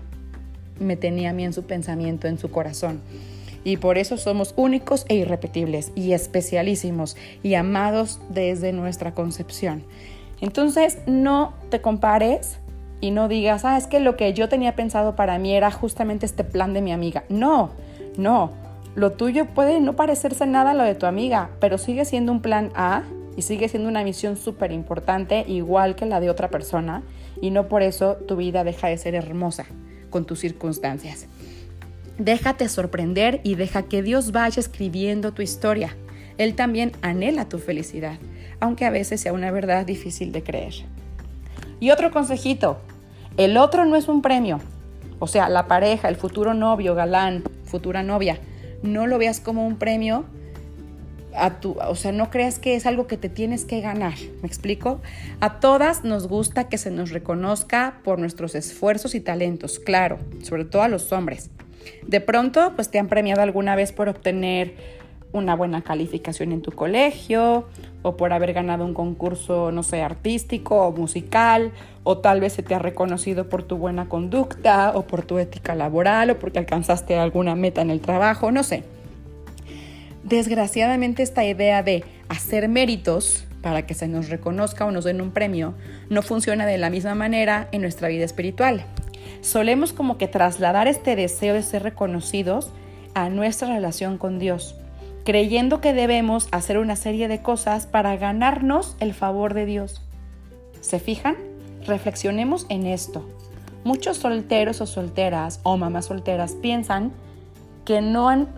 me 0.80 0.96
tenía 0.96 1.32
a 1.32 1.34
mí 1.34 1.44
en 1.44 1.52
su 1.52 1.64
pensamiento, 1.64 2.28
en 2.30 2.38
su 2.38 2.50
corazón 2.50 3.02
y 3.64 3.78
por 3.78 3.98
eso 3.98 4.18
somos 4.18 4.54
únicos 4.56 5.06
e 5.10 5.16
irrepetibles 5.16 5.92
y 5.96 6.14
especialísimos 6.14 7.18
y 7.44 7.56
amados 7.56 8.20
desde 8.30 8.74
nuestra 8.74 9.14
concepción. 9.14 9.84
Entonces 10.42 11.00
no 11.06 11.54
te 11.70 11.82
compares 11.82 12.60
y 13.02 13.12
no 13.12 13.28
digas, 13.28 13.66
ah, 13.66 13.78
es 13.78 13.88
que 13.88 14.00
lo 14.00 14.16
que 14.16 14.34
yo 14.34 14.50
tenía 14.50 14.76
pensado 14.76 15.16
para 15.16 15.38
mí 15.40 15.54
era 15.54 15.72
justamente 15.72 16.26
este 16.26 16.44
plan 16.44 16.74
de 16.74 16.82
mi 16.82 16.92
amiga. 16.92 17.24
No, 17.30 17.72
no, 18.18 18.52
lo 18.96 19.12
tuyo 19.12 19.46
puede 19.46 19.80
no 19.80 19.96
parecerse 19.96 20.46
nada 20.46 20.72
a 20.72 20.74
lo 20.74 20.84
de 20.84 20.96
tu 20.96 21.06
amiga, 21.06 21.50
pero 21.60 21.78
sigue 21.78 22.06
siendo 22.06 22.32
un 22.32 22.42
plan 22.42 22.72
A 22.76 23.04
y 23.38 23.42
sigue 23.42 23.70
siendo 23.70 23.88
una 23.88 24.04
misión 24.04 24.36
súper 24.36 24.72
importante, 24.72 25.46
igual 25.48 25.96
que 25.96 26.06
la 26.06 26.20
de 26.20 26.30
otra 26.30 26.50
persona, 26.50 27.04
y 27.42 27.52
no 27.52 27.68
por 27.68 27.82
eso 27.82 28.16
tu 28.16 28.36
vida 28.36 28.64
deja 28.64 28.88
de 28.88 28.98
ser 28.98 29.16
hermosa 29.16 29.66
con 30.10 30.26
tus 30.26 30.40
circunstancias. 30.40 31.28
Déjate 32.20 32.68
sorprender 32.68 33.40
y 33.46 33.56
deja 33.56 33.84
que 33.84 34.04
Dios 34.04 34.34
vaya 34.34 34.60
escribiendo 34.60 35.32
tu 35.32 35.42
historia. 35.42 35.96
Él 36.38 36.54
también 36.54 36.92
anhela 37.02 37.48
tu 37.48 37.60
felicidad, 37.60 38.20
aunque 38.60 38.86
a 38.86 38.90
veces 38.90 39.22
sea 39.22 39.32
una 39.32 39.52
verdad 39.52 39.86
difícil 39.86 40.34
de 40.34 40.44
creer. 40.44 40.74
Y 41.80 41.92
otro 41.92 42.12
consejito, 42.12 42.78
el 43.38 43.56
otro 43.56 43.86
no 43.86 43.96
es 43.96 44.10
un 44.10 44.22
premio. 44.22 44.60
O 45.20 45.28
sea, 45.28 45.48
la 45.48 45.68
pareja, 45.68 46.10
el 46.10 46.18
futuro 46.18 46.54
novio, 46.54 46.94
galán, 46.94 47.44
futura 47.64 48.04
novia, 48.04 48.38
no 48.84 49.08
lo 49.08 49.18
veas 49.18 49.40
como 49.40 49.66
un 49.66 49.78
premio 49.78 50.26
a 51.34 51.62
tu, 51.62 51.78
o 51.80 51.96
sea, 51.96 52.12
no 52.12 52.30
creas 52.30 52.60
que 52.60 52.76
es 52.76 52.86
algo 52.86 53.08
que 53.08 53.16
te 53.16 53.30
tienes 53.30 53.64
que 53.64 53.80
ganar, 53.80 54.16
¿me 54.42 54.48
explico? 54.48 55.00
A 55.40 55.62
todas 55.62 56.04
nos 56.04 56.28
gusta 56.28 56.68
que 56.68 56.78
se 56.78 56.92
nos 56.92 57.12
reconozca 57.12 58.02
por 58.04 58.20
nuestros 58.20 58.56
esfuerzos 58.56 59.16
y 59.16 59.22
talentos, 59.22 59.80
claro, 59.80 60.20
sobre 60.44 60.66
todo 60.66 60.82
a 60.82 60.90
los 60.90 61.14
hombres. 61.14 61.50
De 62.06 62.22
pronto, 62.22 62.74
pues 62.76 62.90
te 62.90 63.00
han 63.00 63.08
premiado 63.08 63.42
alguna 63.42 63.76
vez 63.76 63.92
por 63.92 64.10
obtener 64.10 64.74
una 65.32 65.56
buena 65.56 65.84
calificación 65.84 66.52
en 66.52 66.62
tu 66.62 66.72
colegio 66.72 67.68
o 68.02 68.18
por 68.18 68.34
haber 68.34 68.54
ganado 68.54 68.86
un 68.86 68.94
concurso, 68.94 69.72
no 69.72 69.84
sé, 69.84 70.02
artístico 70.02 70.88
o 70.88 70.92
musical, 70.92 71.72
o 72.04 72.18
tal 72.18 72.40
vez 72.40 72.54
se 72.54 72.64
te 72.64 72.74
ha 72.74 72.80
reconocido 72.80 73.50
por 73.50 73.64
tu 73.64 73.78
buena 73.78 74.08
conducta 74.10 74.92
o 74.96 75.04
por 75.04 75.24
tu 75.24 75.38
ética 75.38 75.76
laboral 75.76 76.32
o 76.32 76.40
porque 76.40 76.60
alcanzaste 76.60 77.16
alguna 77.18 77.56
meta 77.56 77.82
en 77.82 77.92
el 77.92 78.02
trabajo, 78.02 78.52
no 78.52 78.64
sé. 78.64 78.84
Desgraciadamente 80.24 81.24
esta 81.24 81.46
idea 81.46 81.84
de 81.84 82.04
hacer 82.28 82.68
méritos 82.68 83.46
para 83.62 83.86
que 83.86 83.94
se 83.94 84.08
nos 84.08 84.30
reconozca 84.30 84.86
o 84.86 84.92
nos 84.92 85.04
den 85.04 85.22
un 85.22 85.32
premio 85.32 85.74
no 86.10 86.22
funciona 86.22 86.66
de 86.66 86.78
la 86.78 86.90
misma 86.90 87.14
manera 87.14 87.68
en 87.72 87.82
nuestra 87.82 88.08
vida 88.08 88.24
espiritual 88.24 88.86
solemos 89.42 89.94
como 89.94 90.18
que 90.18 90.28
trasladar 90.28 90.88
este 90.88 91.16
deseo 91.16 91.54
de 91.54 91.64
ser 91.64 91.84
reconocidos 91.84 92.72
a 93.14 93.30
nuestra 93.30 93.70
relación 93.70 94.18
con 94.18 94.40
Dios, 94.40 94.76
creyendo 95.26 95.82
que 95.82 95.94
debemos 95.94 96.48
hacer 96.52 96.78
una 96.78 96.96
serie 96.96 97.28
de 97.28 97.42
cosas 97.42 97.88
para 97.88 98.16
ganarnos 98.18 98.96
el 99.00 99.14
favor 99.14 99.54
de 99.54 99.66
Dios. 99.66 100.02
¿Se 100.82 101.00
fijan? 101.00 101.36
Reflexionemos 101.86 102.66
en 102.70 102.86
esto. 102.86 103.28
Muchos 103.84 104.18
solteros 104.18 104.82
o 104.82 104.86
solteras 104.86 105.60
o 105.64 105.78
mamás 105.78 106.06
solteras 106.06 106.54
piensan 106.54 107.14
que 107.86 108.02
no 108.02 108.30
han, 108.30 108.50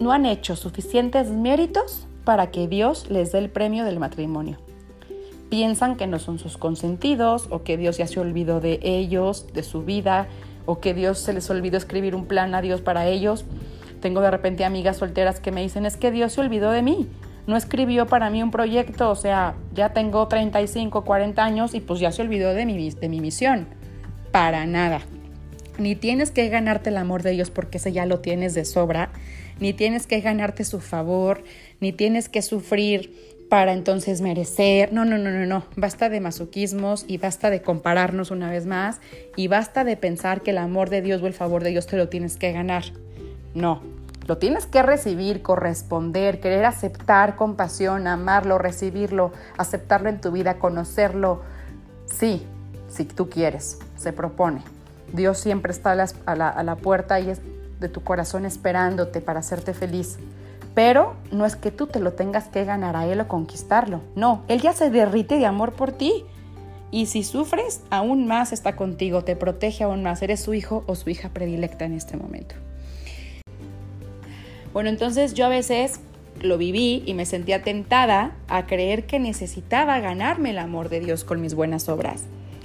no 0.00 0.12
han 0.12 0.26
hecho 0.26 0.56
suficientes 0.56 1.30
méritos 1.30 2.06
para 2.24 2.50
que 2.50 2.68
Dios 2.68 3.08
les 3.10 3.32
dé 3.32 3.38
el 3.38 3.50
premio 3.50 3.84
del 3.84 4.00
matrimonio 4.00 4.58
piensan 5.54 5.94
que 5.94 6.08
no 6.08 6.18
son 6.18 6.40
sus 6.40 6.58
consentidos 6.58 7.46
o 7.48 7.62
que 7.62 7.76
Dios 7.76 7.96
ya 7.96 8.08
se 8.08 8.18
olvidó 8.18 8.60
de 8.60 8.80
ellos, 8.82 9.46
de 9.52 9.62
su 9.62 9.84
vida, 9.84 10.26
o 10.66 10.80
que 10.80 10.94
Dios 10.94 11.20
se 11.20 11.32
les 11.32 11.48
olvidó 11.48 11.76
escribir 11.76 12.16
un 12.16 12.26
plan 12.26 12.56
a 12.56 12.60
Dios 12.60 12.80
para 12.80 13.06
ellos. 13.06 13.44
Tengo 14.00 14.20
de 14.20 14.32
repente 14.32 14.64
amigas 14.64 14.96
solteras 14.96 15.38
que 15.38 15.52
me 15.52 15.62
dicen, 15.62 15.86
es 15.86 15.96
que 15.96 16.10
Dios 16.10 16.32
se 16.32 16.40
olvidó 16.40 16.72
de 16.72 16.82
mí, 16.82 17.08
no 17.46 17.56
escribió 17.56 18.06
para 18.06 18.30
mí 18.30 18.42
un 18.42 18.50
proyecto, 18.50 19.08
o 19.08 19.14
sea, 19.14 19.54
ya 19.72 19.90
tengo 19.90 20.26
35, 20.26 21.04
40 21.04 21.44
años 21.44 21.72
y 21.72 21.78
pues 21.80 22.00
ya 22.00 22.10
se 22.10 22.22
olvidó 22.22 22.52
de 22.52 22.66
mi, 22.66 22.90
de 22.90 23.08
mi 23.08 23.20
misión. 23.20 23.68
Para 24.32 24.66
nada. 24.66 25.02
Ni 25.78 25.94
tienes 25.94 26.32
que 26.32 26.48
ganarte 26.48 26.90
el 26.90 26.96
amor 26.96 27.22
de 27.22 27.30
Dios 27.30 27.52
porque 27.52 27.78
ese 27.78 27.92
ya 27.92 28.06
lo 28.06 28.18
tienes 28.18 28.54
de 28.54 28.64
sobra, 28.64 29.10
ni 29.60 29.72
tienes 29.72 30.08
que 30.08 30.20
ganarte 30.20 30.64
su 30.64 30.80
favor, 30.80 31.44
ni 31.78 31.92
tienes 31.92 32.28
que 32.28 32.42
sufrir 32.42 33.33
para 33.54 33.72
entonces 33.72 34.20
merecer. 34.20 34.92
No, 34.92 35.04
no, 35.04 35.16
no, 35.16 35.30
no, 35.30 35.46
no. 35.46 35.62
Basta 35.76 36.08
de 36.08 36.18
masoquismos 36.18 37.04
y 37.06 37.18
basta 37.18 37.50
de 37.50 37.62
compararnos 37.62 38.32
una 38.32 38.50
vez 38.50 38.66
más 38.66 39.00
y 39.36 39.46
basta 39.46 39.84
de 39.84 39.96
pensar 39.96 40.40
que 40.40 40.50
el 40.50 40.58
amor 40.58 40.90
de 40.90 41.02
Dios 41.02 41.22
o 41.22 41.28
el 41.28 41.34
favor 41.34 41.62
de 41.62 41.70
Dios 41.70 41.86
te 41.86 41.96
lo 41.96 42.08
tienes 42.08 42.36
que 42.36 42.50
ganar. 42.50 42.82
No, 43.54 43.80
lo 44.26 44.38
tienes 44.38 44.66
que 44.66 44.82
recibir, 44.82 45.40
corresponder, 45.42 46.40
querer 46.40 46.64
aceptar 46.64 47.36
con 47.36 47.54
pasión, 47.54 48.08
amarlo, 48.08 48.58
recibirlo, 48.58 49.30
aceptarlo 49.56 50.08
en 50.08 50.20
tu 50.20 50.32
vida, 50.32 50.58
conocerlo. 50.58 51.42
Sí, 52.06 52.44
si 52.88 53.04
tú 53.04 53.30
quieres, 53.30 53.78
se 53.96 54.12
propone. 54.12 54.62
Dios 55.12 55.38
siempre 55.38 55.70
está 55.70 55.92
a 55.92 56.64
la, 56.64 56.74
puerta 56.74 57.20
y 57.20 57.32
de 57.78 57.88
tu 57.88 58.02
corazón 58.02 58.46
esperándote 58.46 59.20
para 59.20 59.38
hacerte 59.38 59.74
feliz. 59.74 60.18
Pero 60.74 61.14
no 61.30 61.46
es 61.46 61.56
que 61.56 61.70
tú 61.70 61.86
te 61.86 62.00
lo 62.00 62.12
tengas 62.12 62.48
que 62.48 62.64
ganar 62.64 62.96
a 62.96 63.06
él 63.06 63.20
o 63.20 63.28
conquistarlo. 63.28 64.00
No, 64.16 64.42
él 64.48 64.60
ya 64.60 64.72
se 64.72 64.90
derrite 64.90 65.38
de 65.38 65.46
amor 65.46 65.72
por 65.72 65.92
ti. 65.92 66.24
Y 66.90 67.06
si 67.06 67.24
sufres, 67.24 67.82
aún 67.90 68.26
más 68.26 68.52
está 68.52 68.76
contigo, 68.76 69.22
te 69.22 69.36
protege 69.36 69.84
aún 69.84 70.02
más. 70.02 70.22
Eres 70.22 70.40
su 70.40 70.54
hijo 70.54 70.84
o 70.86 70.94
su 70.94 71.10
hija 71.10 71.28
predilecta 71.30 71.84
en 71.84 71.92
este 71.92 72.16
momento. 72.16 72.54
Bueno, 74.72 74.88
entonces 74.88 75.34
yo 75.34 75.46
a 75.46 75.48
veces 75.48 76.00
lo 76.40 76.58
viví 76.58 77.02
y 77.06 77.14
me 77.14 77.26
sentía 77.26 77.62
tentada 77.62 78.32
a 78.48 78.66
creer 78.66 79.06
que 79.06 79.20
necesitaba 79.20 80.00
ganarme 80.00 80.50
el 80.50 80.58
amor 80.58 80.88
de 80.88 81.00
Dios 81.00 81.24
con 81.24 81.40
mis 81.40 81.54
buenas 81.54 81.88
obras. 81.88 82.24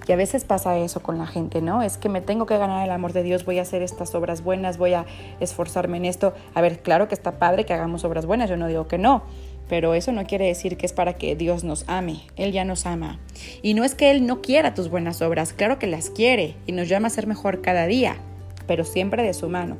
Y 0.10 0.12
a 0.12 0.16
veces 0.16 0.43
pasa 0.43 0.76
eso 0.80 1.03
con 1.03 1.20
la 1.20 1.28
gente, 1.28 1.62
¿no? 1.62 1.84
Es 1.84 1.99
que 1.99 2.10
me 2.10 2.20
tengo 2.20 2.47
que 2.47 2.57
ganar 2.57 2.84
el 2.84 2.89
amor 2.89 3.14
de 3.14 3.22
Dios, 3.22 3.45
voy 3.45 3.60
a 3.60 3.62
hacer 3.62 3.84
estas 3.84 4.16
obras 4.16 4.43
buenas, 4.43 4.80
voy 4.80 4.93
a 4.93 5.05
esforzarme 5.39 5.97
en 5.97 6.05
esto. 6.05 6.34
A 6.55 6.62
ver, 6.62 6.82
claro 6.82 7.07
que 7.07 7.14
está 7.14 7.38
padre 7.38 7.64
que 7.64 7.74
hagamos 7.74 8.03
obras 8.05 8.26
buenas, 8.26 8.49
yo 8.49 8.57
no 8.57 8.66
digo 8.66 8.88
que 8.88 8.97
no, 8.97 9.22
pero 9.68 9.93
eso 9.93 10.12
no 10.12 10.26
quiere 10.26 10.47
decir 10.47 10.78
que 10.78 10.88
es 10.88 10.93
para 10.93 11.14
que 11.14 11.36
Dios 11.36 11.64
nos 11.64 11.88
ame, 11.88 12.22
Él 12.38 12.53
ya 12.53 12.66
nos 12.66 12.88
ama. 12.88 13.20
Y 13.62 13.76
no 13.76 13.84
es 13.84 13.93
que 13.93 14.10
Él 14.10 14.26
no 14.26 14.41
quiera 14.41 14.74
tus 14.74 14.89
buenas 14.89 15.22
obras, 15.22 15.53
claro 15.53 15.78
que 15.78 15.86
las 15.86 16.10
quiere 16.10 16.55
y 16.66 16.72
nos 16.72 16.89
llama 16.89 17.05
a 17.05 17.12
ser 17.12 17.28
mejor 17.28 17.62
cada 17.62 17.86
día, 17.86 18.16
pero 18.66 18.86
siempre 18.86 19.22
de 19.22 19.36
su 19.36 19.47
mano. 19.47 19.78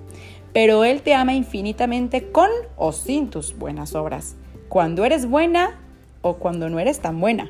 Pero 0.54 0.84
Él 0.84 1.02
te 1.02 1.16
ama 1.16 1.34
infinitamente 1.34 2.30
con 2.32 2.52
o 2.78 2.92
sin 2.92 3.32
tus 3.32 3.58
buenas 3.58 3.96
obras, 3.96 4.36
cuando 4.68 5.06
eres 5.06 5.28
buena 5.28 5.80
o 6.22 6.36
cuando 6.36 6.70
no 6.70 6.80
eres 6.80 7.00
tan 7.00 7.20
buena. 7.20 7.50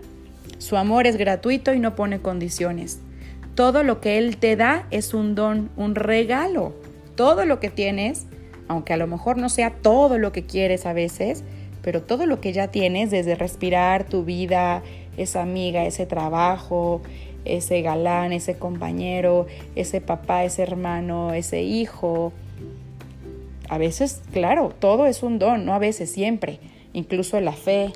Su 0.59 0.75
amor 0.75 1.07
es 1.07 1.15
gratuito 1.17 1.73
y 1.73 1.79
no 1.79 1.95
pone 1.95 2.19
condiciones. 2.19 2.99
Todo 3.55 3.81
lo 3.81 4.01
que 4.01 4.17
Él 4.17 4.37
te 4.37 4.55
da 4.55 4.85
es 4.91 5.13
un 5.13 5.33
don, 5.33 5.69
un 5.77 5.95
regalo. 5.95 6.73
Todo 7.15 7.45
lo 7.45 7.59
que 7.59 7.69
tienes, 7.69 8.27
aunque 8.67 8.93
a 8.93 8.97
lo 8.97 9.07
mejor 9.07 9.37
no 9.37 9.49
sea 9.49 9.71
todo 9.71 10.17
lo 10.17 10.31
que 10.31 10.45
quieres 10.45 10.85
a 10.85 10.93
veces, 10.93 11.43
pero 11.81 12.01
todo 12.03 12.25
lo 12.25 12.41
que 12.41 12.51
ya 12.51 12.67
tienes, 12.67 13.09
desde 13.09 13.35
respirar 13.35 14.03
tu 14.03 14.25
vida, 14.25 14.83
esa 15.15 15.41
amiga, 15.41 15.85
ese 15.85 16.05
trabajo, 16.05 17.01
ese 17.45 17.81
galán, 17.81 18.33
ese 18.33 18.57
compañero, 18.57 19.47
ese 19.75 20.01
papá, 20.01 20.43
ese 20.43 20.61
hermano, 20.61 21.33
ese 21.33 21.61
hijo. 21.61 22.33
A 23.69 23.77
veces, 23.77 24.21
claro, 24.33 24.73
todo 24.77 25.05
es 25.05 25.23
un 25.23 25.39
don, 25.39 25.65
no 25.65 25.73
a 25.73 25.79
veces, 25.79 26.11
siempre. 26.11 26.59
Incluso 26.91 27.39
la 27.39 27.53
fe, 27.53 27.93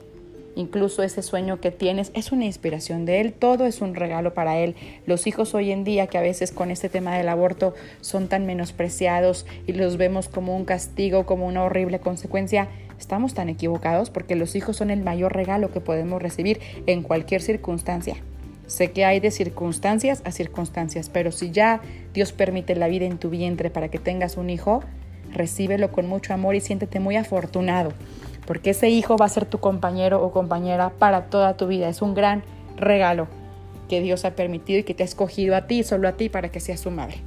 incluso 0.56 1.04
ese 1.04 1.22
sueño 1.22 1.60
que 1.60 1.72
tienes, 1.72 2.12
es 2.14 2.32
una 2.32 2.46
inspiración 2.46 3.06
de 3.06 3.22
Él, 3.22 3.34
todo 3.34 3.66
es 3.66 3.82
un 3.82 3.96
regalo 3.96 4.34
para 4.34 4.58
Él. 4.58 4.76
Los 5.06 5.28
hijos 5.28 5.54
hoy 5.54 5.72
en 5.72 5.84
día 5.84 6.08
que 6.08 6.18
a 6.18 6.22
veces 6.22 6.52
con 6.52 6.72
este 6.72 6.90
tema 6.90 7.18
del 7.18 7.30
aborto 7.30 7.74
son 8.02 8.28
tan 8.28 8.46
menospreciados 8.46 9.46
y 9.68 9.74
los 9.74 9.98
vemos 9.98 10.30
como 10.30 10.56
un 10.56 10.66
castigo, 10.66 11.26
como 11.26 11.48
una 11.48 11.64
horrible 11.64 12.00
consecuencia, 12.00 12.68
estamos 13.00 13.34
tan 13.34 13.50
equivocados 13.50 14.10
porque 14.10 14.36
los 14.36 14.56
hijos 14.56 14.78
son 14.78 14.90
el 14.90 15.04
mayor 15.04 15.34
regalo 15.34 15.72
que 15.72 15.82
podemos 15.82 16.22
recibir 16.22 16.60
en 16.86 17.04
cualquier 17.04 17.42
circunstancia. 17.42 18.16
Sé 18.68 18.92
que 18.92 19.06
hay 19.06 19.20
de 19.20 19.30
circunstancias 19.30 20.22
a 20.26 20.32
circunstancias, 20.32 21.10
pero 21.10 21.32
si 21.32 21.52
ya 21.52 21.82
Dios 22.14 22.32
permite 22.32 22.76
la 22.76 22.88
vida 22.88 23.06
en 23.06 23.18
tu 23.18 23.30
vientre 23.30 23.70
para 23.70 23.90
que 23.90 24.00
tengas 24.00 24.38
un 24.38 24.50
hijo, 24.50 24.84
recíbelo 25.34 25.92
con 25.92 26.08
mucho 26.08 26.34
amor 26.34 26.56
y 26.56 26.62
siéntete 26.62 27.00
muy 27.00 27.18
afortunado, 27.18 27.92
porque 28.46 28.72
ese 28.72 28.90
hijo 28.90 29.18
va 29.18 29.26
a 29.26 29.30
ser 29.30 29.46
tu 29.46 29.60
compañero 29.60 30.24
o 30.24 30.32
compañera 30.32 30.90
para 30.90 31.26
toda 31.26 31.56
tu 31.56 31.68
vida. 31.68 31.90
Es 31.90 32.02
un 32.02 32.14
gran 32.14 32.44
regalo 32.78 33.28
que 33.90 34.02
Dios 34.02 34.26
ha 34.26 34.32
permitido 34.32 34.80
y 34.80 34.84
que 34.84 34.94
te 34.94 35.04
ha 35.04 35.06
escogido 35.06 35.56
a 35.56 35.68
ti, 35.68 35.84
solo 35.84 36.08
a 36.08 36.14
ti, 36.14 36.30
para 36.30 36.50
que 36.50 36.60
seas 36.60 36.80
su 36.80 36.92
madre. 36.92 37.18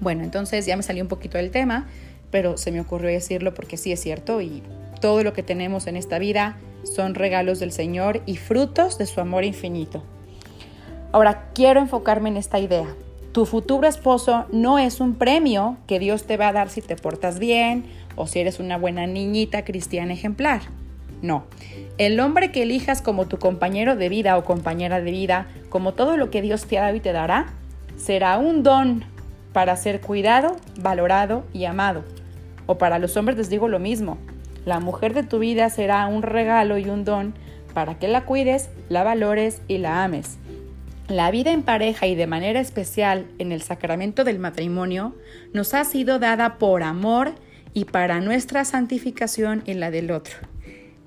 Bueno, 0.00 0.22
entonces 0.22 0.66
ya 0.66 0.76
me 0.76 0.82
salió 0.82 1.02
un 1.02 1.08
poquito 1.08 1.38
del 1.38 1.50
tema, 1.50 1.86
pero 2.30 2.56
se 2.56 2.72
me 2.72 2.80
ocurrió 2.80 3.10
decirlo 3.10 3.54
porque 3.54 3.76
sí 3.76 3.92
es 3.92 4.00
cierto 4.00 4.40
y 4.40 4.62
todo 5.00 5.22
lo 5.22 5.32
que 5.32 5.42
tenemos 5.42 5.86
en 5.86 5.96
esta 5.96 6.18
vida 6.18 6.56
son 6.84 7.14
regalos 7.14 7.60
del 7.60 7.72
Señor 7.72 8.22
y 8.26 8.36
frutos 8.36 8.98
de 8.98 9.06
su 9.06 9.20
amor 9.20 9.44
infinito. 9.44 10.02
Ahora, 11.12 11.50
quiero 11.54 11.80
enfocarme 11.80 12.28
en 12.28 12.36
esta 12.36 12.58
idea. 12.58 12.88
Tu 13.32 13.46
futuro 13.46 13.86
esposo 13.86 14.46
no 14.52 14.78
es 14.78 15.00
un 15.00 15.14
premio 15.14 15.76
que 15.86 15.98
Dios 15.98 16.24
te 16.24 16.36
va 16.36 16.48
a 16.48 16.52
dar 16.52 16.70
si 16.70 16.82
te 16.82 16.96
portas 16.96 17.38
bien 17.38 17.84
o 18.16 18.26
si 18.26 18.40
eres 18.40 18.60
una 18.60 18.76
buena 18.76 19.06
niñita 19.06 19.64
cristiana 19.64 20.12
ejemplar. 20.12 20.62
No, 21.22 21.44
el 21.96 22.20
hombre 22.20 22.52
que 22.52 22.62
elijas 22.62 23.00
como 23.00 23.26
tu 23.26 23.38
compañero 23.38 23.96
de 23.96 24.08
vida 24.08 24.36
o 24.36 24.44
compañera 24.44 25.00
de 25.00 25.10
vida, 25.10 25.46
como 25.70 25.94
todo 25.94 26.16
lo 26.16 26.30
que 26.30 26.42
Dios 26.42 26.66
te 26.66 26.78
ha 26.78 26.82
dado 26.82 26.96
y 26.96 27.00
te 27.00 27.12
dará, 27.12 27.46
será 27.96 28.38
un 28.38 28.62
don 28.62 29.04
para 29.52 29.76
ser 29.76 30.00
cuidado, 30.00 30.56
valorado 30.78 31.44
y 31.52 31.64
amado. 31.64 32.04
O 32.66 32.76
para 32.76 32.98
los 32.98 33.16
hombres 33.16 33.38
les 33.38 33.48
digo 33.48 33.68
lo 33.68 33.78
mismo, 33.78 34.18
la 34.64 34.80
mujer 34.80 35.14
de 35.14 35.22
tu 35.22 35.38
vida 35.38 35.70
será 35.70 36.06
un 36.06 36.22
regalo 36.22 36.78
y 36.78 36.88
un 36.88 37.04
don 37.04 37.34
para 37.72 37.98
que 37.98 38.08
la 38.08 38.24
cuides, 38.24 38.70
la 38.88 39.02
valores 39.02 39.62
y 39.68 39.78
la 39.78 40.04
ames. 40.04 40.38
La 41.08 41.30
vida 41.30 41.52
en 41.52 41.62
pareja 41.62 42.06
y 42.06 42.14
de 42.14 42.26
manera 42.26 42.60
especial 42.60 43.26
en 43.38 43.52
el 43.52 43.60
sacramento 43.60 44.24
del 44.24 44.38
matrimonio 44.38 45.14
nos 45.52 45.74
ha 45.74 45.84
sido 45.84 46.18
dada 46.18 46.56
por 46.56 46.82
amor 46.82 47.34
y 47.74 47.84
para 47.84 48.20
nuestra 48.20 48.64
santificación 48.64 49.62
y 49.66 49.74
la 49.74 49.90
del 49.90 50.12
otro. 50.12 50.36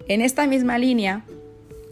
En 0.08 0.22
esta 0.22 0.46
misma 0.46 0.78
línea, 0.78 1.24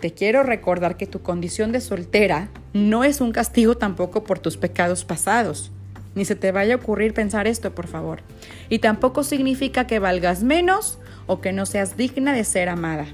te 0.02 0.12
quiero 0.12 0.44
recordar 0.44 0.98
que 0.98 1.08
tu 1.08 1.22
condición 1.22 1.72
de 1.72 1.82
soltera 1.82 2.50
no 2.74 3.04
es 3.04 3.22
un 3.22 3.32
castigo 3.32 3.76
tampoco 3.78 4.24
por 4.24 4.40
tus 4.40 4.58
pecados 4.58 5.06
pasados. 5.06 5.72
Ni 6.14 6.26
se 6.26 6.36
te 6.36 6.52
vaya 6.52 6.76
a 6.76 6.78
ocurrir 6.78 7.14
pensar 7.14 7.48
esto, 7.48 7.74
por 7.74 7.88
favor. 7.88 8.20
Y 8.70 8.80
tampoco 8.80 9.24
significa 9.24 9.88
que 9.88 10.00
valgas 10.00 10.44
menos 10.44 11.00
o 11.26 11.42
que 11.42 11.52
no 11.52 11.66
seas 11.66 11.98
digna 11.98 12.34
de 12.34 12.44
ser 12.44 12.70
amada. 12.70 13.08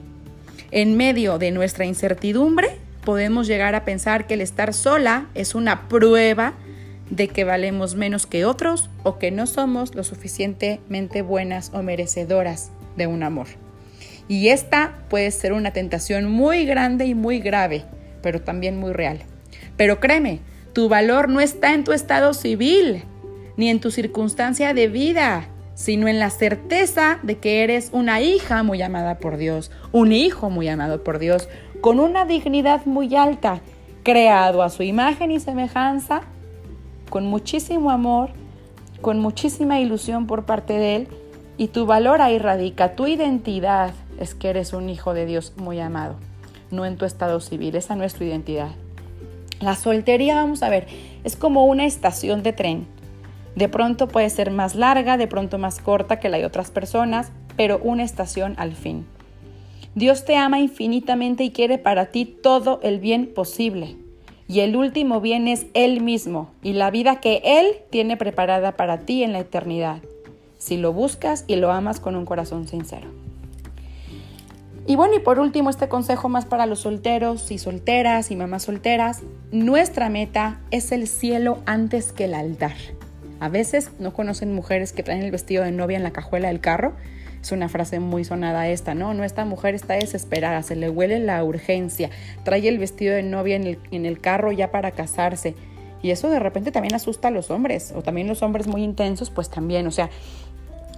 En 0.72 0.98
medio 0.98 1.38
de 1.38 1.52
nuestra 1.52 1.86
incertidumbre, 1.86 2.78
podemos 3.04 3.48
llegar 3.48 3.76
a 3.76 3.86
pensar 3.86 4.28
que 4.28 4.36
el 4.36 4.42
estar 4.42 4.74
sola 4.74 5.28
es 5.34 5.56
una 5.56 5.88
prueba 5.88 6.54
de 7.12 7.28
que 7.28 7.44
valemos 7.44 7.96
menos 7.96 8.26
que 8.26 8.46
otros 8.46 8.90
o 9.04 9.20
que 9.20 9.30
no 9.30 9.46
somos 9.46 9.94
lo 9.94 10.04
suficientemente 10.04 11.22
buenas 11.22 11.72
o 11.74 11.84
merecedoras 11.84 12.72
de 12.96 13.06
un 13.06 13.22
amor. 13.22 13.48
Y 14.28 14.48
esta 14.48 14.94
puede 15.10 15.30
ser 15.32 15.54
una 15.54 15.72
tentación 15.72 16.32
muy 16.32 16.66
grande 16.66 17.06
y 17.06 17.14
muy 17.14 17.40
grave, 17.40 17.84
pero 18.24 18.42
también 18.42 18.80
muy 18.80 18.94
real. 18.94 19.20
Pero 19.76 20.00
créeme, 20.00 20.40
tu 20.74 20.88
valor 20.88 21.28
no 21.28 21.42
está 21.42 21.74
en 21.74 21.84
tu 21.84 21.92
estado 21.92 22.34
civil, 22.34 23.04
ni 23.58 23.70
en 23.70 23.82
tu 23.82 23.92
circunstancia 23.92 24.74
de 24.74 24.88
vida, 24.88 25.50
sino 25.76 26.08
en 26.08 26.18
la 26.18 26.30
certeza 26.30 27.20
de 27.24 27.40
que 27.40 27.64
eres 27.64 27.90
una 27.92 28.22
hija 28.22 28.64
muy 28.64 28.82
amada 28.82 29.18
por 29.18 29.36
Dios, 29.36 29.70
un 29.92 30.14
hijo 30.14 30.50
muy 30.50 30.70
amado 30.70 31.04
por 31.04 31.20
Dios, 31.20 31.50
con 31.82 32.00
una 32.00 32.24
dignidad 32.24 32.86
muy 32.86 33.16
alta, 33.16 33.60
creado 34.04 34.64
a 34.64 34.70
su 34.70 34.84
imagen 34.84 35.32
y 35.32 35.42
semejanza, 35.42 36.22
con 37.12 37.28
muchísimo 37.28 37.92
amor, 37.92 38.30
con 39.02 39.20
muchísima 39.20 39.82
ilusión 39.82 40.28
por 40.28 40.46
parte 40.46 40.74
de 40.74 40.96
Él, 40.96 41.08
y 41.58 41.68
tu 41.68 41.86
valor 41.86 42.22
ahí 42.22 42.40
radica, 42.40 42.96
tu 42.96 43.06
identidad 43.06 43.94
es 44.18 44.34
que 44.34 44.50
eres 44.50 44.72
un 44.72 44.90
hijo 44.90 45.14
de 45.14 45.26
Dios 45.26 45.54
muy 45.58 45.82
amado, 45.82 46.16
no 46.72 46.86
en 46.86 46.96
tu 46.96 47.04
estado 47.04 47.42
civil, 47.42 47.76
esa 47.76 47.98
no 47.98 48.06
es 48.06 48.16
tu 48.16 48.24
identidad. 48.24 48.70
La 49.60 49.76
soltería, 49.76 50.36
vamos 50.36 50.64
a 50.64 50.70
ver, 50.70 50.88
es 51.26 51.36
como 51.36 51.66
una 51.66 51.86
estación 51.86 52.44
de 52.44 52.54
tren. 52.54 52.88
De 53.58 53.68
pronto 53.68 54.08
puede 54.08 54.30
ser 54.30 54.50
más 54.50 54.76
larga, 54.76 55.18
de 55.18 55.28
pronto 55.28 55.58
más 55.58 55.80
corta 55.80 56.18
que 56.22 56.30
la 56.30 56.38
de 56.38 56.46
otras 56.46 56.72
personas, 56.72 57.34
pero 57.58 57.82
una 57.84 58.04
estación 58.04 58.56
al 58.58 58.72
fin. 58.72 59.06
Dios 59.96 60.24
te 60.24 60.38
ama 60.38 60.60
infinitamente 60.60 61.44
y 61.44 61.52
quiere 61.52 61.78
para 61.78 62.06
ti 62.06 62.26
todo 62.26 62.80
el 62.84 63.00
bien 63.00 63.34
posible. 63.34 63.98
Y 64.52 64.60
el 64.60 64.76
último 64.76 65.22
bien 65.22 65.48
es 65.48 65.66
Él 65.74 66.02
mismo 66.02 66.52
y 66.62 66.74
la 66.74 66.92
vida 66.92 67.22
que 67.22 67.42
Él 67.46 67.68
tiene 67.90 68.18
preparada 68.18 68.74
para 68.74 69.00
ti 69.00 69.24
en 69.24 69.32
la 69.32 69.40
eternidad, 69.40 70.02
si 70.58 70.76
lo 70.76 70.92
buscas 70.92 71.46
y 71.48 71.56
lo 71.56 71.72
amas 71.72 72.02
con 72.02 72.18
un 72.18 72.26
corazón 72.26 72.68
sincero. 72.68 73.08
Y 74.86 74.98
bueno, 74.98 75.16
y 75.16 75.20
por 75.20 75.40
último, 75.40 75.70
este 75.70 75.88
consejo 75.88 76.28
más 76.28 76.44
para 76.44 76.66
los 76.66 76.82
solteros 76.82 77.50
y 77.50 77.60
solteras 77.60 78.30
y 78.30 78.36
mamás 78.36 78.64
solteras, 78.64 79.22
nuestra 79.54 80.10
meta 80.10 80.60
es 80.70 80.92
el 80.92 81.08
cielo 81.08 81.60
antes 81.66 82.12
que 82.12 82.26
el 82.26 82.34
altar. 82.34 82.76
A 83.40 83.48
veces 83.48 83.92
no 84.00 84.12
conocen 84.12 84.54
mujeres 84.54 84.92
que 84.92 85.02
traen 85.02 85.24
el 85.24 85.32
vestido 85.32 85.64
de 85.64 85.72
novia 85.72 85.96
en 85.96 86.04
la 86.04 86.12
cajuela 86.12 86.50
del 86.50 86.60
carro 86.60 86.92
es 87.42 87.52
una 87.52 87.70
frase 87.70 88.00
muy 88.00 88.24
sonada 88.24 88.68
esta, 88.70 88.94
¿no? 88.94 89.14
No, 89.14 89.24
esta 89.24 89.46
mujer 89.46 89.74
está 89.74 89.96
desesperada, 89.96 90.62
se 90.62 90.76
le 90.76 90.90
huele 90.90 91.20
la 91.20 91.44
urgencia, 91.44 92.10
trae 92.44 92.68
el 92.68 92.78
vestido 92.78 93.16
de 93.16 93.24
novia 93.24 93.56
en 93.56 94.06
el, 94.06 94.22
carro 94.22 94.52
ya 94.52 94.72
para 94.72 94.92
casarse. 94.92 95.56
Y 96.04 96.12
eso 96.12 96.30
de 96.30 96.40
repente 96.40 96.72
también 96.72 96.94
asusta 96.96 97.30
a 97.30 97.32
los 97.32 97.52
hombres, 97.52 97.94
o 97.96 98.02
también 98.02 98.28
los 98.28 98.42
hombres 98.42 98.68
muy 98.68 98.84
intensos, 98.84 99.30
pues 99.30 99.50
también, 99.50 99.88
o 99.88 99.92
sea, 99.92 100.10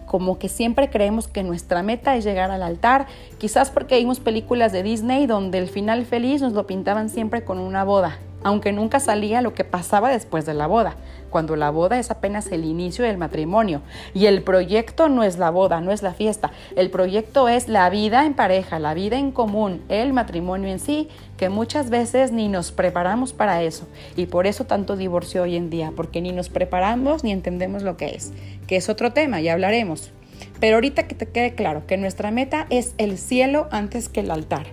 como 0.06 0.38
que 0.38 0.50
siempre 0.50 0.90
creemos 0.90 1.28
que 1.28 1.44
nuestra 1.44 1.82
meta 1.82 2.16
es 2.16 2.24
llegar 2.24 2.52
al 2.52 2.64
altar, 2.64 3.08
quizás 3.38 3.72
porque 3.72 3.98
vimos 3.98 4.20
películas 4.20 4.72
de 4.72 4.84
Disney 4.84 5.28
donde 5.28 5.58
el 5.58 5.68
final 5.68 6.06
feliz 6.06 6.42
nos 6.42 6.54
lo 6.54 6.68
pintaban 6.68 7.10
siempre 7.10 7.44
con 7.44 7.58
una 7.58 7.84
boda, 7.84 8.20
aunque 8.44 8.72
nunca 8.72 9.00
salía 9.00 9.42
lo 9.42 9.54
que 9.54 9.64
pasaba 9.64 10.10
después 10.10 10.46
de 10.46 10.54
la 10.54 10.68
boda 10.68 10.96
cuando 11.34 11.56
la 11.56 11.72
boda 11.72 11.98
es 11.98 12.12
apenas 12.12 12.52
el 12.52 12.64
inicio 12.64 13.04
del 13.04 13.18
matrimonio. 13.18 13.82
Y 14.14 14.28
el 14.28 14.44
proyecto 14.44 15.10
no 15.10 15.24
es 15.24 15.40
la 15.40 15.50
boda, 15.50 15.82
no 15.82 15.92
es 15.92 16.04
la 16.04 16.14
fiesta. 16.14 16.52
El 16.76 16.92
proyecto 16.92 17.50
es 17.50 17.68
la 17.68 17.90
vida 17.90 18.28
en 18.28 18.36
pareja, 18.36 18.78
la 18.78 18.94
vida 18.94 19.18
en 19.18 19.32
común, 19.32 19.82
el 19.90 20.14
matrimonio 20.14 20.70
en 20.70 20.78
sí, 20.78 21.10
que 21.36 21.50
muchas 21.50 21.90
veces 21.90 22.32
ni 22.32 22.50
nos 22.50 22.72
preparamos 22.72 23.34
para 23.34 23.64
eso. 23.64 23.88
Y 24.16 24.28
por 24.28 24.46
eso 24.46 24.66
tanto 24.66 24.96
divorcio 24.96 25.42
hoy 25.42 25.56
en 25.56 25.72
día, 25.72 25.92
porque 25.96 26.22
ni 26.22 26.32
nos 26.32 26.50
preparamos 26.50 27.24
ni 27.24 27.32
entendemos 27.32 27.82
lo 27.82 27.98
que 27.98 28.14
es, 28.14 28.32
que 28.68 28.76
es 28.76 28.88
otro 28.88 29.12
tema, 29.12 29.42
ya 29.42 29.54
hablaremos. 29.54 30.12
Pero 30.60 30.76
ahorita 30.76 31.08
que 31.08 31.16
te 31.16 31.26
quede 31.26 31.56
claro 31.56 31.88
que 31.88 31.98
nuestra 31.98 32.30
meta 32.30 32.68
es 32.70 32.94
el 33.00 33.18
cielo 33.18 33.68
antes 33.72 34.08
que 34.08 34.20
el 34.20 34.30
altar. 34.30 34.68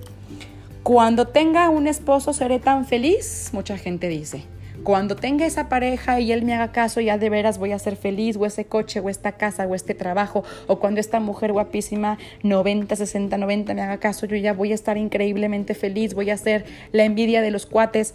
Cuando 0.83 1.29
tenga 1.29 1.69
un 1.69 1.87
esposo 1.87 2.33
seré 2.33 2.59
tan 2.59 2.87
feliz, 2.87 3.51
mucha 3.53 3.77
gente 3.77 4.09
dice. 4.09 4.45
Cuando 4.83 5.15
tenga 5.15 5.45
esa 5.45 5.69
pareja 5.69 6.21
y 6.21 6.33
él 6.33 6.43
me 6.43 6.55
haga 6.55 6.73
caso, 6.73 7.03
ya 7.03 7.19
de 7.19 7.29
veras 7.29 7.59
voy 7.59 7.73
a 7.73 7.79
ser 7.79 7.97
feliz, 7.97 8.37
o 8.37 8.47
ese 8.47 8.65
coche, 8.65 9.01
o 9.01 9.11
esta 9.11 9.33
casa, 9.33 9.67
o 9.67 9.75
este 9.75 9.95
trabajo, 9.95 10.43
o 10.69 10.79
cuando 10.79 10.99
esta 10.99 11.21
mujer 11.21 11.53
guapísima, 11.53 12.17
90, 12.43 12.97
60, 12.97 13.37
90, 13.37 13.75
me 13.75 13.83
haga 13.83 13.99
caso, 13.99 14.25
yo 14.25 14.37
ya 14.37 14.55
voy 14.55 14.73
a 14.73 14.75
estar 14.75 14.97
increíblemente 14.97 15.75
feliz, 15.75 16.15
voy 16.15 16.31
a 16.31 16.37
ser 16.39 16.65
la 16.93 17.05
envidia 17.05 17.43
de 17.43 17.51
los 17.51 17.67
cuates. 17.67 18.15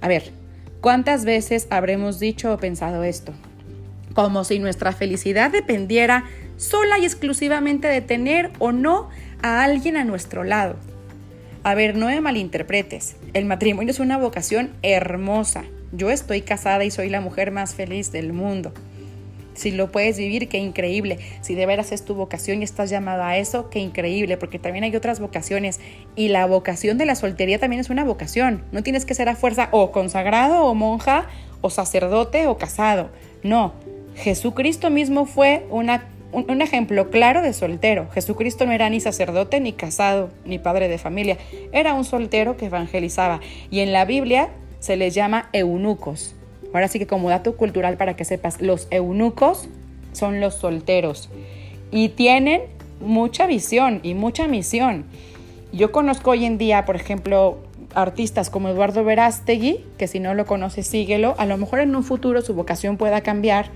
A 0.00 0.06
ver, 0.06 0.30
¿cuántas 0.80 1.24
veces 1.24 1.66
habremos 1.70 2.20
dicho 2.20 2.54
o 2.54 2.56
pensado 2.56 3.02
esto? 3.02 3.32
Como 4.14 4.44
si 4.44 4.60
nuestra 4.60 4.92
felicidad 4.92 5.50
dependiera 5.50 6.24
sola 6.56 7.00
y 7.00 7.04
exclusivamente 7.04 7.88
de 7.88 8.00
tener 8.00 8.52
o 8.60 8.70
no 8.70 9.08
a 9.42 9.64
alguien 9.64 9.96
a 9.96 10.04
nuestro 10.04 10.44
lado. 10.44 10.76
A 11.66 11.74
ver, 11.74 11.96
no 11.96 12.06
me 12.06 12.20
malinterpretes. 12.20 13.16
El 13.34 13.44
matrimonio 13.44 13.90
es 13.90 13.98
una 13.98 14.18
vocación 14.18 14.70
hermosa, 14.82 15.64
Yo 15.90 16.10
estoy 16.10 16.42
casada 16.42 16.84
y 16.84 16.92
soy 16.92 17.08
la 17.08 17.20
mujer 17.20 17.50
más 17.50 17.74
feliz 17.74 18.12
del 18.12 18.32
mundo. 18.32 18.72
Si 19.54 19.72
lo 19.72 19.90
puedes 19.90 20.16
vivir, 20.16 20.48
qué 20.48 20.58
increíble. 20.58 21.18
Si 21.40 21.56
de 21.56 21.66
veras 21.66 21.90
es 21.90 22.04
tu 22.04 22.14
vocación 22.14 22.60
y 22.60 22.64
estás 22.64 22.88
llamado 22.88 23.24
a 23.24 23.36
eso, 23.36 23.68
qué 23.68 23.80
increíble, 23.80 24.36
porque 24.36 24.60
también 24.60 24.84
hay 24.84 24.94
otras 24.94 25.18
vocaciones. 25.18 25.80
Y 26.14 26.28
la 26.28 26.46
vocación 26.46 26.98
de 26.98 27.06
la 27.06 27.16
soltería 27.16 27.58
también 27.58 27.80
es 27.80 27.90
una 27.90 28.04
vocación. 28.04 28.62
No 28.70 28.84
tienes 28.84 29.04
que 29.04 29.14
ser 29.14 29.28
a 29.28 29.34
fuerza 29.34 29.68
o 29.72 29.90
consagrado 29.90 30.66
o 30.66 30.74
monja 30.76 31.26
o 31.62 31.70
sacerdote 31.70 32.46
o 32.46 32.58
casado. 32.58 33.10
No, 33.42 33.74
Jesucristo 34.14 34.88
mismo 34.88 35.26
fue 35.26 35.66
una, 35.70 36.04
un, 36.32 36.62
ejemplo 36.62 37.10
claro 37.10 37.42
de 37.42 37.52
soltero. 37.52 38.08
Jesucristo 38.12 38.66
no 38.66 38.72
era 38.72 38.90
ni 38.90 39.00
sacerdote, 39.00 39.60
ni 39.60 39.72
casado, 39.72 40.30
ni 40.44 40.58
padre 40.58 40.88
de 40.88 40.98
familia. 40.98 41.38
Era 41.72 41.94
un 41.94 42.04
soltero 42.04 42.56
que 42.56 42.66
evangelizaba. 42.66 43.40
Y 43.70 43.80
en 43.80 43.92
la 43.92 44.04
Biblia 44.04 44.48
se 44.80 44.96
les 44.96 45.14
llama 45.14 45.48
eunucos. 45.52 46.34
Ahora 46.72 46.88
sí 46.88 46.98
que 46.98 47.06
como 47.06 47.30
dato 47.30 47.56
cultural 47.56 47.96
para 47.96 48.16
que 48.16 48.24
sepas, 48.24 48.60
los 48.60 48.88
eunucos 48.90 49.68
son 50.12 50.40
los 50.40 50.54
solteros 50.56 51.30
y 51.90 52.10
tienen 52.10 52.62
mucha 53.00 53.46
visión 53.46 54.00
y 54.02 54.14
mucha 54.14 54.46
misión. 54.48 55.04
Yo 55.72 55.92
conozco 55.92 56.30
hoy 56.30 56.44
en 56.44 56.58
día, 56.58 56.84
por 56.84 56.96
ejemplo, 56.96 57.58
artistas 57.94 58.50
como 58.50 58.68
Eduardo 58.68 59.04
Verástegui, 59.04 59.84
que 59.98 60.06
si 60.06 60.20
no 60.20 60.34
lo 60.34 60.46
conoces, 60.46 60.86
síguelo. 60.86 61.34
A 61.38 61.46
lo 61.46 61.56
mejor 61.56 61.80
en 61.80 61.94
un 61.94 62.04
futuro 62.04 62.42
su 62.42 62.54
vocación 62.54 62.96
pueda 62.96 63.20
cambiar 63.22 63.70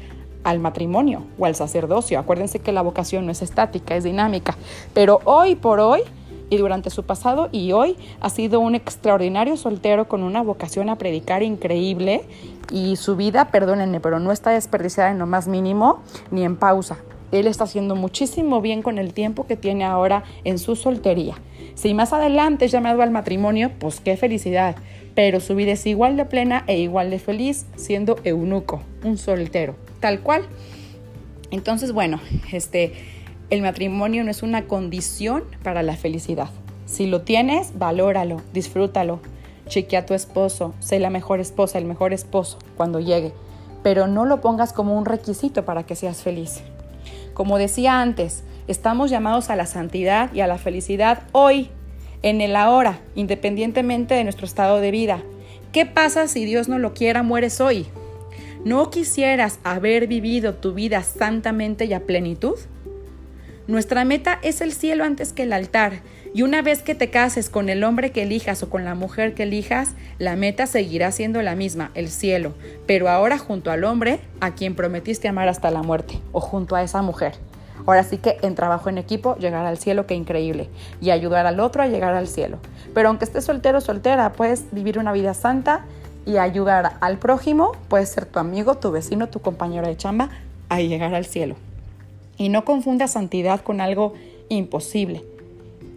al 0.45 0.59
matrimonio 0.59 1.24
o 1.38 1.47
al 1.47 1.55
sacerdocio. 1.55 2.18
Acuérdense 2.18 2.61
que 2.61 2.72
la 2.72 2.82
vocación 2.82 3.26
no 3.26 3.32
es 3.32 3.43
estática, 3.43 3.97
es 3.97 4.05
dinámica. 4.05 4.57
Pero 4.95 5.20
hoy 5.24 5.55
por 5.55 5.80
hoy 5.80 6.03
y 6.51 6.57
durante 6.57 6.91
su 6.91 7.05
pasado 7.05 7.49
y 7.53 7.72
hoy 7.72 7.97
ha 8.20 8.28
sido 8.28 8.61
un 8.61 8.74
extraordinario 8.74 9.57
soltero 9.57 10.09
con 10.09 10.22
una 10.22 10.43
vocación 10.43 10.91
a 10.91 10.97
predicar 10.97 11.43
increíble 11.43 12.22
y 12.70 12.97
su 12.97 13.16
vida, 13.16 13.51
perdónenme, 13.51 14.01
pero 14.01 14.18
no 14.18 14.32
está 14.32 14.51
desperdiciada 14.51 15.11
en 15.11 15.18
lo 15.18 15.26
más 15.26 15.49
mínimo 15.49 16.03
ni 16.30 16.45
en 16.45 16.57
pausa. 16.57 16.99
Él 17.32 17.47
está 17.47 17.64
haciendo 17.64 17.95
muchísimo 17.95 18.61
bien 18.61 18.82
con 18.82 18.99
el 18.99 19.14
tiempo 19.14 19.47
que 19.47 19.57
tiene 19.57 19.84
ahora 19.84 20.24
en 20.43 20.59
su 20.59 20.74
soltería. 20.74 21.36
Si 21.74 21.95
más 21.95 22.12
adelante 22.12 22.64
es 22.64 22.72
llamado 22.72 23.03
al 23.03 23.11
matrimonio, 23.12 23.70
pues 23.78 24.01
qué 24.01 24.16
felicidad. 24.16 24.74
Pero 25.14 25.41
su 25.41 25.55
vida 25.55 25.72
es 25.72 25.86
igual 25.86 26.16
de 26.16 26.24
plena 26.24 26.64
e 26.66 26.78
igual 26.78 27.11
de 27.11 27.18
feliz 27.18 27.66
siendo 27.76 28.16
eunuco, 28.24 28.82
un 29.05 29.16
soltero, 29.16 29.74
tal 30.01 30.20
cual. 30.20 30.46
Entonces, 31.51 31.92
bueno, 31.92 32.20
este, 32.53 32.92
el 33.51 33.62
matrimonio 33.62 34.24
no 34.24 34.30
es 34.30 34.42
una 34.42 34.66
condición 34.66 35.44
para 35.62 35.82
la 35.82 35.96
felicidad. 35.96 36.48
Si 36.86 37.07
lo 37.07 37.22
tienes, 37.22 37.78
valóralo, 37.78 38.42
disfrútalo. 38.53 39.20
Chequea 39.68 40.01
a 40.01 40.07
tu 40.07 40.14
esposo, 40.14 40.74
sé 40.80 40.98
la 40.98 41.11
mejor 41.11 41.38
esposa, 41.38 41.78
el 41.78 41.84
mejor 41.84 42.12
esposo 42.12 42.59
cuando 42.76 42.98
llegue, 42.98 43.32
pero 43.84 44.09
no 44.09 44.24
lo 44.24 44.40
pongas 44.40 44.72
como 44.72 44.98
un 44.98 45.05
requisito 45.05 45.64
para 45.64 45.84
que 45.84 45.94
seas 45.94 46.22
feliz. 46.22 46.62
Como 47.34 47.57
decía 47.57 48.01
antes, 48.01 48.42
estamos 48.66 49.11
llamados 49.11 49.48
a 49.48 49.55
la 49.55 49.66
santidad 49.66 50.32
y 50.34 50.40
a 50.40 50.48
la 50.48 50.59
felicidad 50.59 51.22
hoy, 51.30 51.70
en 52.22 52.40
el 52.40 52.57
ahora, 52.57 52.98
independientemente 53.14 54.14
de 54.14 54.24
nuestro 54.24 54.44
estado 54.44 54.80
de 54.80 54.90
vida. 54.90 55.22
¿Qué 55.72 55.86
pasa 55.86 56.26
si 56.26 56.44
Dios 56.44 56.68
no 56.68 56.80
lo 56.80 56.92
quiera, 56.92 57.22
mueres 57.22 57.61
hoy? 57.61 57.86
¿No 58.62 58.90
quisieras 58.90 59.58
haber 59.64 60.06
vivido 60.06 60.54
tu 60.54 60.74
vida 60.74 61.02
santamente 61.02 61.86
y 61.86 61.94
a 61.94 62.00
plenitud? 62.00 62.58
Nuestra 63.66 64.04
meta 64.04 64.38
es 64.42 64.61
el 64.61 64.72
cielo 64.72 65.04
antes 65.04 65.32
que 65.32 65.44
el 65.44 65.54
altar. 65.54 66.02
Y 66.34 66.42
una 66.42 66.61
vez 66.61 66.82
que 66.82 66.94
te 66.94 67.08
cases 67.08 67.48
con 67.48 67.70
el 67.70 67.82
hombre 67.84 68.12
que 68.12 68.24
elijas 68.24 68.62
o 68.62 68.68
con 68.68 68.84
la 68.84 68.94
mujer 68.94 69.32
que 69.32 69.44
elijas, 69.44 69.94
la 70.18 70.36
meta 70.36 70.66
seguirá 70.66 71.11
siendo 71.11 71.40
la 71.40 71.54
misma, 71.54 71.90
el 71.94 72.11
cielo, 72.11 72.52
pero 72.86 73.08
ahora 73.08 73.38
junto 73.38 73.70
al 73.70 73.82
hombre 73.82 74.20
a 74.40 74.54
quien 74.54 74.74
prometiste 74.74 75.26
amar 75.26 75.48
hasta 75.48 75.70
la 75.70 75.82
muerte, 75.82 76.20
o 76.32 76.40
junto 76.40 76.76
a 76.76 76.82
esa 76.82 77.00
mujer. 77.00 77.32
Ahora 77.86 78.04
sí 78.04 78.18
que 78.18 78.36
en 78.42 78.54
trabajo 78.54 78.90
en 78.90 78.98
equipo 78.98 79.36
llegar 79.36 79.64
al 79.64 79.78
cielo, 79.78 80.06
qué 80.06 80.14
increíble, 80.14 80.68
y 81.00 81.11
ayudar 81.11 81.46
al 81.46 81.61
otro 81.61 81.82
a 81.82 81.86
llegar 81.86 82.14
al 82.14 82.28
cielo. 82.28 82.58
Pero 82.92 83.08
aunque 83.08 83.24
estés 83.24 83.44
soltero 83.44 83.78
o 83.78 83.80
soltera, 83.80 84.32
puedes 84.32 84.64
vivir 84.70 84.98
una 84.98 85.12
vida 85.12 85.32
santa 85.32 85.86
y 86.26 86.36
ayudar 86.36 86.96
al 87.00 87.18
prójimo, 87.18 87.72
puede 87.88 88.06
ser 88.06 88.26
tu 88.26 88.38
amigo, 88.38 88.76
tu 88.76 88.90
vecino, 88.90 89.28
tu 89.28 89.40
compañero 89.40 89.86
de 89.86 89.96
chamba, 89.96 90.30
a 90.68 90.80
llegar 90.80 91.14
al 91.14 91.24
cielo. 91.24 91.56
Y 92.36 92.48
no 92.48 92.64
confunda 92.64 93.08
santidad 93.08 93.60
con 93.60 93.80
algo 93.80 94.14
imposible. 94.48 95.24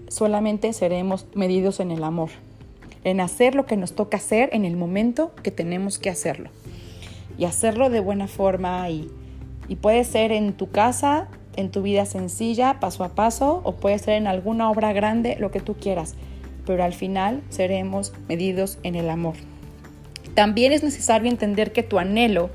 Solamente 0.07 0.73
seremos 0.73 1.25
medidos 1.33 1.79
en 1.79 1.91
el 1.91 2.03
amor, 2.03 2.29
en 3.03 3.19
hacer 3.19 3.55
lo 3.55 3.65
que 3.65 3.77
nos 3.77 3.93
toca 3.93 4.17
hacer 4.17 4.49
en 4.53 4.65
el 4.65 4.75
momento 4.75 5.31
que 5.41 5.51
tenemos 5.51 5.99
que 5.99 6.09
hacerlo. 6.09 6.49
Y 7.37 7.45
hacerlo 7.45 7.89
de 7.89 7.99
buena 7.99 8.27
forma 8.27 8.89
y, 8.89 9.09
y 9.67 9.75
puede 9.75 10.03
ser 10.03 10.31
en 10.31 10.53
tu 10.53 10.69
casa, 10.69 11.27
en 11.55 11.71
tu 11.71 11.81
vida 11.81 12.05
sencilla, 12.05 12.79
paso 12.79 13.03
a 13.03 13.09
paso, 13.09 13.61
o 13.63 13.73
puede 13.73 13.99
ser 13.99 14.15
en 14.15 14.27
alguna 14.27 14.69
obra 14.69 14.93
grande, 14.93 15.35
lo 15.39 15.51
que 15.51 15.59
tú 15.59 15.75
quieras. 15.75 16.15
Pero 16.65 16.83
al 16.83 16.93
final 16.93 17.41
seremos 17.49 18.13
medidos 18.27 18.77
en 18.83 18.95
el 18.95 19.09
amor. 19.09 19.35
También 20.35 20.71
es 20.71 20.83
necesario 20.83 21.29
entender 21.29 21.71
que 21.71 21.83
tu 21.83 21.99
anhelo 21.99 22.49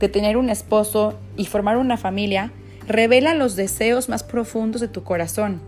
de 0.00 0.08
tener 0.08 0.36
un 0.36 0.50
esposo 0.50 1.18
y 1.36 1.46
formar 1.46 1.76
una 1.76 1.96
familia 1.96 2.52
Revela 2.86 3.32
los 3.32 3.56
deseos 3.56 4.10
más 4.10 4.22
profundos 4.22 4.82
de 4.82 4.88
tu 4.88 5.04
corazón, 5.04 5.62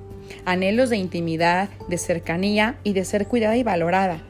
anhelos 0.44 0.90
de 0.90 0.98
intimidad, 0.98 1.70
de 1.88 1.96
cercanía 1.96 2.78
y 2.84 2.92
de 2.92 3.06
ser 3.06 3.26
cuidada 3.26 3.56
y 3.56 3.62
valorada. 3.62 4.20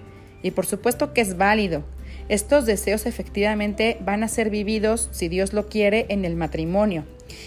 Y 0.42 0.52
por 0.52 0.66
supuesto 0.66 1.12
que 1.12 1.20
es 1.20 1.36
válido. 1.36 1.82
Estos 2.28 2.64
deseos 2.64 3.04
efectivamente 3.06 3.98
van 4.04 4.22
a 4.22 4.28
ser 4.28 4.50
vividos, 4.50 5.08
si 5.10 5.26
Dios 5.26 5.52
lo 5.52 5.68
quiere, 5.68 6.06
en 6.10 6.24
el 6.24 6.36
matrimonio. 6.36 7.04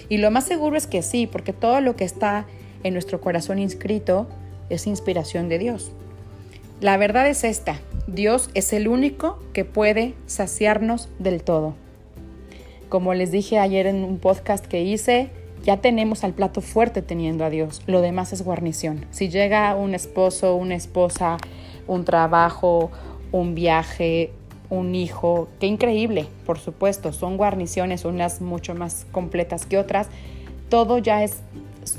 Y 0.09 0.17
lo 0.17 0.29
más 0.29 0.43
seguro 0.43 0.75
es 0.75 0.87
que 0.87 1.03
sí, 1.03 1.25
porque 1.25 1.53
todo 1.53 1.79
lo 1.79 1.95
que 1.95 2.03
está 2.03 2.45
en 2.83 2.93
nuestro 2.93 3.21
corazón 3.21 3.59
inscrito 3.59 4.27
es 4.69 4.87
inspiración 4.87 5.47
de 5.47 5.59
Dios. 5.59 5.91
La 6.81 6.97
verdad 6.97 7.29
es 7.29 7.45
esta, 7.45 7.79
Dios 8.07 8.49
es 8.53 8.73
el 8.73 8.87
único 8.87 9.39
que 9.53 9.65
puede 9.65 10.13
saciarnos 10.25 11.09
del 11.19 11.43
todo. 11.43 11.75
Como 12.89 13.13
les 13.13 13.31
dije 13.31 13.59
ayer 13.59 13.85
en 13.85 14.03
un 14.03 14.17
podcast 14.17 14.65
que 14.65 14.81
hice, 14.83 15.29
ya 15.63 15.77
tenemos 15.77 16.23
al 16.23 16.33
plato 16.33 16.61
fuerte 16.61 17.01
teniendo 17.01 17.45
a 17.45 17.49
Dios. 17.49 17.81
Lo 17.85 18.01
demás 18.01 18.33
es 18.33 18.43
guarnición. 18.43 19.05
Si 19.11 19.29
llega 19.29 19.75
un 19.75 19.93
esposo, 19.93 20.55
una 20.55 20.75
esposa, 20.75 21.37
un 21.87 22.05
trabajo, 22.05 22.91
un 23.31 23.55
viaje, 23.55 24.31
un 24.69 24.95
hijo, 24.95 25.47
qué 25.59 25.67
increíble, 25.67 26.27
por 26.45 26.59
supuesto, 26.59 27.11
son 27.11 27.37
guarniciones, 27.37 28.05
unas 28.05 28.41
mucho 28.41 28.75
más 28.75 29.05
completas 29.11 29.65
que 29.65 29.77
otras. 29.77 30.07
Todo 30.69 30.99
ya 30.99 31.23
es, 31.23 31.41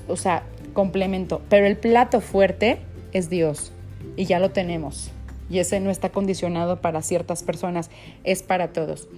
o 0.09 0.17
sea, 0.17 0.45
complemento. 0.73 1.43
Pero 1.49 1.67
el 1.67 1.77
plato 1.77 2.21
fuerte 2.21 2.79
es 3.13 3.29
Dios 3.29 3.73
y 4.17 4.25
ya 4.25 4.39
lo 4.39 4.51
tenemos. 4.51 5.11
Y 5.51 5.59
ese 5.59 5.81
no 5.81 5.91
está 5.91 6.11
condicionado 6.11 6.81
para 6.81 7.03
ciertas 7.03 7.43
personas, 7.43 7.91
es 8.25 8.43
para 8.43 8.73
todos 8.73 9.09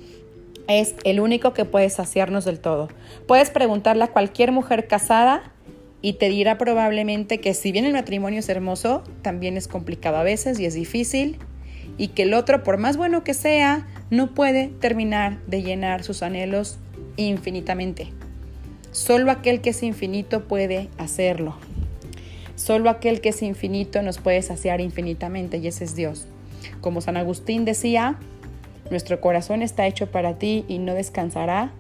es 0.69 0.95
el 1.05 1.21
único 1.21 1.53
que 1.55 1.65
puede 1.65 1.91
saciarnos 1.91 2.45
del 2.45 2.61
todo. 2.61 2.89
Puedes 3.27 3.51
preguntarle 3.51 4.05
a 4.05 4.13
cualquier 4.13 4.53
mujer 4.53 4.87
casada 4.87 5.43
y 6.01 6.15
te 6.15 6.29
dirá 6.29 6.59
probablemente 6.59 7.41
que 7.41 7.55
si 7.55 7.73
bien 7.73 7.85
el 7.85 7.93
matrimonio 7.93 8.41
es 8.41 8.49
hermoso, 8.49 9.03
también 9.23 9.57
es 9.57 9.69
complicado 9.69 10.17
a 10.17 10.23
veces 10.23 10.59
y 10.59 10.67
es 10.67 10.75
difícil 10.75 11.39
y 11.99 12.09
que 12.09 12.23
el 12.23 12.35
otro, 12.35 12.63
por 12.63 12.79
más 12.79 12.97
bueno 12.97 13.23
que 13.23 13.35
sea, 13.35 13.87
no 14.11 14.35
puede 14.35 14.69
terminar 14.69 15.39
de 15.47 15.63
llenar 15.63 16.03
sus 16.03 16.23
anhelos 16.23 16.79
infinitamente. 17.17 18.09
Solo 18.91 19.31
aquel 19.31 19.61
que 19.61 19.71
es 19.71 19.83
infinito 19.83 20.45
puede 20.45 20.89
hacerlo. 20.99 21.57
Solo 22.63 22.91
aquel 22.91 23.21
que 23.21 23.31
es 23.31 23.43
infinito 23.43 24.03
nos 24.03 24.19
puede 24.19 24.41
saciar 24.41 24.81
infinitamente 24.81 25.57
y 25.57 25.67
ese 25.67 25.83
es 25.83 25.97
Dios. 25.97 26.29
Como 26.81 27.01
San 27.01 27.17
Agustín 27.17 27.65
decía, 27.65 28.21
nuestro 28.89 29.21
corazón 29.21 29.63
está 29.63 29.89
hecho 29.89 30.13
para 30.13 30.39
ti 30.39 30.65
y 30.69 30.79
no 30.79 30.95
descansará, 30.95 31.73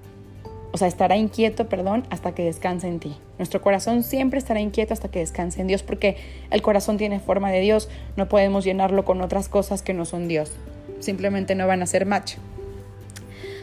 o 0.72 0.78
sea, 0.78 0.88
estará 0.88 1.16
inquieto, 1.16 1.68
perdón, 1.68 2.04
hasta 2.10 2.34
que 2.34 2.42
descanse 2.42 2.88
en 2.88 2.98
ti. 2.98 3.14
Nuestro 3.38 3.62
corazón 3.62 4.02
siempre 4.02 4.40
estará 4.40 4.60
inquieto 4.60 4.92
hasta 4.92 5.08
que 5.08 5.20
descanse 5.20 5.60
en 5.60 5.68
Dios 5.68 5.84
porque 5.84 6.16
el 6.50 6.62
corazón 6.62 6.98
tiene 6.98 7.20
forma 7.20 7.52
de 7.52 7.60
Dios, 7.60 7.88
no 8.16 8.28
podemos 8.28 8.64
llenarlo 8.64 9.04
con 9.04 9.20
otras 9.20 9.48
cosas 9.48 9.82
que 9.82 9.94
no 9.94 10.04
son 10.04 10.26
Dios. 10.26 10.50
Simplemente 10.98 11.54
no 11.54 11.68
van 11.68 11.82
a 11.82 11.86
ser 11.86 12.06
match. 12.06 12.38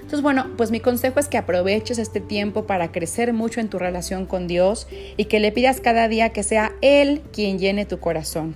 Entonces, 0.10 0.24
bueno, 0.24 0.48
pues 0.58 0.72
mi 0.72 0.80
consejo 0.80 1.20
es 1.20 1.28
que 1.28 1.38
aproveches 1.38 2.00
este 2.00 2.20
tiempo 2.20 2.66
para 2.66 2.92
crecer 2.92 3.32
mucho 3.32 3.60
en 3.60 3.70
tu 3.70 3.78
relación 3.78 4.26
con 4.26 4.48
Dios 4.48 4.88
y 5.18 5.26
que 5.26 5.40
le 5.40 5.52
pidas 5.52 5.82
cada 5.82 6.08
día 6.08 6.30
que 6.30 6.42
sea 6.42 6.72
Él 6.82 7.22
quien 7.32 7.60
llene 7.60 7.86
tu 7.86 8.00
corazón. 8.00 8.56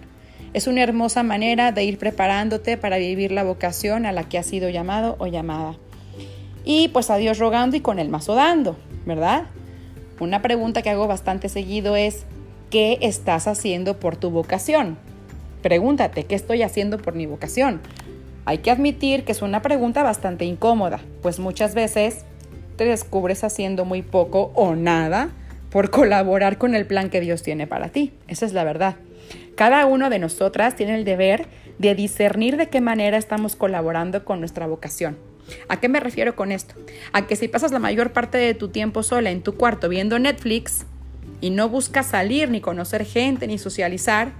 Es 0.55 0.65
una 0.65 0.81
hermosa 0.81 1.21
manera 1.21 1.71
de 1.71 1.83
ir 1.83 1.99
preparándote 1.99 2.75
para 2.75 2.97
vivir 2.97 3.31
la 3.31 3.43
vocación 3.43 4.07
a 4.07 4.11
la 4.11 4.23
que 4.23 4.39
has 4.39 4.47
sido 4.47 4.67
llamado 4.69 5.15
o 5.19 5.27
llamada. 5.27 5.75
Y 6.65 6.87
pues 6.87 7.11
a 7.11 7.17
Dios 7.17 7.37
rogando 7.37 7.77
y 7.77 7.81
con 7.81 7.99
el 7.99 8.09
mazo 8.09 8.33
dando, 8.33 8.75
¿verdad? 9.05 9.43
Una 10.19 10.41
pregunta 10.41 10.81
que 10.81 10.89
hago 10.89 11.05
bastante 11.05 11.49
seguido 11.49 11.95
es, 11.95 12.25
¿qué 12.71 12.97
estás 12.99 13.47
haciendo 13.47 13.99
por 13.99 14.15
tu 14.15 14.31
vocación? 14.31 14.97
Pregúntate, 15.61 16.23
¿qué 16.23 16.33
estoy 16.33 16.63
haciendo 16.63 16.97
por 16.97 17.13
mi 17.13 17.27
vocación? 17.27 17.79
Hay 18.45 18.59
que 18.59 18.71
admitir 18.71 19.23
que 19.23 19.31
es 19.31 19.41
una 19.41 19.61
pregunta 19.61 20.03
bastante 20.03 20.45
incómoda, 20.45 20.99
pues 21.21 21.39
muchas 21.39 21.73
veces 21.75 22.25
te 22.75 22.85
descubres 22.85 23.43
haciendo 23.43 23.85
muy 23.85 24.01
poco 24.01 24.51
o 24.55 24.75
nada 24.75 25.29
por 25.69 25.89
colaborar 25.89 26.57
con 26.57 26.75
el 26.75 26.85
plan 26.85 27.09
que 27.09 27.21
Dios 27.21 27.41
tiene 27.41 27.67
para 27.67 27.89
ti. 27.89 28.13
Esa 28.27 28.45
es 28.45 28.53
la 28.53 28.63
verdad. 28.63 28.95
Cada 29.55 29.85
uno 29.85 30.09
de 30.09 30.19
nosotras 30.19 30.75
tiene 30.75 30.95
el 30.95 31.05
deber 31.05 31.47
de 31.79 31.95
discernir 31.95 32.57
de 32.57 32.69
qué 32.69 32.81
manera 32.81 33.17
estamos 33.17 33.55
colaborando 33.55 34.25
con 34.25 34.39
nuestra 34.39 34.67
vocación. 34.67 35.17
¿A 35.67 35.79
qué 35.79 35.89
me 35.89 35.99
refiero 35.99 36.35
con 36.35 36.51
esto? 36.51 36.75
A 37.11 37.27
que 37.27 37.35
si 37.35 37.47
pasas 37.47 37.71
la 37.71 37.79
mayor 37.79 38.13
parte 38.13 38.37
de 38.37 38.53
tu 38.53 38.69
tiempo 38.69 39.03
sola 39.03 39.31
en 39.31 39.41
tu 39.41 39.55
cuarto 39.55 39.89
viendo 39.89 40.19
Netflix 40.19 40.85
y 41.41 41.49
no 41.49 41.69
buscas 41.69 42.07
salir 42.07 42.49
ni 42.49 42.61
conocer 42.61 43.05
gente 43.05 43.47
ni 43.47 43.57
socializar, 43.57 44.31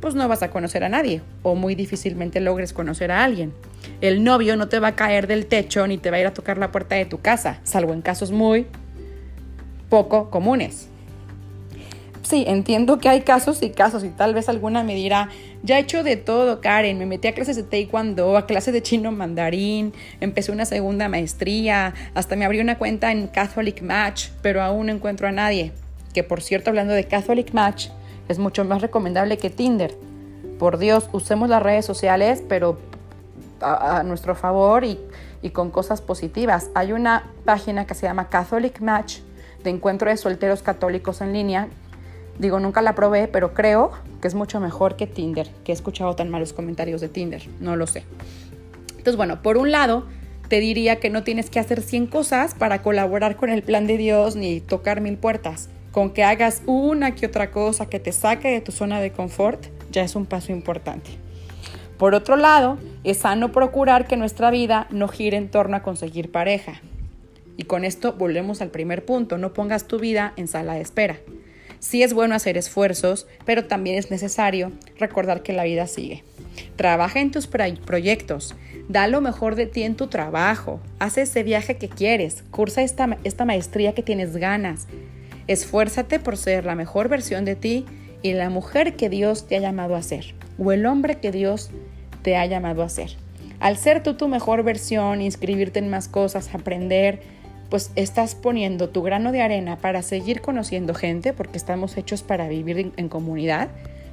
pues 0.00 0.14
no 0.14 0.26
vas 0.28 0.42
a 0.42 0.50
conocer 0.50 0.84
a 0.84 0.88
nadie 0.88 1.22
o 1.42 1.54
muy 1.54 1.74
difícilmente 1.74 2.40
logres 2.40 2.72
conocer 2.72 3.12
a 3.12 3.24
alguien. 3.24 3.52
El 4.00 4.24
novio 4.24 4.56
no 4.56 4.68
te 4.68 4.78
va 4.78 4.88
a 4.88 4.96
caer 4.96 5.26
del 5.26 5.46
techo 5.46 5.86
ni 5.86 5.98
te 5.98 6.10
va 6.10 6.16
a 6.16 6.20
ir 6.20 6.26
a 6.26 6.34
tocar 6.34 6.58
la 6.58 6.72
puerta 6.72 6.94
de 6.94 7.04
tu 7.04 7.20
casa, 7.20 7.60
salvo 7.64 7.92
en 7.92 8.02
casos 8.02 8.30
muy 8.30 8.66
poco 9.88 10.30
comunes. 10.30 10.88
Sí, 12.22 12.44
entiendo 12.46 12.98
que 12.98 13.08
hay 13.08 13.22
casos 13.22 13.60
y 13.60 13.70
casos 13.70 14.04
y 14.04 14.08
tal 14.08 14.34
vez 14.34 14.48
alguna 14.48 14.84
me 14.84 14.94
dirá, 14.94 15.30
ya 15.64 15.78
he 15.78 15.80
hecho 15.80 16.04
de 16.04 16.16
todo, 16.16 16.60
Karen, 16.60 16.96
me 16.96 17.04
metí 17.04 17.26
a 17.26 17.34
clases 17.34 17.56
de 17.56 17.64
taekwondo, 17.64 18.36
a 18.36 18.46
clases 18.46 18.72
de 18.72 18.82
chino 18.82 19.10
mandarín, 19.10 19.92
empecé 20.20 20.52
una 20.52 20.64
segunda 20.64 21.08
maestría, 21.08 21.92
hasta 22.14 22.36
me 22.36 22.44
abrí 22.44 22.60
una 22.60 22.78
cuenta 22.78 23.10
en 23.10 23.26
Catholic 23.26 23.82
Match, 23.82 24.28
pero 24.42 24.62
aún 24.62 24.86
no 24.86 24.92
encuentro 24.92 25.26
a 25.26 25.32
nadie. 25.32 25.72
Que 26.14 26.22
por 26.22 26.40
cierto, 26.40 26.70
hablando 26.70 26.92
de 26.92 27.04
Catholic 27.04 27.52
Match, 27.52 27.88
es 28.30 28.38
mucho 28.38 28.64
más 28.64 28.80
recomendable 28.80 29.38
que 29.38 29.50
Tinder. 29.50 29.96
Por 30.60 30.78
Dios, 30.78 31.08
usemos 31.12 31.48
las 31.48 31.60
redes 31.60 31.84
sociales, 31.84 32.44
pero 32.48 32.78
a, 33.60 34.04
nuestro 34.04 34.36
favor 34.36 34.84
y, 34.84 35.00
con 35.52 35.70
cosas 35.70 36.00
positivas. 36.00 36.70
Hay 36.74 36.92
una 36.92 37.24
página 37.44 37.86
que 37.86 37.94
se 37.94 38.06
llama 38.06 38.28
Catholic 38.28 38.80
Match 38.80 39.18
de 39.64 39.70
encuentro 39.70 40.10
de 40.10 40.16
solteros 40.16 40.62
católicos 40.62 41.20
en 41.20 41.32
línea. 41.32 41.68
Digo, 42.38 42.60
nunca 42.60 42.82
la 42.82 42.94
probé, 42.94 43.26
pero 43.26 43.52
creo 43.52 43.90
que 44.22 44.28
es 44.28 44.34
mucho 44.34 44.60
mejor 44.60 44.94
que 44.94 45.08
Tinder, 45.08 45.50
que 45.64 45.72
he 45.72 45.74
escuchado 45.74 46.14
tan 46.14 46.30
malos 46.30 46.52
comentarios 46.52 47.00
de 47.00 47.08
Tinder, 47.08 47.42
no 47.58 47.74
lo 47.74 47.88
sé. 47.88 48.04
Entonces, 48.90 49.16
bueno, 49.16 49.42
por 49.42 49.56
un 49.56 49.72
lado, 49.72 50.06
te 50.48 50.60
diría 50.60 51.00
que 51.00 51.10
no 51.10 51.24
tienes 51.24 51.50
que 51.50 51.58
hacer 51.58 51.82
100 51.82 52.06
cosas 52.06 52.54
para 52.54 52.80
colaborar 52.80 53.36
con 53.36 53.50
el 53.50 53.64
plan 53.64 53.88
de 53.88 53.96
Dios 53.96 54.36
ni 54.36 54.60
tocar 54.60 55.00
mil 55.00 55.16
puertas. 55.16 55.68
Con 55.92 56.10
que 56.10 56.22
hagas 56.22 56.62
una 56.66 57.14
que 57.14 57.26
otra 57.26 57.50
cosa 57.50 57.86
que 57.86 58.00
te 58.00 58.12
saque 58.12 58.48
de 58.48 58.60
tu 58.60 58.72
zona 58.72 59.00
de 59.00 59.12
confort, 59.12 59.66
ya 59.90 60.02
es 60.02 60.14
un 60.14 60.26
paso 60.26 60.52
importante. 60.52 61.10
Por 61.98 62.14
otro 62.14 62.36
lado, 62.36 62.78
es 63.04 63.18
sano 63.18 63.52
procurar 63.52 64.06
que 64.06 64.16
nuestra 64.16 64.50
vida 64.50 64.86
no 64.90 65.08
gire 65.08 65.36
en 65.36 65.50
torno 65.50 65.76
a 65.76 65.82
conseguir 65.82 66.30
pareja. 66.30 66.80
Y 67.56 67.64
con 67.64 67.84
esto 67.84 68.14
volvemos 68.14 68.62
al 68.62 68.70
primer 68.70 69.04
punto, 69.04 69.36
no 69.36 69.52
pongas 69.52 69.86
tu 69.86 69.98
vida 69.98 70.32
en 70.36 70.48
sala 70.48 70.74
de 70.74 70.80
espera. 70.80 71.18
Sí 71.78 72.02
es 72.02 72.14
bueno 72.14 72.34
hacer 72.34 72.56
esfuerzos, 72.56 73.26
pero 73.44 73.64
también 73.64 73.96
es 73.96 74.10
necesario 74.10 74.72
recordar 74.98 75.42
que 75.42 75.52
la 75.52 75.64
vida 75.64 75.86
sigue. 75.86 76.24
Trabaja 76.76 77.20
en 77.20 77.30
tus 77.30 77.46
proyectos, 77.46 78.54
da 78.88 79.06
lo 79.06 79.20
mejor 79.20 79.54
de 79.54 79.66
ti 79.66 79.82
en 79.82 79.94
tu 79.94 80.06
trabajo, 80.06 80.80
haz 80.98 81.18
ese 81.18 81.42
viaje 81.42 81.76
que 81.76 81.88
quieres, 81.88 82.44
cursa 82.50 82.82
esta, 82.82 83.18
esta 83.24 83.44
maestría 83.44 83.94
que 83.94 84.02
tienes 84.02 84.36
ganas, 84.36 84.86
Esfuérzate 85.50 86.20
por 86.20 86.36
ser 86.36 86.64
la 86.64 86.76
mejor 86.76 87.08
versión 87.08 87.44
de 87.44 87.56
ti 87.56 87.84
y 88.22 88.34
la 88.34 88.50
mujer 88.50 88.94
que 88.94 89.08
Dios 89.08 89.48
te 89.48 89.56
ha 89.56 89.58
llamado 89.58 89.96
a 89.96 90.02
ser, 90.02 90.36
o 90.60 90.70
el 90.70 90.86
hombre 90.86 91.16
que 91.16 91.32
Dios 91.32 91.70
te 92.22 92.36
ha 92.36 92.46
llamado 92.46 92.84
a 92.84 92.88
ser. 92.88 93.16
Al 93.58 93.76
ser 93.76 94.00
tú 94.00 94.14
tu 94.14 94.28
mejor 94.28 94.62
versión, 94.62 95.20
inscribirte 95.20 95.80
en 95.80 95.90
más 95.90 96.06
cosas, 96.06 96.54
aprender, 96.54 97.18
pues 97.68 97.90
estás 97.96 98.36
poniendo 98.36 98.90
tu 98.90 99.02
grano 99.02 99.32
de 99.32 99.42
arena 99.42 99.76
para 99.76 100.02
seguir 100.02 100.40
conociendo 100.40 100.94
gente, 100.94 101.32
porque 101.32 101.58
estamos 101.58 101.96
hechos 101.96 102.22
para 102.22 102.46
vivir 102.46 102.92
en, 102.96 103.08
comunidad, 103.08 103.70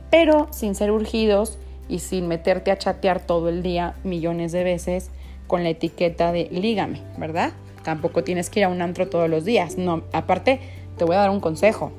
pero 0.10 0.48
sin 0.52 0.74
ser 0.74 0.90
urgidos 0.90 1.60
y 1.88 2.00
sin 2.00 2.28
meterte 2.28 2.72
a 2.72 2.80
chatear 2.80 3.20
todo 3.20 3.50
el 3.50 3.62
día 3.62 3.94
millones 4.04 4.54
de 4.54 4.64
veces 4.64 5.12
con 5.46 5.62
la 5.62 5.70
etiqueta 5.70 6.32
de 6.32 6.48
lígame, 6.50 7.04
¿verdad? 7.20 7.52
Tampoco 7.84 8.24
tienes 8.24 8.50
que 8.50 8.62
ir 8.62 8.66
a 8.66 8.70
un 8.70 8.82
antro 8.82 9.08
todos 9.08 9.30
los 9.30 9.46
días. 9.46 9.78
No, 9.78 10.04
aparte, 10.12 10.60
te 10.98 11.06
voy 11.06 11.16
a 11.16 11.20
dar 11.20 11.30
un 11.30 11.40
consejo. 11.40 11.92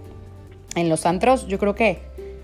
En 0.74 0.88
los 0.88 1.06
antros, 1.06 1.46
yo 1.46 1.58
creo 1.58 1.74
que, 1.74 2.00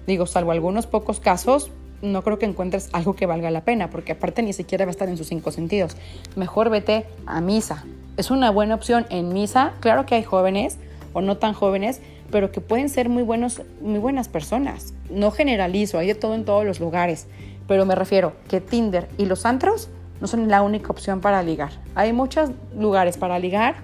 digo, 0.06 0.26
salvo 0.26 0.52
algunos 0.52 0.86
pocos 0.86 1.20
casos, 1.20 1.70
no 2.02 2.22
creo 2.22 2.38
que 2.38 2.46
encuentres 2.46 2.90
algo 2.92 3.14
que 3.14 3.26
valga 3.26 3.50
la 3.50 3.62
pena, 3.62 3.90
porque 3.90 4.12
aparte 4.12 4.42
ni 4.42 4.52
siquiera 4.52 4.84
va 4.84 4.90
a 4.90 4.92
estar 4.92 5.08
en 5.08 5.16
sus 5.16 5.28
cinco 5.28 5.50
sentidos. 5.50 5.96
Mejor 6.36 6.70
vete 6.70 7.06
a 7.26 7.40
misa. 7.40 7.84
Es 8.16 8.30
una 8.30 8.50
buena 8.50 8.74
opción 8.74 9.06
en 9.10 9.32
misa. 9.32 9.72
Claro 9.80 10.06
que 10.06 10.14
hay 10.14 10.22
jóvenes 10.22 10.78
o 11.12 11.20
no 11.20 11.36
tan 11.36 11.54
jóvenes, 11.54 12.00
pero 12.30 12.52
que 12.52 12.60
pueden 12.60 12.88
ser 12.88 13.08
muy, 13.08 13.22
buenos, 13.22 13.62
muy 13.80 13.98
buenas 13.98 14.28
personas. 14.28 14.92
No 15.10 15.30
generalizo, 15.30 15.98
hay 15.98 16.08
de 16.08 16.14
todo 16.14 16.34
en 16.34 16.44
todos 16.44 16.64
los 16.64 16.80
lugares, 16.80 17.26
pero 17.66 17.86
me 17.86 17.94
refiero 17.94 18.34
que 18.48 18.60
Tinder 18.60 19.08
y 19.16 19.26
los 19.26 19.46
antros 19.46 19.88
no 20.20 20.26
son 20.26 20.48
la 20.48 20.62
única 20.62 20.90
opción 20.90 21.20
para 21.20 21.42
ligar. 21.42 21.72
Hay 21.94 22.12
muchos 22.12 22.50
lugares 22.76 23.16
para 23.16 23.38
ligar, 23.38 23.76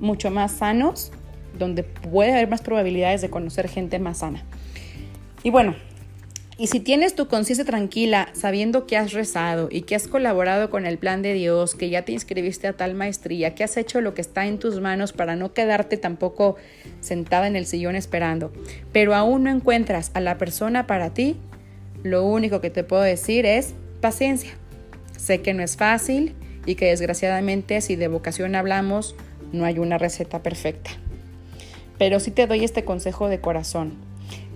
mucho 0.00 0.30
más 0.30 0.52
sanos 0.52 1.12
donde 1.58 1.82
puede 1.82 2.32
haber 2.32 2.48
más 2.48 2.62
probabilidades 2.62 3.20
de 3.20 3.30
conocer 3.30 3.68
gente 3.68 3.98
más 3.98 4.18
sana. 4.18 4.44
Y 5.42 5.50
bueno, 5.50 5.74
y 6.60 6.66
si 6.66 6.80
tienes 6.80 7.14
tu 7.14 7.28
conciencia 7.28 7.64
tranquila, 7.64 8.30
sabiendo 8.32 8.84
que 8.84 8.96
has 8.96 9.12
rezado 9.12 9.68
y 9.70 9.82
que 9.82 9.94
has 9.94 10.08
colaborado 10.08 10.70
con 10.70 10.86
el 10.86 10.98
plan 10.98 11.22
de 11.22 11.32
Dios, 11.32 11.76
que 11.76 11.88
ya 11.88 12.02
te 12.02 12.10
inscribiste 12.10 12.66
a 12.66 12.72
tal 12.72 12.94
maestría, 12.94 13.54
que 13.54 13.62
has 13.62 13.76
hecho 13.76 14.00
lo 14.00 14.12
que 14.12 14.20
está 14.20 14.44
en 14.44 14.58
tus 14.58 14.80
manos 14.80 15.12
para 15.12 15.36
no 15.36 15.52
quedarte 15.52 15.96
tampoco 15.98 16.56
sentada 17.00 17.46
en 17.46 17.54
el 17.54 17.64
sillón 17.64 17.94
esperando, 17.94 18.52
pero 18.92 19.14
aún 19.14 19.44
no 19.44 19.50
encuentras 19.50 20.10
a 20.14 20.20
la 20.20 20.36
persona 20.36 20.88
para 20.88 21.14
ti, 21.14 21.36
lo 22.02 22.26
único 22.26 22.60
que 22.60 22.70
te 22.70 22.82
puedo 22.82 23.02
decir 23.02 23.46
es 23.46 23.74
paciencia. 24.00 24.50
Sé 25.16 25.42
que 25.42 25.54
no 25.54 25.62
es 25.62 25.76
fácil 25.76 26.34
y 26.66 26.74
que 26.74 26.86
desgraciadamente 26.86 27.80
si 27.80 27.94
de 27.94 28.08
vocación 28.08 28.56
hablamos, 28.56 29.14
no 29.52 29.64
hay 29.64 29.78
una 29.78 29.96
receta 29.96 30.42
perfecta. 30.42 30.90
Pero 31.98 32.20
sí 32.20 32.30
te 32.30 32.46
doy 32.46 32.64
este 32.64 32.84
consejo 32.84 33.28
de 33.28 33.40
corazón. 33.40 33.94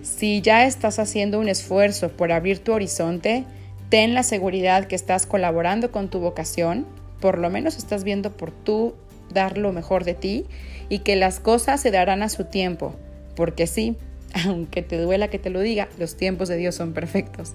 Si 0.01 0.41
ya 0.41 0.65
estás 0.65 0.99
haciendo 0.99 1.39
un 1.39 1.49
esfuerzo 1.49 2.09
por 2.09 2.31
abrir 2.31 2.59
tu 2.59 2.73
horizonte, 2.73 3.45
ten 3.89 4.13
la 4.13 4.23
seguridad 4.23 4.85
que 4.85 4.95
estás 4.95 5.25
colaborando 5.25 5.91
con 5.91 6.09
tu 6.09 6.19
vocación, 6.19 6.85
por 7.19 7.37
lo 7.37 7.49
menos 7.49 7.77
estás 7.77 8.03
viendo 8.03 8.31
por 8.31 8.51
tú 8.51 8.95
dar 9.33 9.57
lo 9.57 9.71
mejor 9.71 10.03
de 10.03 10.13
ti 10.13 10.45
y 10.89 10.99
que 10.99 11.15
las 11.15 11.39
cosas 11.39 11.81
se 11.81 11.91
darán 11.91 12.21
a 12.23 12.29
su 12.29 12.45
tiempo, 12.45 12.95
porque 13.35 13.67
sí, 13.67 13.95
aunque 14.45 14.81
te 14.81 14.97
duela 14.97 15.29
que 15.29 15.39
te 15.39 15.49
lo 15.49 15.59
diga, 15.59 15.87
los 15.97 16.17
tiempos 16.17 16.49
de 16.49 16.57
Dios 16.57 16.75
son 16.75 16.93
perfectos. 16.93 17.53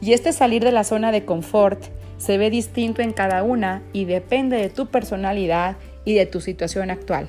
Y 0.00 0.12
este 0.12 0.32
salir 0.32 0.62
de 0.62 0.72
la 0.72 0.84
zona 0.84 1.10
de 1.10 1.24
confort 1.24 1.82
se 2.18 2.38
ve 2.38 2.50
distinto 2.50 3.02
en 3.02 3.12
cada 3.12 3.42
una 3.42 3.82
y 3.92 4.04
depende 4.04 4.56
de 4.56 4.70
tu 4.70 4.86
personalidad 4.86 5.76
y 6.04 6.14
de 6.14 6.26
tu 6.26 6.40
situación 6.40 6.90
actual. 6.90 7.28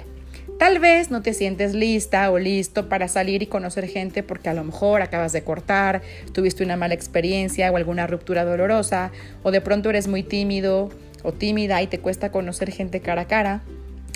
Tal 0.59 0.79
vez 0.79 1.09
no 1.09 1.21
te 1.21 1.33
sientes 1.33 1.73
lista 1.73 2.29
o 2.29 2.37
listo 2.37 2.89
para 2.89 3.07
salir 3.07 3.41
y 3.41 3.47
conocer 3.47 3.87
gente 3.87 4.23
porque 4.23 4.49
a 4.49 4.53
lo 4.53 4.65
mejor 4.65 5.01
acabas 5.01 5.31
de 5.31 5.41
cortar, 5.41 6.01
tuviste 6.33 6.65
una 6.65 6.75
mala 6.75 6.93
experiencia 6.93 7.71
o 7.71 7.77
alguna 7.77 8.07
ruptura 8.07 8.43
dolorosa, 8.43 9.13
o 9.41 9.51
de 9.51 9.61
pronto 9.61 9.89
eres 9.89 10.09
muy 10.09 10.21
tímido 10.21 10.89
o 11.23 11.31
tímida 11.31 11.81
y 11.81 11.87
te 11.87 12.01
cuesta 12.01 12.33
conocer 12.33 12.73
gente 12.73 12.99
cara 12.99 13.21
a 13.21 13.27
cara, 13.27 13.61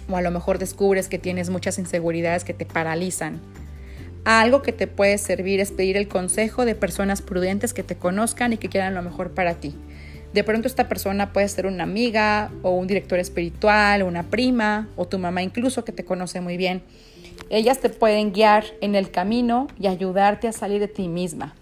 o 0.09 0.17
a 0.17 0.21
lo 0.21 0.31
mejor 0.31 0.59
descubres 0.59 1.07
que 1.07 1.17
tienes 1.17 1.49
muchas 1.49 1.79
inseguridades 1.79 2.43
que 2.43 2.53
te 2.53 2.65
paralizan. 2.65 3.39
Algo 4.25 4.61
que 4.61 4.73
te 4.73 4.87
puede 4.87 5.17
servir 5.19 5.61
es 5.61 5.71
pedir 5.71 5.95
el 5.95 6.09
consejo 6.09 6.65
de 6.65 6.75
personas 6.75 7.21
prudentes 7.21 7.73
que 7.73 7.83
te 7.83 7.95
conozcan 7.95 8.51
y 8.51 8.57
que 8.57 8.67
quieran 8.67 8.95
lo 8.95 9.01
mejor 9.01 9.31
para 9.31 9.53
ti. 9.53 9.77
De 10.33 10.43
pronto 10.43 10.67
esta 10.67 10.89
persona 10.89 11.31
puede 11.31 11.47
ser 11.47 11.67
una 11.67 11.83
amiga 11.83 12.51
o 12.63 12.71
un 12.71 12.87
director 12.87 13.19
espiritual, 13.19 14.01
una 14.01 14.23
prima 14.23 14.87
o 14.95 15.07
tu 15.07 15.19
mamá 15.19 15.43
incluso 15.43 15.85
que 15.85 15.91
te 15.91 16.03
conoce 16.03 16.41
muy 16.41 16.57
bien. 16.57 16.81
Ellas 17.51 17.79
te 17.79 17.89
pueden 17.89 18.33
guiar 18.33 18.65
en 18.81 18.95
el 18.95 19.11
camino 19.11 19.67
y 19.79 19.85
ayudarte 19.87 20.47
a 20.47 20.51
salir 20.51 20.79
de 20.79 20.87
ti 20.87 21.07
misma. 21.07 21.53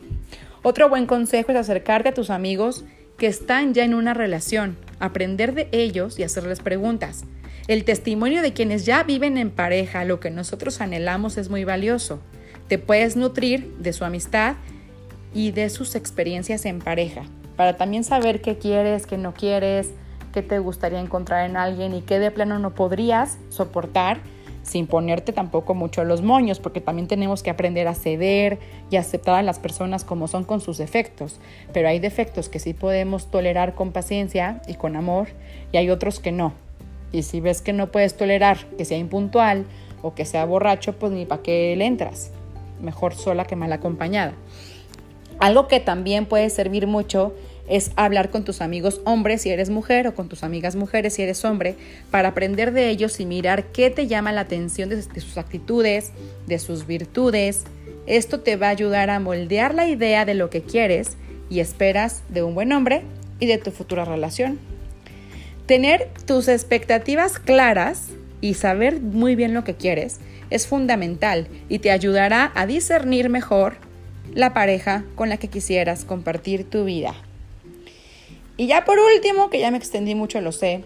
Otro 0.64 0.88
buen 0.88 1.06
consejo 1.06 1.52
es 1.52 1.58
acercarte 1.58 2.10
a 2.10 2.14
tus 2.14 2.30
amigos 2.30 2.86
que 3.18 3.28
están 3.28 3.74
ya 3.74 3.84
en 3.84 3.94
una 3.94 4.14
relación, 4.14 4.78
aprender 5.00 5.54
de 5.54 5.68
ellos 5.74 6.18
y 6.18 6.24
hacerles 6.24 6.62
preguntas. 6.62 7.26
El 7.68 7.84
testimonio 7.84 8.42
de 8.42 8.54
quienes 8.54 8.86
ya 8.86 9.04
viven 9.04 9.38
en 9.38 9.52
pareja, 9.52 10.06
lo 10.06 10.20
que 10.22 10.32
nosotros 10.32 10.80
anhelamos, 10.80 11.38
es 11.38 11.50
muy 11.50 11.66
valioso. 11.66 12.22
Te 12.70 12.78
puedes 12.78 13.18
nutrir 13.18 13.74
de 13.80 13.92
su 13.92 14.06
amistad 14.06 14.56
y 15.34 15.52
de 15.52 15.70
sus 15.70 15.96
experiencias 15.96 16.66
en 16.66 16.80
pareja 16.80 17.24
para 17.62 17.78
también 17.78 18.04
saber 18.04 18.42
qué 18.42 18.58
quieres, 18.58 19.06
qué 19.06 19.20
no 19.20 19.36
quieres, 19.36 19.92
qué 20.34 20.42
te 20.42 20.58
gustaría 20.58 21.00
encontrar 21.00 21.48
en 21.48 21.58
alguien 21.58 21.94
y 21.94 22.02
qué 22.02 22.18
de 22.18 22.32
plano 22.32 22.58
no 22.58 22.74
podrías 22.74 23.38
soportar 23.50 24.18
sin 24.64 24.88
ponerte 24.88 25.32
tampoco 25.32 25.76
mucho 25.76 26.04
los 26.04 26.24
moños, 26.24 26.60
porque 26.60 26.82
también 26.82 27.08
tenemos 27.08 27.44
que 27.44 27.52
aprender 27.52 27.88
a 27.88 27.94
ceder 27.94 28.58
y 28.90 28.96
aceptar 28.96 29.36
a 29.36 29.44
las 29.44 29.60
personas 29.60 30.04
como 30.04 30.28
son 30.28 30.44
con 30.44 30.60
sus 30.60 30.80
defectos. 30.80 31.40
Pero 31.72 31.88
hay 31.88 32.00
defectos 32.00 32.50
que 32.50 32.58
sí 32.58 32.74
podemos 32.74 33.30
tolerar 33.30 33.76
con 33.76 33.92
paciencia 33.92 34.60
y 34.68 34.74
con 34.74 34.96
amor, 34.96 35.28
y 35.72 35.78
hay 35.78 35.92
otros 35.92 36.20
que 36.20 36.32
no. 36.32 36.54
Y 37.12 37.22
si 37.22 37.42
ves 37.42 37.62
que 37.62 37.74
no 37.74 37.92
puedes 37.92 38.18
tolerar 38.18 38.58
que 38.76 38.86
sea 38.86 38.98
impuntual 38.98 39.68
o 40.02 40.16
que 40.16 40.26
sea 40.26 40.46
borracho, 40.46 40.98
pues 40.98 41.12
ni 41.12 41.28
para 41.28 41.44
qué 41.44 41.76
le 41.78 41.86
entras. 41.86 42.32
Mejor 42.82 43.14
sola 43.14 43.46
que 43.46 43.56
mal 43.56 43.72
acompañada. 43.72 44.34
Algo 45.40 45.68
que 45.68 45.80
también 45.80 46.28
puede 46.28 46.52
servir 46.52 46.86
mucho 46.86 47.34
es 47.68 47.92
hablar 47.96 48.30
con 48.30 48.44
tus 48.44 48.62
amigos 48.62 49.02
hombres 49.06 49.44
si 49.44 49.50
eres 49.50 49.70
mujer 49.70 50.08
o 50.08 50.16
con 50.16 50.30
tus 50.30 50.44
amigas 50.44 50.76
mujeres 50.76 51.14
si 51.14 51.22
eres 51.22 51.44
hombre 51.46 51.76
para 52.10 52.30
aprender 52.30 52.72
de 52.74 52.90
ellos 52.90 53.20
y 53.20 53.26
mirar 53.26 53.66
qué 53.66 53.90
te 53.90 54.08
llama 54.08 54.32
la 54.32 54.42
atención 54.42 54.90
de, 54.90 55.02
sus 55.02 55.38
actitudes, 55.38 56.12
de 56.48 56.60
sus 56.60 56.88
virtudes. 56.88 57.64
Esto 58.08 58.40
te 58.42 58.56
va 58.56 58.68
a 58.68 58.72
ayudar 58.72 59.10
a 59.10 59.20
moldear 59.20 59.74
la 59.74 59.88
idea 59.88 60.26
de 60.26 60.34
lo 60.34 60.50
que 60.50 60.62
quieres 60.62 61.18
y 61.50 61.60
esperas 61.60 62.24
de 62.30 62.44
un 62.44 62.56
buen 62.56 62.72
hombre 62.72 63.04
y 63.40 63.46
de 63.46 63.58
tu 63.58 63.72
futura 63.72 64.06
relación. 64.06 64.60
Tener 65.66 66.10
tus 66.26 66.48
expectativas 66.48 67.40
claras 67.40 68.10
y 68.42 68.56
saber 68.56 69.00
muy 69.00 69.36
bien 69.36 69.54
lo 69.54 69.64
que 69.64 69.76
quieres 69.76 70.20
es 70.50 70.68
fundamental 70.68 71.48
y 71.70 71.80
te 71.80 71.92
ayudará 71.92 72.52
a 72.56 72.66
discernir 72.66 73.30
mejor 73.30 73.76
la 74.34 74.54
pareja 74.54 75.04
con 75.16 75.30
la 75.30 75.38
que 75.38 75.48
quisieras 75.48 76.06
compartir 76.06 76.70
tu 76.70 76.84
vida. 76.86 77.16
Y 78.62 78.68
ya 78.68 78.86
por 78.86 79.00
último, 79.00 79.50
que 79.50 79.60
ya 79.60 79.72
me 79.72 79.80
extendí 79.80 80.14
mucho, 80.14 80.40
lo 80.40 80.52
sé, 80.52 80.84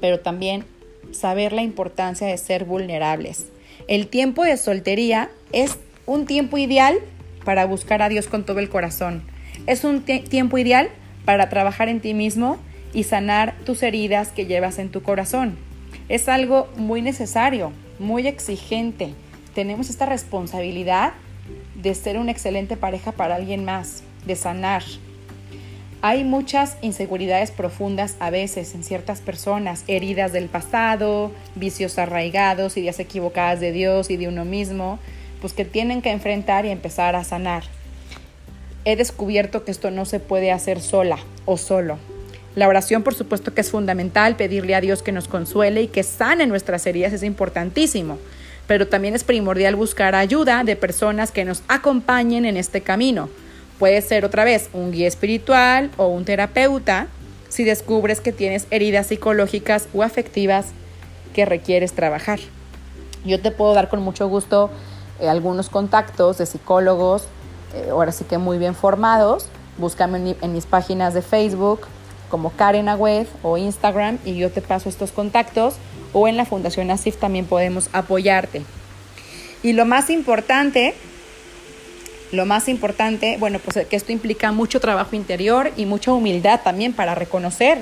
pero 0.00 0.18
también 0.18 0.64
saber 1.12 1.52
la 1.52 1.62
importancia 1.62 2.26
de 2.26 2.36
ser 2.36 2.64
vulnerables. 2.64 3.46
El 3.86 4.08
tiempo 4.08 4.42
de 4.42 4.56
soltería 4.56 5.30
es 5.52 5.78
un 6.04 6.26
tiempo 6.26 6.58
ideal 6.58 6.98
para 7.44 7.64
buscar 7.64 8.02
a 8.02 8.08
Dios 8.08 8.26
con 8.26 8.44
todo 8.44 8.58
el 8.58 8.68
corazón. 8.68 9.22
Es 9.68 9.84
un 9.84 10.02
tiempo 10.02 10.58
ideal 10.58 10.90
para 11.24 11.48
trabajar 11.48 11.88
en 11.88 12.00
ti 12.00 12.12
mismo 12.12 12.58
y 12.92 13.04
sanar 13.04 13.54
tus 13.64 13.84
heridas 13.84 14.30
que 14.32 14.46
llevas 14.46 14.80
en 14.80 14.90
tu 14.90 15.00
corazón. 15.00 15.58
Es 16.08 16.28
algo 16.28 16.68
muy 16.74 17.02
necesario, 17.02 17.70
muy 18.00 18.26
exigente. 18.26 19.14
Tenemos 19.54 19.90
esta 19.90 20.06
responsabilidad 20.06 21.12
de 21.76 21.94
ser 21.94 22.18
una 22.18 22.32
excelente 22.32 22.76
pareja 22.76 23.12
para 23.12 23.36
alguien 23.36 23.64
más, 23.64 24.02
de 24.26 24.34
sanar, 24.34 24.82
hay 26.02 26.24
muchas 26.24 26.78
inseguridades 26.80 27.50
profundas 27.50 28.16
a 28.20 28.30
veces 28.30 28.74
en 28.74 28.84
ciertas 28.84 29.20
personas, 29.20 29.84
heridas 29.86 30.32
del 30.32 30.48
pasado, 30.48 31.30
vicios 31.54 31.98
arraigados, 31.98 32.76
ideas 32.78 32.98
equivocadas 33.00 33.60
de 33.60 33.72
Dios 33.72 34.10
y 34.10 34.16
de 34.16 34.26
uno 34.26 34.46
mismo, 34.46 34.98
pues 35.42 35.52
que 35.52 35.66
tienen 35.66 36.00
que 36.00 36.10
enfrentar 36.10 36.64
y 36.64 36.70
empezar 36.70 37.16
a 37.16 37.24
sanar. 37.24 37.64
He 38.86 38.96
descubierto 38.96 39.64
que 39.64 39.70
esto 39.70 39.90
no 39.90 40.06
se 40.06 40.20
puede 40.20 40.52
hacer 40.52 40.80
sola 40.80 41.18
o 41.44 41.58
solo. 41.58 41.98
La 42.56 42.66
oración, 42.66 43.02
por 43.02 43.14
supuesto 43.14 43.52
que 43.52 43.60
es 43.60 43.70
fundamental, 43.70 44.36
pedirle 44.36 44.74
a 44.74 44.80
Dios 44.80 45.02
que 45.02 45.12
nos 45.12 45.28
consuele 45.28 45.82
y 45.82 45.88
que 45.88 46.02
sane 46.02 46.46
nuestras 46.46 46.86
heridas 46.86 47.12
es 47.12 47.22
importantísimo, 47.22 48.18
pero 48.66 48.88
también 48.88 49.14
es 49.14 49.22
primordial 49.22 49.76
buscar 49.76 50.14
ayuda 50.14 50.64
de 50.64 50.76
personas 50.76 51.30
que 51.30 51.44
nos 51.44 51.62
acompañen 51.68 52.46
en 52.46 52.56
este 52.56 52.80
camino 52.80 53.28
Puede 53.80 54.02
ser 54.02 54.26
otra 54.26 54.44
vez 54.44 54.68
un 54.74 54.92
guía 54.92 55.08
espiritual 55.08 55.90
o 55.96 56.08
un 56.08 56.26
terapeuta 56.26 57.06
si 57.48 57.64
descubres 57.64 58.20
que 58.20 58.30
tienes 58.30 58.66
heridas 58.70 59.06
psicológicas 59.06 59.88
o 59.94 60.02
afectivas 60.02 60.66
que 61.34 61.46
requieres 61.46 61.94
trabajar. 61.94 62.40
Yo 63.24 63.40
te 63.40 63.50
puedo 63.50 63.72
dar 63.72 63.88
con 63.88 64.02
mucho 64.02 64.28
gusto 64.28 64.68
eh, 65.18 65.30
algunos 65.30 65.70
contactos 65.70 66.36
de 66.36 66.44
psicólogos, 66.44 67.24
eh, 67.74 67.88
ahora 67.90 68.12
sí 68.12 68.24
que 68.24 68.36
muy 68.36 68.58
bien 68.58 68.74
formados. 68.74 69.46
Búscame 69.78 70.36
en, 70.42 70.52
mis 70.52 70.66
páginas 70.66 71.14
de 71.14 71.22
Facebook 71.22 71.86
como 72.28 72.50
Karen 72.50 72.90
Agüed 72.90 73.28
o 73.42 73.56
Instagram 73.56 74.18
y 74.26 74.36
yo 74.36 74.50
te 74.50 74.60
paso 74.60 74.90
estos 74.90 75.10
contactos 75.10 75.76
o 76.12 76.28
en 76.28 76.36
la 76.36 76.44
Fundación 76.44 76.90
ASIF 76.90 77.16
también 77.16 77.46
podemos 77.46 77.88
apoyarte. 77.94 78.62
Y 79.62 79.72
lo 79.72 79.86
más 79.86 80.10
importante 80.10 80.94
lo 82.32 82.46
más 82.46 82.68
importante, 82.68 83.36
bueno, 83.38 83.58
pues 83.58 83.86
que 83.86 83.96
esto 83.96 84.12
implica 84.12 84.52
mucho 84.52 84.80
trabajo 84.80 85.16
interior 85.16 85.72
y 85.76 85.86
mucha 85.86 86.12
humildad 86.12 86.60
también 86.62 86.92
para 86.92 87.14
reconocer, 87.14 87.78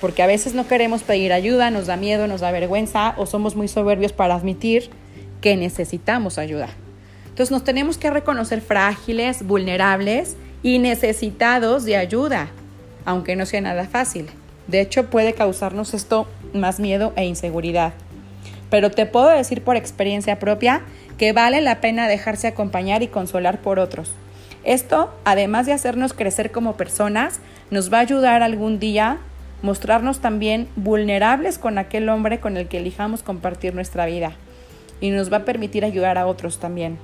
porque 0.00 0.22
a 0.22 0.26
veces 0.26 0.54
no 0.54 0.66
queremos 0.66 1.02
pedir 1.02 1.32
ayuda, 1.32 1.70
nos 1.70 1.86
da 1.86 1.96
miedo, 1.96 2.26
nos 2.26 2.40
da 2.40 2.50
vergüenza 2.50 3.14
o 3.16 3.26
somos 3.26 3.54
muy 3.54 3.68
soberbios 3.68 4.12
para 4.12 4.34
admitir 4.34 4.90
que 5.40 5.56
necesitamos 5.56 6.38
ayuda. 6.38 6.68
Entonces 7.28 7.50
nos 7.50 7.64
tenemos 7.64 7.98
que 7.98 8.10
reconocer 8.10 8.60
frágiles, 8.60 9.46
vulnerables 9.46 10.36
y 10.62 10.78
necesitados 10.78 11.84
de 11.84 11.96
ayuda, 11.96 12.48
aunque 13.04 13.36
no 13.36 13.46
sea 13.46 13.60
nada 13.60 13.86
fácil. 13.86 14.26
De 14.66 14.80
hecho, 14.80 15.10
puede 15.10 15.34
causarnos 15.34 15.94
esto 15.94 16.26
más 16.52 16.80
miedo 16.80 17.12
e 17.14 17.24
inseguridad. 17.24 17.92
Pero 18.70 18.90
te 18.90 19.06
puedo 19.06 19.28
decir 19.28 19.62
por 19.62 19.76
experiencia 19.76 20.38
propia 20.38 20.82
que 21.18 21.32
vale 21.32 21.60
la 21.60 21.80
pena 21.80 22.08
dejarse 22.08 22.48
acompañar 22.48 23.02
y 23.02 23.08
consolar 23.08 23.58
por 23.58 23.78
otros. 23.78 24.12
Esto, 24.64 25.14
además 25.24 25.66
de 25.66 25.72
hacernos 25.72 26.12
crecer 26.12 26.50
como 26.50 26.76
personas, 26.76 27.40
nos 27.70 27.92
va 27.92 27.98
a 27.98 28.02
ayudar 28.02 28.42
algún 28.42 28.78
día 28.78 29.18
mostrarnos 29.62 30.20
también 30.20 30.68
vulnerables 30.76 31.58
con 31.58 31.78
aquel 31.78 32.08
hombre 32.08 32.40
con 32.40 32.56
el 32.56 32.68
que 32.68 32.78
elijamos 32.78 33.22
compartir 33.22 33.74
nuestra 33.74 34.06
vida 34.06 34.32
y 35.00 35.10
nos 35.10 35.32
va 35.32 35.38
a 35.38 35.44
permitir 35.44 35.84
ayudar 35.84 36.18
a 36.18 36.26
otros 36.26 36.58
también. 36.58 36.98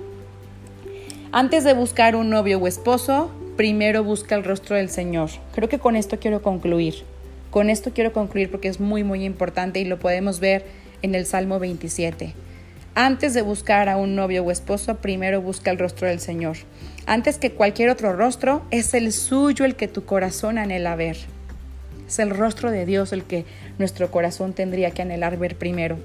Antes 1.31 1.65
de 1.65 1.73
buscar 1.73 2.15
un 2.15 2.31
novio 2.31 2.59
o 2.59 2.67
esposo, 2.67 3.31
primero 3.57 4.05
busca 4.05 4.35
el 4.35 4.45
rostro 4.45 4.77
del 4.77 4.91
Señor. 4.91 5.31
Creo 5.55 5.69
que 5.69 5.79
con 5.79 5.97
esto 5.97 6.19
quiero 6.19 6.43
concluir. 6.43 7.05
Con 7.51 7.71
esto 7.71 7.93
quiero 7.95 8.13
concluir 8.13 8.51
porque 8.51 8.69
es 8.69 8.81
muy 8.81 9.05
muy 9.05 9.25
importante 9.25 9.81
y 9.81 9.85
lo 9.85 9.99
podemos 9.99 10.41
ver 10.41 10.65
en 11.03 11.15
el 11.15 11.27
Salmo 11.27 11.59
27. 11.59 12.35
Antes 12.95 13.35
de 13.35 13.43
buscar 13.43 13.89
a 13.89 13.97
un 13.97 14.17
novio 14.17 14.45
o 14.45 14.51
esposo, 14.51 14.97
primero 14.97 15.41
busca 15.41 15.71
el 15.71 15.79
rostro 15.79 16.09
del 16.09 16.21
Señor. 16.21 16.57
Antes 17.07 17.39
que 17.39 17.53
cualquier 17.53 17.91
otro 17.91 18.13
rostro, 18.13 18.63
es 18.71 18.95
el 18.95 19.13
suyo 19.13 19.65
el 19.65 19.77
que 19.77 19.89
tu 19.89 20.05
corazón 20.05 20.59
anhela 20.59 20.95
ver. 20.95 21.17
Es 22.07 22.19
el 22.19 22.31
rostro 22.31 22.71
de 22.71 22.85
Dios 22.85 23.13
el 23.13 23.25
que 23.25 23.47
nuestro 23.79 24.11
corazón 24.11 24.53
tendría 24.53 24.91
que 24.91 25.03
anhelar 25.03 25.39
ver 25.39 25.57
primero. 25.57 25.99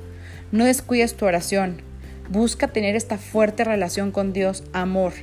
No 0.51 0.63
descuides 0.63 1.15
tu 1.15 1.25
oración. 1.25 1.81
Busca 2.29 2.69
tener 2.69 2.95
esta 2.95 3.17
fuerte 3.17 3.65
relación 3.65 4.11
con 4.11 4.31
Dios, 4.31 4.63
amor, 4.71 5.13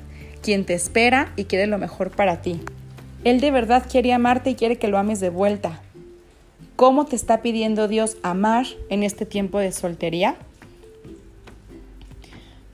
quien 0.43 0.67
te 0.67 0.75
espera 0.75 1.33
y 1.37 1.45
quiere 1.45 1.67
lo 1.67 1.79
mejor 1.79 2.11
para 2.11 2.43
ti. 2.43 2.61
Él 3.25 3.41
de 3.41 3.51
verdad 3.51 3.85
quiere 3.91 4.13
amarte 4.13 4.51
y 4.51 4.55
quiere 4.55 4.77
que 4.77 4.89
lo 4.89 4.99
ames 4.99 5.21
de 5.21 5.31
vuelta. 5.31 5.81
¿Cómo 6.77 7.05
te 7.07 7.15
está 7.15 7.41
pidiendo 7.41 7.87
Dios 7.87 8.17
amar 8.25 8.67
en 8.89 9.05
este 9.05 9.27
tiempo 9.27 9.61
de 9.61 9.71
soltería? 9.71 10.35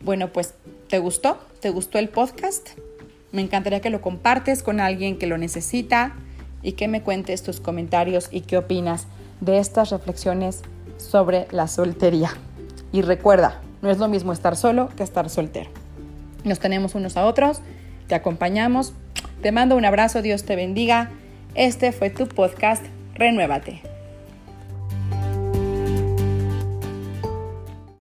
Bueno, 0.01 0.29
pues, 0.33 0.55
¿te 0.89 0.99
gustó? 0.99 1.39
¿Te 1.61 1.69
gustó 1.69 1.99
el 1.99 2.09
podcast? 2.09 2.71
Me 3.31 3.43
encantaría 3.43 3.81
que 3.81 3.91
lo 3.91 4.01
compartes 4.01 4.63
con 4.63 4.81
alguien 4.81 5.19
que 5.19 5.27
lo 5.27 5.37
necesita 5.37 6.15
y 6.63 6.73
que 6.73 6.89
me 6.89 7.03
cuentes 7.03 7.43
tus 7.43 7.61
comentarios 7.61 8.29
y 8.31 8.41
qué 8.41 8.57
opinas 8.57 9.07
de 9.43 9.59
estas 9.59 9.91
reflexiones 9.91 10.63
sobre 10.97 11.47
la 11.51 11.69
soltería. 11.69 12.31
Y 12.93 13.03
recuerda, 13.03 13.61
no 13.83 13.91
es 13.91 13.99
lo 13.99 14.09
mismo 14.09 14.33
estar 14.33 14.57
solo 14.57 14.89
que 14.97 15.03
estar 15.03 15.29
soltero. 15.29 15.69
Nos 16.45 16.59
tenemos 16.59 16.95
unos 16.95 17.19
a 17.19 17.27
otros, 17.27 17.61
te 18.09 18.15
acompañamos, 18.15 18.95
te 19.43 19.53
mando 19.53 19.77
un 19.77 19.85
abrazo, 19.85 20.23
Dios 20.23 20.45
te 20.45 20.57
bendiga. 20.57 21.11
Este 21.55 21.93
fue 21.93 22.09
tu 22.09 22.27
podcast, 22.27 22.83
Renuévate. 23.21 23.90